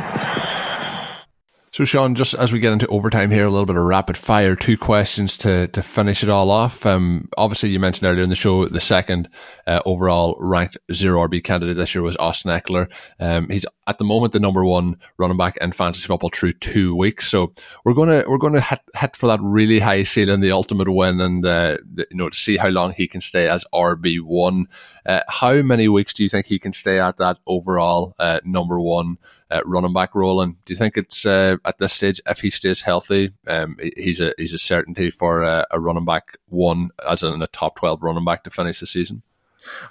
So, 1.70 1.84
Shawn, 1.84 2.14
just 2.14 2.34
as 2.34 2.52
we 2.52 2.60
get 2.60 2.72
into 2.72 2.86
overtime 2.86 3.30
here, 3.30 3.44
a 3.44 3.50
little 3.50 3.66
bit 3.66 3.76
of 3.76 3.84
rapid 3.84 4.16
fire, 4.16 4.56
two 4.56 4.78
questions 4.78 5.36
to, 5.38 5.68
to 5.68 5.82
finish 5.82 6.22
it 6.22 6.30
all 6.30 6.50
off. 6.50 6.86
Um, 6.86 7.28
obviously, 7.36 7.68
you 7.68 7.78
mentioned 7.78 8.08
earlier 8.08 8.22
in 8.22 8.30
the 8.30 8.36
show 8.36 8.66
the 8.66 8.80
second 8.80 9.28
uh, 9.66 9.80
overall 9.84 10.36
ranked 10.40 10.78
zero 10.92 11.26
RB 11.26 11.44
candidate 11.44 11.76
this 11.76 11.94
year 11.94 12.02
was 12.02 12.16
Austin 12.16 12.50
Ekeler. 12.50 12.90
Um, 13.20 13.50
he's 13.50 13.66
at 13.86 13.98
the 13.98 14.04
moment 14.04 14.32
the 14.32 14.40
number 14.40 14.64
one 14.64 14.96
running 15.18 15.36
back 15.36 15.58
in 15.58 15.72
fantasy 15.72 16.06
football 16.06 16.30
through 16.32 16.52
two 16.54 16.96
weeks. 16.96 17.28
So 17.28 17.52
we're 17.84 17.94
gonna 17.94 18.24
we're 18.26 18.38
gonna 18.38 18.60
hit, 18.60 18.80
hit 18.94 19.16
for 19.16 19.26
that 19.26 19.40
really 19.42 19.78
high 19.78 20.04
ceiling, 20.04 20.40
the 20.40 20.52
ultimate 20.52 20.90
win, 20.90 21.20
and 21.20 21.44
uh, 21.44 21.76
the, 21.92 22.06
you 22.10 22.16
know 22.16 22.30
to 22.30 22.36
see 22.36 22.56
how 22.56 22.68
long 22.68 22.92
he 22.92 23.06
can 23.06 23.20
stay 23.20 23.48
as 23.48 23.64
RB 23.74 24.20
one. 24.20 24.68
Uh, 25.04 25.20
how 25.28 25.60
many 25.62 25.88
weeks 25.88 26.14
do 26.14 26.22
you 26.22 26.28
think 26.28 26.46
he 26.46 26.58
can 26.58 26.72
stay 26.72 26.98
at 26.98 27.18
that 27.18 27.38
overall 27.46 28.14
uh, 28.18 28.40
number 28.44 28.80
one? 28.80 29.18
Uh, 29.50 29.62
running 29.64 29.92
back 29.92 30.14
role. 30.14 30.40
And 30.40 30.62
do 30.64 30.72
you 30.72 30.78
think 30.78 30.96
it's 30.96 31.24
uh, 31.24 31.56
at 31.64 31.78
this 31.78 31.92
stage, 31.92 32.20
if 32.26 32.40
he 32.40 32.50
stays 32.50 32.82
healthy, 32.82 33.32
um, 33.46 33.76
he's 33.96 34.20
a 34.20 34.34
he's 34.38 34.52
a 34.52 34.58
certainty 34.58 35.10
for 35.10 35.42
a, 35.42 35.66
a 35.70 35.80
running 35.80 36.04
back 36.04 36.36
one 36.48 36.90
as 37.08 37.22
in 37.22 37.42
a 37.42 37.46
top 37.48 37.76
twelve 37.76 38.02
running 38.02 38.24
back 38.24 38.44
to 38.44 38.50
finish 38.50 38.80
the 38.80 38.86
season? 38.86 39.22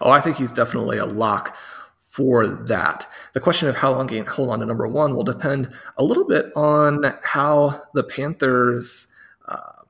Oh, 0.01 0.11
I 0.11 0.21
think 0.21 0.37
he's 0.37 0.51
definitely 0.51 0.97
a 0.97 1.05
lock 1.05 1.55
for 1.99 2.47
that. 2.47 3.07
The 3.33 3.39
question 3.39 3.69
of 3.69 3.75
how 3.75 3.91
long 3.91 4.09
he 4.09 4.17
can 4.17 4.25
hold 4.25 4.49
on 4.49 4.59
to 4.59 4.65
number 4.65 4.87
one 4.87 5.15
will 5.15 5.23
depend 5.23 5.71
a 5.97 6.03
little 6.03 6.25
bit 6.25 6.51
on 6.55 7.03
how 7.21 7.79
the 7.93 8.03
Panthers 8.03 9.13
uh, 9.47 9.83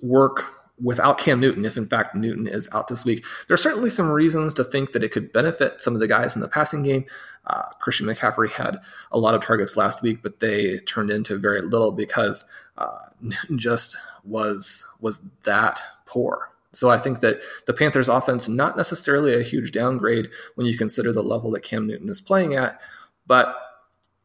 work 0.00 0.59
without 0.82 1.18
Cam 1.18 1.40
Newton, 1.40 1.64
if 1.64 1.76
in 1.76 1.86
fact 1.86 2.14
Newton 2.14 2.46
is 2.46 2.68
out 2.72 2.88
this 2.88 3.04
week. 3.04 3.24
There 3.48 3.54
are 3.54 3.58
certainly 3.58 3.90
some 3.90 4.10
reasons 4.10 4.54
to 4.54 4.64
think 4.64 4.92
that 4.92 5.04
it 5.04 5.12
could 5.12 5.32
benefit 5.32 5.80
some 5.80 5.94
of 5.94 6.00
the 6.00 6.08
guys 6.08 6.34
in 6.34 6.42
the 6.42 6.48
passing 6.48 6.82
game. 6.82 7.04
Uh, 7.46 7.64
Christian 7.80 8.06
McCaffrey 8.06 8.50
had 8.50 8.78
a 9.12 9.18
lot 9.18 9.34
of 9.34 9.42
targets 9.42 9.76
last 9.76 10.02
week, 10.02 10.22
but 10.22 10.40
they 10.40 10.78
turned 10.80 11.10
into 11.10 11.38
very 11.38 11.62
little 11.62 11.92
because 11.92 12.46
uh, 12.78 12.98
Newton 13.20 13.58
just 13.58 13.96
was 14.24 14.86
was 15.00 15.20
that 15.44 15.82
poor. 16.06 16.50
So 16.72 16.88
I 16.88 16.98
think 16.98 17.20
that 17.20 17.40
the 17.66 17.72
Panthers' 17.72 18.08
offense 18.08 18.48
not 18.48 18.76
necessarily 18.76 19.34
a 19.34 19.42
huge 19.42 19.72
downgrade 19.72 20.30
when 20.54 20.68
you 20.68 20.78
consider 20.78 21.12
the 21.12 21.22
level 21.22 21.50
that 21.52 21.64
Cam 21.64 21.86
Newton 21.86 22.08
is 22.08 22.20
playing 22.20 22.54
at, 22.54 22.80
but 23.26 23.56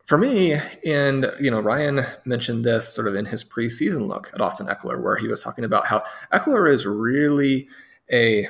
for 0.05 0.19
me, 0.19 0.53
and 0.85 1.31
you 1.39 1.49
know, 1.49 1.59
Ryan 1.59 2.01
mentioned 2.25 2.63
this 2.63 2.87
sort 2.87 3.07
of 3.07 3.15
in 3.15 3.25
his 3.25 3.43
preseason 3.43 4.07
look 4.07 4.31
at 4.33 4.41
Austin 4.41 4.67
Ekeler, 4.67 5.01
where 5.01 5.17
he 5.17 5.27
was 5.27 5.41
talking 5.41 5.65
about 5.65 5.87
how 5.87 6.03
Ekeler 6.31 6.71
is 6.71 6.85
really 6.85 7.67
a 8.11 8.47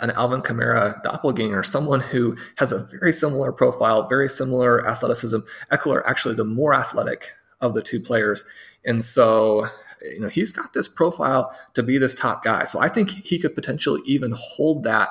an 0.00 0.10
Alvin 0.10 0.42
Kamara 0.42 1.02
doppelganger, 1.02 1.62
someone 1.62 2.00
who 2.00 2.36
has 2.56 2.72
a 2.72 2.84
very 2.84 3.12
similar 3.12 3.52
profile, 3.52 4.08
very 4.08 4.28
similar 4.28 4.86
athleticism. 4.86 5.38
Ekeler 5.70 6.02
actually 6.06 6.34
the 6.34 6.44
more 6.44 6.74
athletic 6.74 7.32
of 7.60 7.74
the 7.74 7.82
two 7.82 8.00
players, 8.00 8.46
and 8.86 9.04
so 9.04 9.66
you 10.02 10.20
know 10.20 10.28
he's 10.28 10.52
got 10.52 10.72
this 10.72 10.88
profile 10.88 11.54
to 11.74 11.82
be 11.82 11.98
this 11.98 12.14
top 12.14 12.42
guy. 12.42 12.64
So 12.64 12.80
I 12.80 12.88
think 12.88 13.10
he 13.10 13.38
could 13.38 13.54
potentially 13.54 14.00
even 14.06 14.32
hold 14.34 14.84
that 14.84 15.10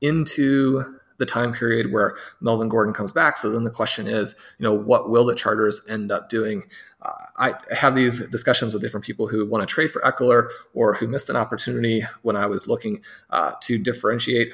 into 0.00 0.99
the 1.20 1.26
time 1.26 1.52
period 1.52 1.92
where 1.92 2.16
Melvin 2.40 2.68
Gordon 2.68 2.94
comes 2.94 3.12
back. 3.12 3.36
So 3.36 3.50
then 3.50 3.62
the 3.62 3.70
question 3.70 4.08
is, 4.08 4.34
you 4.58 4.64
know, 4.64 4.74
what 4.74 5.10
will 5.10 5.26
the 5.26 5.34
Chargers 5.34 5.86
end 5.88 6.10
up 6.10 6.30
doing? 6.30 6.64
Uh, 7.02 7.12
I 7.36 7.54
have 7.70 7.94
these 7.94 8.26
discussions 8.30 8.72
with 8.72 8.82
different 8.82 9.04
people 9.04 9.28
who 9.28 9.46
want 9.46 9.62
to 9.62 9.72
trade 9.72 9.92
for 9.92 10.00
Ekeler 10.00 10.48
or 10.74 10.94
who 10.94 11.06
missed 11.06 11.28
an 11.28 11.36
opportunity 11.36 12.02
when 12.22 12.36
I 12.36 12.46
was 12.46 12.66
looking 12.66 13.02
uh, 13.28 13.52
to 13.60 13.78
differentiate 13.78 14.52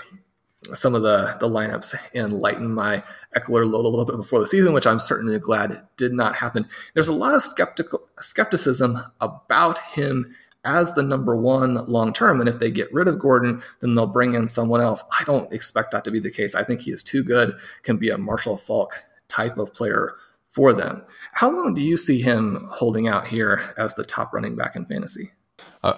some 0.73 0.97
of 0.97 1.03
the 1.03 1.37
the 1.39 1.49
lineups 1.49 1.95
and 2.13 2.33
lighten 2.33 2.75
my 2.75 3.01
Ekeler 3.37 3.71
load 3.71 3.85
a 3.85 3.89
little 3.89 4.05
bit 4.05 4.17
before 4.17 4.41
the 4.41 4.47
season, 4.47 4.73
which 4.73 4.87
I'm 4.87 4.99
certainly 4.99 5.39
glad 5.39 5.87
did 5.97 6.13
not 6.13 6.35
happen. 6.35 6.69
There's 6.95 7.07
a 7.07 7.15
lot 7.15 7.37
of 7.37 7.43
skeptical 7.43 8.09
skepticism 8.19 9.01
about 9.21 9.79
him 9.79 10.35
as 10.67 10.93
the 10.93 11.03
number 11.03 11.37
one 11.37 11.87
long 11.87 12.13
term. 12.13 12.41
And 12.41 12.49
if 12.49 12.59
they 12.59 12.71
get 12.71 12.93
rid 12.93 13.09
of 13.09 13.19
Gordon, 13.19 13.63
then 13.81 13.95
they'll 13.95 14.07
bring 14.07 14.35
in 14.35 14.49
someone 14.49 14.81
else. 14.81 15.03
I 15.19 15.25
don't 15.25 15.53
expect 15.53 15.93
that 15.93 16.05
to 16.05 16.11
be 16.11 16.21
the 16.21 16.31
case. 16.31 16.55
I 16.55 16.65
think 16.65 16.83
he 16.83 16.91
is 16.91 17.03
too 17.03 17.23
good, 17.23 17.57
can 17.83 17.97
be 17.97 18.11
a 18.11 18.19
Marshall 18.19 18.57
Faulk 18.57 18.95
type 19.29 19.57
of 19.57 19.73
player 19.73 20.15
for 20.49 20.73
them. 20.73 21.05
How 21.33 21.51
long 21.51 21.75
do 21.75 21.83
you 21.83 21.97
see 21.97 22.21
him 22.21 22.67
holding 22.71 23.09
out 23.09 23.29
here 23.29 23.75
as 23.79 23.95
the 23.95 24.05
top 24.05 24.33
running 24.33 24.57
back 24.57 24.75
in 24.75 24.87
fantasy? 24.87 25.33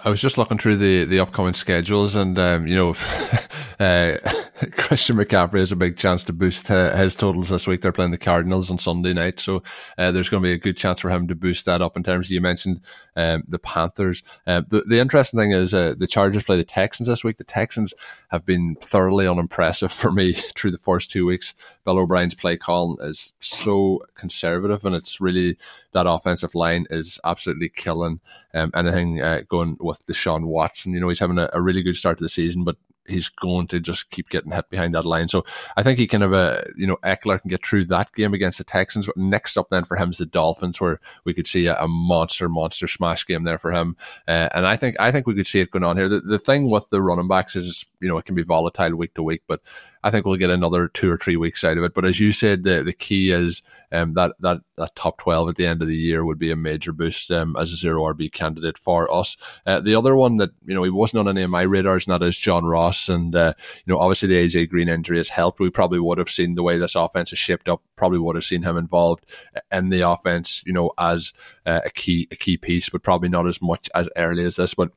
I 0.05 0.11
was 0.11 0.21
just 0.21 0.39
looking 0.39 0.59
through 0.59 0.77
the, 0.77 1.05
the 1.05 1.21
upcoming 1.21 1.55
schedules, 1.55 2.15
and 2.15 2.39
um, 2.39 2.67
you 2.67 2.75
know, 2.75 2.97
uh, 3.81 4.19
Christian 4.73 5.17
McCaffrey 5.17 5.61
has 5.61 5.71
a 5.71 5.77
big 5.77 5.97
chance 5.97 6.25
to 6.25 6.33
boost 6.33 6.71
uh, 6.71 6.97
his 6.97 7.15
totals 7.15 7.51
this 7.51 7.67
week. 7.67 7.81
They're 7.81 7.93
playing 7.93 8.11
the 8.11 8.19
Cardinals 8.19 8.71
on 8.71 8.79
Sunday 8.79 9.13
night, 9.13 9.39
so 9.39 9.63
uh, 9.97 10.11
there's 10.11 10.29
going 10.29 10.43
to 10.43 10.47
be 10.47 10.53
a 10.53 10.59
good 10.59 10.77
chance 10.77 11.01
for 11.01 11.11
him 11.11 11.29
to 11.29 11.35
boost 11.35 11.65
that 11.67 11.81
up. 11.81 11.97
In 11.97 12.03
terms 12.03 12.27
of 12.27 12.33
you 12.33 12.41
mentioned 12.41 12.81
um, 13.15 13.45
the 13.47 13.59
Panthers, 13.59 14.23
uh, 14.47 14.63
the 14.69 14.83
the 14.83 14.99
interesting 14.99 15.39
thing 15.39 15.53
is 15.53 15.75
uh, 15.75 15.95
the 15.97 16.07
Chargers 16.07 16.43
play 16.43 16.57
the 16.57 16.65
Texans 16.65 17.09
this 17.09 17.23
week. 17.23 17.37
The 17.37 17.45
Texans 17.45 17.95
have 18.29 18.45
been 18.45 18.77
thoroughly 18.81 19.29
unimpressive 19.29 19.93
for 19.93 20.11
me 20.11 20.33
through 20.57 20.73
the 20.73 20.79
first 20.79 21.11
two 21.11 21.27
weeks. 21.27 21.55
Bill 21.85 21.99
O'Brien's 21.99 22.35
play 22.35 22.57
call 22.57 22.99
is 23.01 23.35
so 23.41 24.03
conservative, 24.15 24.85
and 24.85 24.95
it's 24.95 25.21
really 25.21 25.57
that 25.93 26.07
offensive 26.07 26.55
line 26.55 26.87
is 26.91 27.21
absolutely 27.25 27.69
killing 27.69 28.21
um, 28.55 28.71
anything 28.75 29.21
uh, 29.21 29.43
going 29.49 29.77
with 29.81 30.05
Deshaun 30.07 30.47
Watson. 30.47 30.93
You 30.93 31.01
know, 31.01 31.09
he's 31.09 31.21
having 31.21 31.39
a, 31.39 31.51
a 31.53 31.61
really 31.61 31.83
good 31.83 31.97
start 31.97 32.19
to 32.19 32.25
the 32.25 32.29
season, 32.29 32.65
but 32.65 32.77
he's 33.09 33.29
going 33.29 33.67
to 33.69 33.81
just 33.81 34.11
keep 34.11 34.29
getting 34.29 34.53
hit 34.53 34.69
behind 34.71 34.95
that 34.95 35.07
line. 35.07 35.29
So 35.29 35.45
I 35.77 35.83
think 35.83 35.99
he 35.99 36.07
kind 36.07 36.23
of 36.23 36.33
a 36.33 36.65
you 36.77 36.87
know 36.87 36.97
Ekeler 37.05 37.41
can 37.41 37.49
get 37.49 37.65
through 37.65 37.87
that 37.87 38.13
game 38.13 38.35
against 38.35 38.59
the 38.59 38.65
Texans. 38.65 39.07
But 39.07 39.17
next 39.17 39.57
up 39.57 39.69
then 39.71 39.85
for 39.85 39.97
him 39.97 40.11
is 40.11 40.19
the 40.19 40.27
Dolphins, 40.27 40.81
where 40.81 41.01
we 41.25 41.35
could 41.35 41.47
see 41.47 41.67
a, 41.67 41.77
a 41.79 41.89
monster 41.89 42.49
monster 42.49 42.87
smash 42.87 43.27
game 43.27 43.45
there 43.45 43.59
for 43.59 43.73
him. 43.73 43.97
Uh, 44.27 44.49
and 44.55 44.67
I 44.67 44.77
think 44.77 44.97
I 45.01 45.11
think 45.11 45.27
we 45.27 45.35
could 45.35 45.47
see 45.47 45.61
it 45.61 45.71
going 45.71 45.85
on 45.85 45.97
here. 45.97 46.09
The, 46.09 46.21
the 46.21 46.39
thing 46.39 46.71
with 46.71 46.89
the 46.91 47.03
running 47.03 47.29
backs 47.29 47.57
is 47.57 47.87
you 48.01 48.09
know 48.09 48.19
it 48.19 48.25
can 48.25 48.35
be 48.35 48.43
volatile 48.43 48.97
week 48.97 49.15
to 49.15 49.23
week, 49.23 49.43
but 49.47 49.61
I 50.03 50.11
think 50.11 50.25
we'll 50.25 50.37
get 50.37 50.51
another 50.51 50.89
two 50.89 51.11
or 51.11 51.19
three 51.19 51.37
weeks 51.37 51.65
out 51.65 51.77
of 51.79 51.85
it. 51.85 51.95
But 51.95 52.05
as 52.05 52.21
you 52.21 52.33
said, 52.33 52.63
the, 52.63 52.83
the 52.83 52.93
key 52.93 53.31
is 53.31 53.63
um, 53.91 54.15
that, 54.15 54.35
that 54.41 54.61
that 54.77 54.95
top 54.95 55.19
twelve 55.19 55.49
at 55.49 55.57
the 55.57 55.67
end 55.67 55.83
of 55.83 55.89
the 55.89 55.97
year 55.97 56.25
would 56.25 56.39
be 56.39 56.51
a 56.51 56.57
major 56.57 56.93
boost 56.93 57.31
um, 57.31 57.57
as 57.57 57.73
a 57.73 57.77
zero 57.77 58.03
RB 58.13 58.31
candidate 58.31 58.79
for 58.79 59.13
us. 59.13 59.37
Uh, 59.67 59.81
the 59.81 59.95
other 59.95 60.15
one 60.15 60.37
that 60.37 60.51
you 60.65 60.75
know 60.75 60.83
he 60.83 60.91
wasn't 60.91 61.21
on 61.21 61.29
any 61.29 61.43
of 61.43 61.51
my 61.51 61.63
radars, 61.63 62.07
and 62.07 62.15
that 62.15 62.27
is 62.27 62.39
John 62.39 62.65
Ross. 62.65 63.09
And 63.09 63.35
uh, 63.35 63.55
you 63.85 63.93
know, 63.93 63.99
obviously 63.99 64.29
the 64.29 64.47
AJ 64.47 64.71
Green 64.71 64.89
injury 64.89 65.17
has 65.17 65.29
helped. 65.29 65.61
We 65.61 65.71
probably 65.71 66.01
would 66.01 66.19
have 66.19 66.31
seen 66.31 66.55
the 66.55 66.63
way 66.63 66.79
this 66.79 66.95
offense 66.95 67.33
is 67.33 67.39
shaped 67.39 67.69
up. 67.69 67.83
Probably 67.97 68.19
would 68.19 68.37
have 68.37 68.45
seen 68.45 68.63
him 68.63 68.77
involved 68.77 69.25
in 69.73 69.89
the 69.89 70.09
offense, 70.09 70.63
you 70.67 70.73
know, 70.73 70.93
as 70.99 71.33
uh, 71.67 71.81
a 71.85 71.91
key 71.91 72.29
a 72.31 72.37
key 72.37 72.57
piece, 72.57 72.89
but 72.89 73.03
probably 73.03 73.29
not 73.29 73.47
as 73.47 73.61
much 73.63 73.89
as 73.95 74.09
early 74.17 74.45
as 74.45 74.57
this. 74.57 74.75
But 74.75 74.91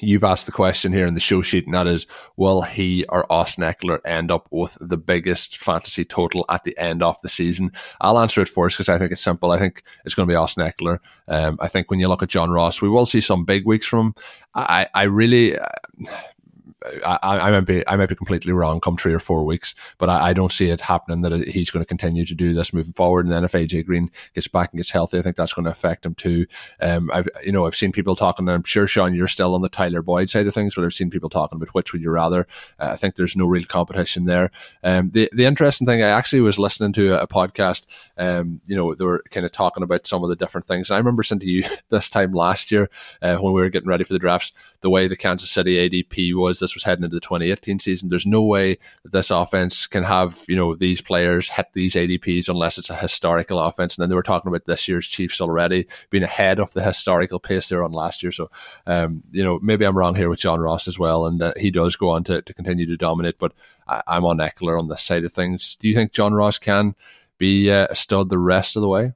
You've 0.00 0.24
asked 0.24 0.46
the 0.46 0.52
question 0.52 0.92
here 0.92 1.06
in 1.06 1.14
the 1.14 1.20
show 1.20 1.40
sheet, 1.40 1.66
and 1.66 1.74
that 1.74 1.86
is, 1.86 2.08
will 2.36 2.62
he 2.62 3.04
or 3.08 3.30
Austin 3.32 3.62
Ekeler 3.62 4.00
end 4.04 4.32
up 4.32 4.48
with 4.50 4.76
the 4.80 4.96
biggest 4.96 5.58
fantasy 5.58 6.04
total 6.04 6.44
at 6.48 6.64
the 6.64 6.76
end 6.76 7.00
of 7.00 7.20
the 7.20 7.28
season? 7.28 7.70
I'll 8.00 8.18
answer 8.18 8.42
it 8.42 8.48
first 8.48 8.76
because 8.76 8.88
I 8.88 8.98
think 8.98 9.12
it's 9.12 9.22
simple. 9.22 9.52
I 9.52 9.58
think 9.58 9.84
it's 10.04 10.14
going 10.14 10.28
to 10.28 10.32
be 10.32 10.36
Austin 10.36 10.66
Ekeler. 10.66 10.98
Um, 11.28 11.58
I 11.60 11.68
think 11.68 11.90
when 11.90 12.00
you 12.00 12.08
look 12.08 12.24
at 12.24 12.28
John 12.28 12.50
Ross, 12.50 12.82
we 12.82 12.88
will 12.88 13.06
see 13.06 13.20
some 13.20 13.44
big 13.44 13.66
weeks 13.66 13.86
from 13.86 14.06
him. 14.06 14.14
I, 14.56 14.88
I 14.94 15.04
really, 15.04 15.56
uh, 15.56 15.66
I, 17.04 17.18
I, 17.22 17.50
might 17.50 17.66
be 17.66 17.86
I 17.86 17.96
might 17.96 18.08
be 18.08 18.14
completely 18.14 18.52
wrong 18.52 18.80
come 18.80 18.96
three 18.96 19.14
or 19.14 19.18
four 19.18 19.44
weeks, 19.44 19.74
but 19.98 20.10
I, 20.10 20.30
I 20.30 20.32
don't 20.32 20.52
see 20.52 20.68
it 20.68 20.82
happening 20.82 21.22
that 21.22 21.48
he's 21.48 21.70
going 21.70 21.82
to 21.82 21.88
continue 21.88 22.26
to 22.26 22.34
do 22.34 22.52
this 22.52 22.72
moving 22.74 22.92
forward. 22.92 23.24
And 23.24 23.32
then 23.32 23.44
if 23.44 23.52
AJ 23.52 23.86
Green 23.86 24.10
gets 24.34 24.48
back 24.48 24.72
and 24.72 24.78
gets 24.78 24.90
healthy, 24.90 25.18
I 25.18 25.22
think 25.22 25.36
that's 25.36 25.54
going 25.54 25.64
to 25.64 25.70
affect 25.70 26.04
him 26.04 26.14
too. 26.14 26.46
Um, 26.80 27.10
I've 27.12 27.28
you 27.44 27.52
know 27.52 27.66
I've 27.66 27.74
seen 27.74 27.92
people 27.92 28.16
talking, 28.16 28.48
and 28.48 28.54
I'm 28.54 28.64
sure 28.64 28.86
Shawn 28.86 29.14
you're 29.14 29.28
still 29.28 29.54
on 29.54 29.62
the 29.62 29.68
Tyler 29.68 30.02
Boyd 30.02 30.28
side 30.28 30.46
of 30.46 30.54
things, 30.54 30.74
but 30.74 30.84
I've 30.84 30.92
seen 30.92 31.10
people 31.10 31.30
talking 31.30 31.56
about 31.56 31.74
which 31.74 31.92
would 31.92 32.02
you 32.02 32.10
rather. 32.10 32.46
Uh, 32.78 32.90
I 32.92 32.96
think 32.96 33.14
there's 33.14 33.36
no 33.36 33.46
real 33.46 33.64
competition 33.64 34.26
there. 34.26 34.50
Um, 34.82 35.10
the 35.10 35.30
the 35.32 35.46
interesting 35.46 35.86
thing 35.86 36.02
I 36.02 36.08
actually 36.08 36.42
was 36.42 36.58
listening 36.58 36.92
to 36.94 37.14
a, 37.14 37.22
a 37.22 37.26
podcast. 37.26 37.86
Um, 38.18 38.60
you 38.66 38.76
know 38.76 38.94
they 38.94 39.04
were 39.04 39.24
kind 39.30 39.46
of 39.46 39.52
talking 39.52 39.82
about 39.82 40.06
some 40.06 40.22
of 40.22 40.28
the 40.28 40.36
different 40.36 40.66
things. 40.66 40.90
And 40.90 40.96
I 40.96 40.98
remember 40.98 41.22
saying 41.22 41.40
to 41.40 41.48
you 41.48 41.64
this 41.88 42.10
time 42.10 42.32
last 42.32 42.70
year 42.70 42.90
uh, 43.22 43.38
when 43.38 43.54
we 43.54 43.60
were 43.62 43.70
getting 43.70 43.88
ready 43.88 44.04
for 44.04 44.12
the 44.12 44.18
drafts, 44.18 44.52
the 44.82 44.90
way 44.90 45.08
the 45.08 45.16
Kansas 45.16 45.50
City 45.50 45.88
ADP 45.88 46.34
was. 46.34 46.58
This 46.60 46.73
was 46.74 46.84
heading 46.84 47.04
into 47.04 47.14
the 47.14 47.20
2018 47.20 47.78
season. 47.78 48.08
There's 48.08 48.26
no 48.26 48.42
way 48.42 48.78
this 49.04 49.30
offense 49.30 49.86
can 49.86 50.04
have, 50.04 50.44
you 50.48 50.56
know, 50.56 50.74
these 50.74 51.00
players 51.00 51.48
hit 51.48 51.66
these 51.72 51.94
ADPs 51.94 52.48
unless 52.48 52.78
it's 52.78 52.90
a 52.90 52.96
historical 52.96 53.58
offense. 53.58 53.96
And 53.96 54.02
then 54.02 54.08
they 54.08 54.14
were 54.14 54.22
talking 54.22 54.48
about 54.48 54.64
this 54.64 54.88
year's 54.88 55.06
Chiefs 55.06 55.40
already 55.40 55.86
being 56.10 56.24
ahead 56.24 56.58
of 56.58 56.72
the 56.72 56.82
historical 56.82 57.40
pace 57.40 57.68
they 57.68 57.76
were 57.76 57.84
on 57.84 57.92
last 57.92 58.22
year. 58.22 58.32
So, 58.32 58.50
um, 58.86 59.22
you 59.30 59.44
know, 59.44 59.58
maybe 59.62 59.84
I'm 59.84 59.96
wrong 59.96 60.14
here 60.14 60.28
with 60.28 60.40
John 60.40 60.60
Ross 60.60 60.88
as 60.88 60.98
well. 60.98 61.26
And 61.26 61.42
uh, 61.42 61.52
he 61.56 61.70
does 61.70 61.96
go 61.96 62.10
on 62.10 62.24
to, 62.24 62.42
to 62.42 62.54
continue 62.54 62.86
to 62.86 62.96
dominate, 62.96 63.38
but 63.38 63.52
I, 63.86 64.02
am 64.08 64.24
on 64.24 64.38
Ekeler 64.38 64.80
on 64.80 64.88
this 64.88 65.02
side 65.02 65.24
of 65.24 65.32
things. 65.32 65.76
Do 65.76 65.88
you 65.88 65.94
think 65.94 66.12
John 66.12 66.34
Ross 66.34 66.58
can 66.58 66.94
be 67.38 67.70
uh, 67.70 67.88
a 67.90 67.94
stud 67.94 68.28
the 68.28 68.38
rest 68.38 68.76
of 68.76 68.82
the 68.82 68.88
way? 68.88 69.12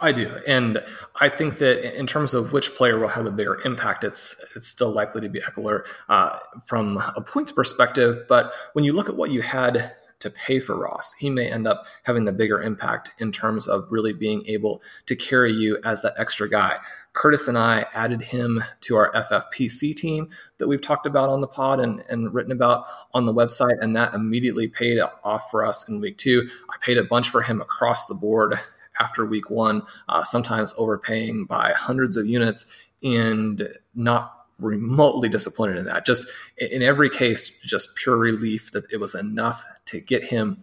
I 0.00 0.12
do, 0.12 0.40
and 0.46 0.84
I 1.20 1.28
think 1.28 1.58
that 1.58 1.98
in 1.98 2.06
terms 2.06 2.34
of 2.34 2.52
which 2.52 2.74
player 2.74 2.98
will 2.98 3.08
have 3.08 3.24
the 3.24 3.30
bigger 3.30 3.60
impact, 3.64 4.04
it's 4.04 4.44
it's 4.54 4.68
still 4.68 4.90
likely 4.90 5.22
to 5.22 5.28
be 5.28 5.40
Ekeler 5.40 5.86
uh, 6.08 6.38
from 6.66 6.98
a 6.98 7.22
points 7.22 7.52
perspective. 7.52 8.24
But 8.28 8.52
when 8.74 8.84
you 8.84 8.92
look 8.92 9.08
at 9.08 9.16
what 9.16 9.30
you 9.30 9.40
had 9.40 9.94
to 10.24 10.30
pay 10.30 10.58
for 10.58 10.76
Ross. 10.76 11.14
He 11.18 11.28
may 11.28 11.50
end 11.50 11.68
up 11.68 11.86
having 12.04 12.24
the 12.24 12.32
bigger 12.32 12.60
impact 12.60 13.12
in 13.18 13.30
terms 13.30 13.68
of 13.68 13.86
really 13.90 14.14
being 14.14 14.42
able 14.46 14.82
to 15.04 15.14
carry 15.14 15.52
you 15.52 15.78
as 15.84 16.00
that 16.00 16.14
extra 16.16 16.48
guy. 16.48 16.78
Curtis 17.12 17.46
and 17.46 17.58
I 17.58 17.84
added 17.94 18.22
him 18.22 18.64
to 18.82 18.96
our 18.96 19.12
FFPC 19.12 19.94
team 19.94 20.30
that 20.58 20.66
we've 20.66 20.80
talked 20.80 21.06
about 21.06 21.28
on 21.28 21.42
the 21.42 21.46
pod 21.46 21.78
and, 21.78 22.02
and 22.08 22.32
written 22.32 22.52
about 22.52 22.86
on 23.12 23.26
the 23.26 23.34
website, 23.34 23.78
and 23.80 23.94
that 23.94 24.14
immediately 24.14 24.66
paid 24.66 24.98
off 25.22 25.50
for 25.50 25.64
us 25.64 25.88
in 25.88 26.00
week 26.00 26.16
two. 26.16 26.48
I 26.70 26.76
paid 26.80 26.96
a 26.96 27.04
bunch 27.04 27.28
for 27.28 27.42
him 27.42 27.60
across 27.60 28.06
the 28.06 28.14
board 28.14 28.58
after 29.00 29.24
week 29.24 29.50
one, 29.50 29.82
uh, 30.08 30.24
sometimes 30.24 30.74
overpaying 30.76 31.44
by 31.44 31.72
hundreds 31.72 32.16
of 32.16 32.26
units 32.26 32.66
and 33.02 33.68
not 33.94 34.46
remotely 34.58 35.28
disappointed 35.28 35.76
in 35.76 35.84
that. 35.84 36.06
Just 36.06 36.26
in 36.58 36.82
every 36.82 37.10
case, 37.10 37.50
just 37.62 37.96
pure 37.96 38.16
relief 38.16 38.72
that 38.72 38.84
it 38.92 38.98
was 38.98 39.14
enough 39.14 39.64
to 39.86 40.00
get 40.00 40.24
him 40.24 40.62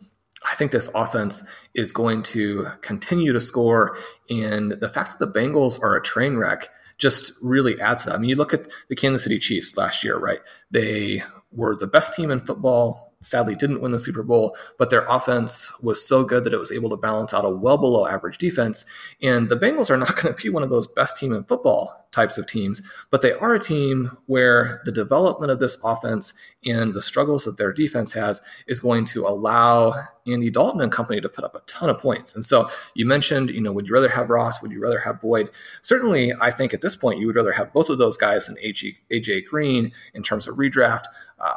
I 0.49 0.55
think 0.55 0.71
this 0.71 0.89
offense 0.95 1.45
is 1.73 1.91
going 1.91 2.23
to 2.23 2.67
continue 2.81 3.33
to 3.33 3.41
score. 3.41 3.97
And 4.29 4.71
the 4.71 4.89
fact 4.89 5.11
that 5.11 5.19
the 5.19 5.39
Bengals 5.39 5.81
are 5.81 5.95
a 5.95 6.01
train 6.01 6.35
wreck 6.37 6.69
just 6.97 7.33
really 7.41 7.79
adds 7.79 8.03
to 8.03 8.09
that. 8.09 8.15
I 8.15 8.19
mean, 8.19 8.29
you 8.29 8.35
look 8.35 8.53
at 8.53 8.67
the 8.89 8.95
Kansas 8.95 9.23
City 9.23 9.39
Chiefs 9.39 9.77
last 9.77 10.03
year, 10.03 10.17
right? 10.17 10.39
They 10.69 11.23
were 11.51 11.75
the 11.75 11.87
best 11.87 12.15
team 12.15 12.31
in 12.31 12.39
football 12.39 13.10
sadly 13.21 13.55
didn't 13.55 13.81
win 13.81 13.91
the 13.91 13.99
Super 13.99 14.23
Bowl, 14.23 14.55
but 14.77 14.89
their 14.89 15.05
offense 15.05 15.71
was 15.81 16.05
so 16.05 16.23
good 16.23 16.43
that 16.43 16.53
it 16.53 16.59
was 16.59 16.71
able 16.71 16.89
to 16.89 16.97
balance 16.97 17.33
out 17.33 17.45
a 17.45 17.49
well 17.49 17.77
below 17.77 18.07
average 18.07 18.37
defense. 18.37 18.85
And 19.21 19.49
the 19.49 19.55
Bengals 19.55 19.89
are 19.89 19.97
not 20.01 20.15
going 20.15 20.35
to 20.35 20.41
be 20.41 20.49
one 20.49 20.63
of 20.63 20.69
those 20.69 20.87
best 20.87 21.17
team 21.17 21.31
in 21.33 21.43
football 21.43 22.07
types 22.11 22.37
of 22.37 22.45
teams, 22.45 22.81
but 23.09 23.21
they 23.21 23.31
are 23.33 23.55
a 23.55 23.59
team 23.59 24.17
where 24.25 24.81
the 24.83 24.91
development 24.91 25.51
of 25.51 25.59
this 25.59 25.77
offense 25.83 26.33
and 26.65 26.93
the 26.93 27.01
struggles 27.01 27.45
that 27.45 27.57
their 27.57 27.71
defense 27.71 28.11
has 28.13 28.41
is 28.67 28.79
going 28.79 29.05
to 29.05 29.25
allow 29.25 29.93
Andy 30.27 30.49
Dalton 30.49 30.81
and 30.81 30.91
company 30.91 31.21
to 31.21 31.29
put 31.29 31.43
up 31.45 31.55
a 31.55 31.61
ton 31.61 31.89
of 31.89 31.99
points. 31.99 32.35
And 32.35 32.43
so 32.43 32.69
you 32.93 33.05
mentioned, 33.05 33.49
you 33.49 33.61
know, 33.61 33.71
would 33.71 33.87
you 33.87 33.93
rather 33.93 34.09
have 34.09 34.29
Ross? 34.29 34.61
Would 34.61 34.71
you 34.71 34.81
rather 34.81 34.99
have 34.99 35.21
Boyd? 35.21 35.49
Certainly, 35.81 36.33
I 36.39 36.51
think 36.51 36.73
at 36.73 36.81
this 36.81 36.95
point 36.95 37.19
you 37.19 37.27
would 37.27 37.35
rather 37.35 37.53
have 37.53 37.73
both 37.73 37.89
of 37.89 37.97
those 37.97 38.17
guys 38.17 38.47
than 38.47 38.57
AJ, 38.57 39.45
Green 39.45 39.91
in 40.13 40.21
terms 40.21 40.47
of 40.47 40.55
redraft. 40.55 41.05
Uh, 41.39 41.55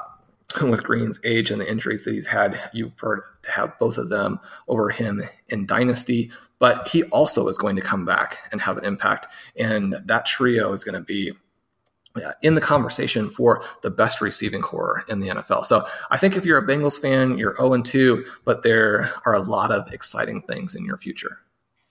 with 0.62 0.84
Green's 0.84 1.20
age 1.24 1.50
and 1.50 1.61
the 1.61 1.70
injuries 1.70 2.05
that 2.05 2.14
he's 2.14 2.26
had, 2.26 2.59
you 2.72 2.90
prefer 2.90 3.24
to 3.42 3.50
have 3.50 3.78
both 3.78 3.98
of 3.98 4.09
them 4.09 4.40
over 4.68 4.90
him 4.90 5.22
in 5.48 5.66
Dynasty. 5.66 6.30
But 6.59 6.88
he 6.88 7.02
also 7.05 7.48
is 7.48 7.59
going 7.59 7.76
to 7.76 7.82
come 7.82 8.05
back 8.05 8.38
and 8.52 8.61
have 8.61 8.78
an 8.78 8.84
impact. 8.84 9.26
And 9.57 9.96
that 10.05 10.24
trio 10.24 10.72
is 10.72 10.84
going 10.84 10.94
to 10.94 11.00
be 11.00 11.32
in 12.42 12.55
the 12.55 12.61
conversation 12.61 13.28
for 13.28 13.62
the 13.82 13.90
best 13.90 14.20
receiving 14.20 14.62
corps 14.62 15.05
in 15.09 15.18
the 15.18 15.28
NFL. 15.28 15.64
So 15.64 15.84
I 16.11 16.16
think 16.16 16.36
if 16.36 16.44
you're 16.44 16.59
a 16.59 16.66
Bengals 16.66 16.98
fan, 16.98 17.36
you're 17.38 17.57
0 17.57 17.82
2, 17.82 18.24
but 18.44 18.62
there 18.62 19.11
are 19.26 19.34
a 19.34 19.40
lot 19.40 19.72
of 19.72 19.92
exciting 19.92 20.42
things 20.42 20.74
in 20.74 20.84
your 20.84 20.96
future. 20.96 21.40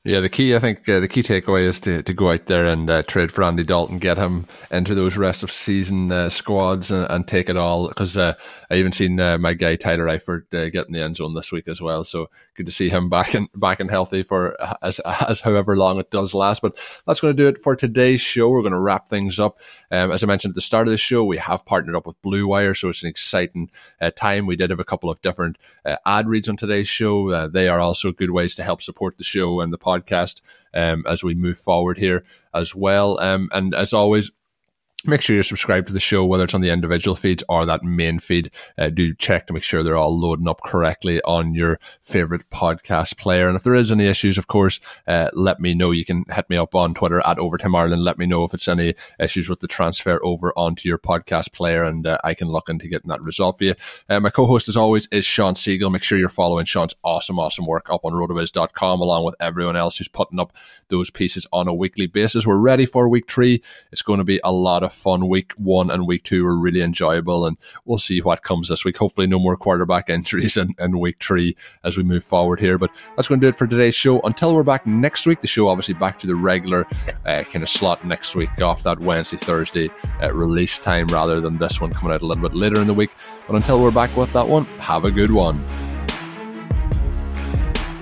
Yeah, 0.06 0.20
the 0.20 0.28
key, 0.28 0.54
I 0.54 0.60
think, 0.60 0.89
uh, 0.89 0.99
the 0.99 1.08
key 1.08 1.24
takeaway 1.24 1.62
is 1.64 1.80
to, 1.82 2.04
to 2.04 2.14
go 2.14 2.30
out 2.30 2.47
there 2.47 2.66
and 2.66 2.89
uh, 2.89 3.04
trade 3.04 3.32
for 3.32 3.41
Andy 3.41 3.64
Dalton, 3.64 3.99
get 3.99 4.18
him 4.18 4.47
into 4.70 4.93
those 4.93 5.16
rest 5.16 5.43
of 5.43 5.51
season 5.51 6.12
uh, 6.12 6.28
squads 6.28 6.91
and, 6.91 7.10
and, 7.10 7.26
take 7.26 7.47
it 7.47 7.56
all. 7.56 7.88
Because 7.88 8.18
uh, 8.18 8.34
I 8.70 8.76
even 8.76 8.91
seen 8.91 9.18
uh, 9.22 9.38
my 9.38 9.54
guy 9.54 9.78
Tyler 9.78 10.08
Eifert 10.08 10.54
uh, 10.54 10.70
get 10.70 10.88
in 10.88 10.91
the 10.91 11.01
end 11.01 11.16
zone 11.16 11.36
this 11.36 11.54
week 11.54 11.70
as 11.70 11.82
well. 11.82 12.04
So 12.04 12.30
good 12.56 12.66
to 12.66 12.72
see 12.72 12.89
him 12.89 13.10
back 13.10 13.34
and 13.34 13.47
back 13.56 13.80
and 13.80 13.89
healthy 13.89 14.24
for 14.24 14.56
as 14.82 14.99
as 15.30 15.41
however 15.41 15.78
long 15.78 15.99
it 15.99 16.12
does 16.12 16.34
last. 16.34 16.62
But 16.62 16.78
that's 17.06 17.20
going 17.20 17.36
to 17.36 17.41
do 17.41 17.47
it 17.47 17.62
for 17.62 17.76
today's 17.76 18.22
show. 18.22 18.49
We're 18.49 18.62
going 18.62 18.74
to 18.74 18.80
wrap 18.80 19.08
things 19.08 19.39
up. 19.39 19.60
Um, 19.91 20.12
as 20.12 20.24
I 20.24 20.28
mentioned 20.28 20.51
at 20.51 20.56
the 20.56 20.62
start 20.62 20.88
of 20.88 20.91
the 20.91 20.97
show, 20.97 21.24
we 21.24 21.38
have 21.38 21.66
partnered 21.66 21.95
up 21.95 22.06
with 22.06 22.22
Blue 22.22 22.47
Wire, 22.47 22.74
so 22.74 22.89
it's 22.89 23.04
an 23.04 23.10
exciting 23.10 23.72
time. 24.16 24.45
We 24.45 24.56
did 24.56 24.70
have 24.70 24.80
a 24.80 24.86
couple 24.86 25.10
of 25.10 25.22
different 25.22 25.58
ad 26.06 26.28
reads 26.28 26.49
on 26.49 26.58
today's 26.58 26.88
show. 26.88 27.47
they 27.47 27.68
are 27.68 27.80
also 27.80 28.12
good 28.12 28.32
ways 28.32 28.56
to 28.56 28.64
help 28.64 28.82
support 28.82 29.18
the 29.18 29.24
show 29.24 29.62
and 29.62 29.72
the 29.72 29.78
podcast 29.78 30.04
podcast 30.04 30.41
um, 30.74 31.04
as 31.08 31.24
we 31.24 31.34
move 31.34 31.58
forward 31.58 31.97
here 31.97 32.24
as 32.54 32.76
well. 32.76 33.20
Um, 33.20 33.49
and 33.51 33.74
as 33.74 33.93
always, 33.93 34.32
make 35.06 35.22
sure 35.22 35.34
you're 35.34 35.43
subscribed 35.43 35.88
to 35.88 35.93
the 35.93 35.99
show, 35.99 36.26
whether 36.26 36.45
it's 36.45 36.54
on 36.54 36.62
the 36.62 36.72
individual 36.72 37.16
feeds 37.16 37.43
or 37.49 37.66
that 37.66 37.84
main 37.84 38.20
feed. 38.20 38.51
Uh, 38.78 38.89
do 38.89 39.14
check 39.14 39.47
to 39.47 39.54
make 39.54 39.64
sure 39.64 39.84
they're 39.84 39.95
all 39.95 40.18
loading 40.18 40.47
up 40.47 40.62
correctly 40.64 41.22
on 41.24 41.54
your 41.54 41.80
favorite 42.01 42.49
podcast 42.49 43.18
player. 43.18 43.47
And 43.47 43.56
if 43.56 43.64
there 43.64 43.74
is 43.74 43.91
any 43.91 44.08
issues, 44.08 44.38
of 44.38 44.47
course, 44.47 44.80
uh, 45.08 45.30
let 45.34 45.60
me 45.60 45.74
know. 45.74 45.91
You 45.91 46.06
can 46.06 46.26
hit 46.32 46.49
me 46.49 46.58
up 46.58 46.76
on 46.76 46.93
Twitter 46.93 47.22
at 47.26 47.39
Overtime 47.39 47.76
Ireland. 47.76 48.04
Let 48.04 48.18
me 48.18 48.26
know 48.26 48.43
if 48.43 48.54
it's 48.54 48.68
any 48.68 48.95
issues 49.20 49.49
with 49.49 49.60
the 49.60 49.68
transfer 49.68 50.20
over 50.24 50.54
onto 50.56 50.88
your 50.88 50.97
podcast 50.97 51.51
player, 51.51 51.84
and 51.84 52.08
uh, 52.08 52.18
I 52.24 52.34
can 52.34 52.47
look 52.47 52.70
into 52.70 52.88
getting 52.88 53.10
that 53.10 53.22
resolved 53.22 53.58
for 53.58 53.66
you. 53.66 53.76
Uh, 54.10 54.20
my 54.20 54.30
co-host, 54.30 54.70
as 54.70 54.78
always, 54.78 55.08
is 55.08 55.26
Shawn 55.26 55.56
Siegele. 55.56 55.91
Make 55.91 56.04
sure 56.04 56.18
you're 56.18 56.30
following 56.30 56.66
Shawn's 56.66 56.95
awesome, 57.04 57.39
awesome 57.39 57.66
work 57.66 57.89
up 57.89 58.06
on 58.06 58.14
rotoviz.com, 58.14 59.01
along 59.01 59.26
with 59.26 59.36
everyone 59.39 59.76
else 59.76 59.97
who's 59.97 60.08
putting 60.08 60.39
up 60.39 60.54
those 60.88 61.10
pieces 61.10 61.47
on 61.51 61.68
a 61.68 61.74
weekly 61.74 62.08
basis. 62.08 62.47
We're 62.47 62.58
ready 62.58 62.86
for 62.86 63.10
week 63.10 63.30
three. 63.30 63.62
It's 63.91 64.01
going 64.01 64.20
to 64.20 64.24
be 64.24 64.39
a 64.43 64.51
lot 64.51 64.84
of 64.84 64.93
fun. 64.94 65.28
Week 65.28 65.52
one 65.54 65.89
and 65.89 66.08
week 66.08 66.24
two 66.24 66.44
were 66.44 66.58
really 66.58 66.82
enjoyable, 66.82 67.46
and 67.46 67.58
we'll 67.86 67.98
see 67.98 68.22
what 68.22 68.44
comes 68.44 68.70
this 68.70 68.86
week. 68.86 68.98
Hopefully, 68.98 69.28
no 69.28 69.39
more 69.39 69.58
quarterback 69.58 70.10
injuries 70.10 70.58
in, 70.58 70.76
in 70.80 71.00
week 71.00 71.22
three 71.22 71.56
as 71.84 71.98
we 71.98 72.04
move 72.04 72.24
forward 72.24 72.60
here. 72.60 72.78
But 72.78 72.91
that's 73.16 73.28
going 73.28 73.39
to 73.39 73.46
do 73.46 73.50
it 73.50 73.56
for 73.56 73.68
today's 73.68 73.96
show. 73.96 74.22
Until 74.22 74.56
we're 74.56 74.64
back 74.64 74.86
next 74.88 75.26
week, 75.26 75.41
the 75.41 75.48
show 75.48 75.68
obviously 75.68 75.96
back 75.96 76.18
to 76.20 76.28
the 76.28 76.36
regular 76.36 76.88
uh, 77.26 77.44
kind 77.44 77.64
of 77.64 77.70
slot 77.70 78.06
next 78.06 78.36
week 78.36 78.62
off 78.62 78.84
that 78.84 79.00
Wednesday, 79.00 79.38
Thursday 79.38 79.89
uh, 80.22 80.34
release 80.34 80.80
time 80.80 81.08
rather 81.08 81.41
than 81.41 81.58
this 81.58 81.82
one 81.82 81.94
coming 81.94 82.14
out 82.14 82.22
a 82.22 82.26
little 82.26 82.50
bit 82.50 82.56
later 82.56 82.80
in 82.80 82.88
the 82.88 82.94
week. 82.94 83.12
But 83.48 83.56
until 83.56 83.82
we're 83.82 83.91
back 83.91 84.16
with 84.16 84.32
that 84.34 84.48
one, 84.48 84.66
have 84.80 85.06
a 85.06 85.12
good 85.12 85.32
one. 85.32 85.93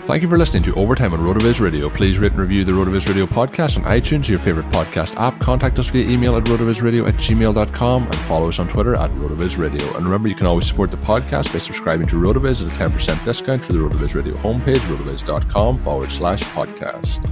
Thank 0.05 0.23
you 0.23 0.29
for 0.29 0.37
listening 0.37 0.63
to 0.63 0.73
Overtime 0.75 1.13
on 1.13 1.19
RotoViz 1.19 1.61
Radio. 1.61 1.87
Please 1.87 2.17
rate 2.17 2.31
and 2.31 2.41
review 2.41 2.65
the 2.65 2.71
RotoViz 2.71 3.07
Radio 3.07 3.27
podcast 3.27 3.77
on 3.77 3.83
iTunes, 3.83 4.27
your 4.27 4.39
favorite 4.39 4.65
podcast 4.71 5.15
app. 5.15 5.39
Contact 5.39 5.77
us 5.77 5.89
via 5.89 6.09
email 6.09 6.35
at 6.35 6.43
rotovizradio 6.45 7.07
at 7.07 7.13
gmail.com 7.15 8.03
and 8.03 8.15
follow 8.15 8.47
us 8.49 8.57
on 8.57 8.67
Twitter 8.67 8.95
at 8.95 9.11
RotoViz 9.11 9.59
Radio. 9.59 9.85
And 9.95 10.03
remember, 10.03 10.27
you 10.27 10.33
can 10.35 10.47
always 10.47 10.65
support 10.65 10.89
the 10.89 10.97
podcast 10.97 11.53
by 11.53 11.59
subscribing 11.59 12.07
to 12.07 12.15
RotoViz 12.15 12.65
at 12.65 12.75
a 12.75 12.89
10% 12.89 13.23
discount 13.23 13.63
through 13.63 13.89
the 13.89 13.95
RotoViz 13.95 14.15
Radio 14.15 14.33
homepage, 14.37 14.79
rotoviz.com 14.79 15.79
forward 15.79 16.11
slash 16.11 16.41
podcast. 16.45 17.23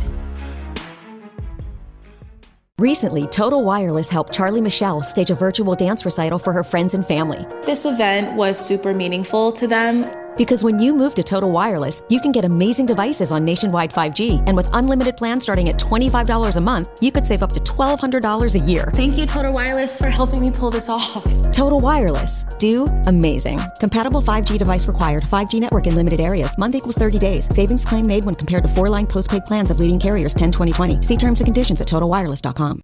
Recently, 2.77 3.27
Total 3.27 3.61
Wireless 3.61 4.09
helped 4.09 4.31
Charlie 4.31 4.61
Michelle 4.61 5.01
stage 5.01 5.31
a 5.31 5.35
virtual 5.35 5.75
dance 5.75 6.05
recital 6.05 6.39
for 6.39 6.53
her 6.53 6.63
friends 6.63 6.93
and 6.93 7.05
family. 7.05 7.45
This 7.65 7.85
event 7.85 8.37
was 8.37 8.63
super 8.63 8.93
meaningful 8.93 9.51
to 9.53 9.67
them. 9.67 10.09
Because 10.39 10.63
when 10.63 10.79
you 10.79 10.93
move 10.93 11.15
to 11.15 11.21
Total 11.21 11.51
Wireless, 11.51 12.01
you 12.07 12.21
can 12.21 12.31
get 12.31 12.45
amazing 12.45 12.85
devices 12.85 13.33
on 13.33 13.43
nationwide 13.43 13.91
5G. 13.91 14.41
And 14.47 14.55
with 14.55 14.69
unlimited 14.71 15.17
plans 15.17 15.43
starting 15.43 15.67
at 15.67 15.75
$25 15.75 16.55
a 16.55 16.61
month, 16.61 16.87
you 17.03 17.11
could 17.11 17.25
save 17.25 17.43
up 17.43 17.51
to 17.51 17.59
$1,200 17.59 18.55
a 18.55 18.59
year. 18.59 18.89
Thank 18.93 19.17
you, 19.17 19.25
Total 19.25 19.51
Wireless, 19.51 19.97
for 19.97 20.07
helping 20.07 20.39
me 20.39 20.49
pull 20.49 20.69
this 20.69 20.87
off. 20.87 21.25
Total 21.51 21.77
Wireless. 21.77 22.45
Do 22.57 22.85
amazing. 23.07 23.59
Compatible 23.81 24.21
5G 24.21 24.57
device 24.57 24.87
required. 24.87 25.23
5G 25.23 25.59
network 25.59 25.87
in 25.87 25.95
limited 25.95 26.21
areas. 26.21 26.57
Month 26.57 26.75
equals 26.75 26.97
30 26.97 27.19
days. 27.19 27.53
Savings 27.53 27.83
claim 27.83 28.07
made 28.07 28.23
when 28.23 28.35
compared 28.35 28.63
to 28.63 28.69
four 28.69 28.87
line 28.87 29.07
postpaid 29.07 29.43
plans 29.43 29.71
of 29.71 29.81
leading 29.81 29.99
carriers 29.99 30.33
10 30.33 30.53
2020. 30.53 31.01
See 31.01 31.17
terms 31.17 31.41
and 31.41 31.47
conditions 31.47 31.81
at 31.81 31.87
totalwireless.com. 31.87 32.77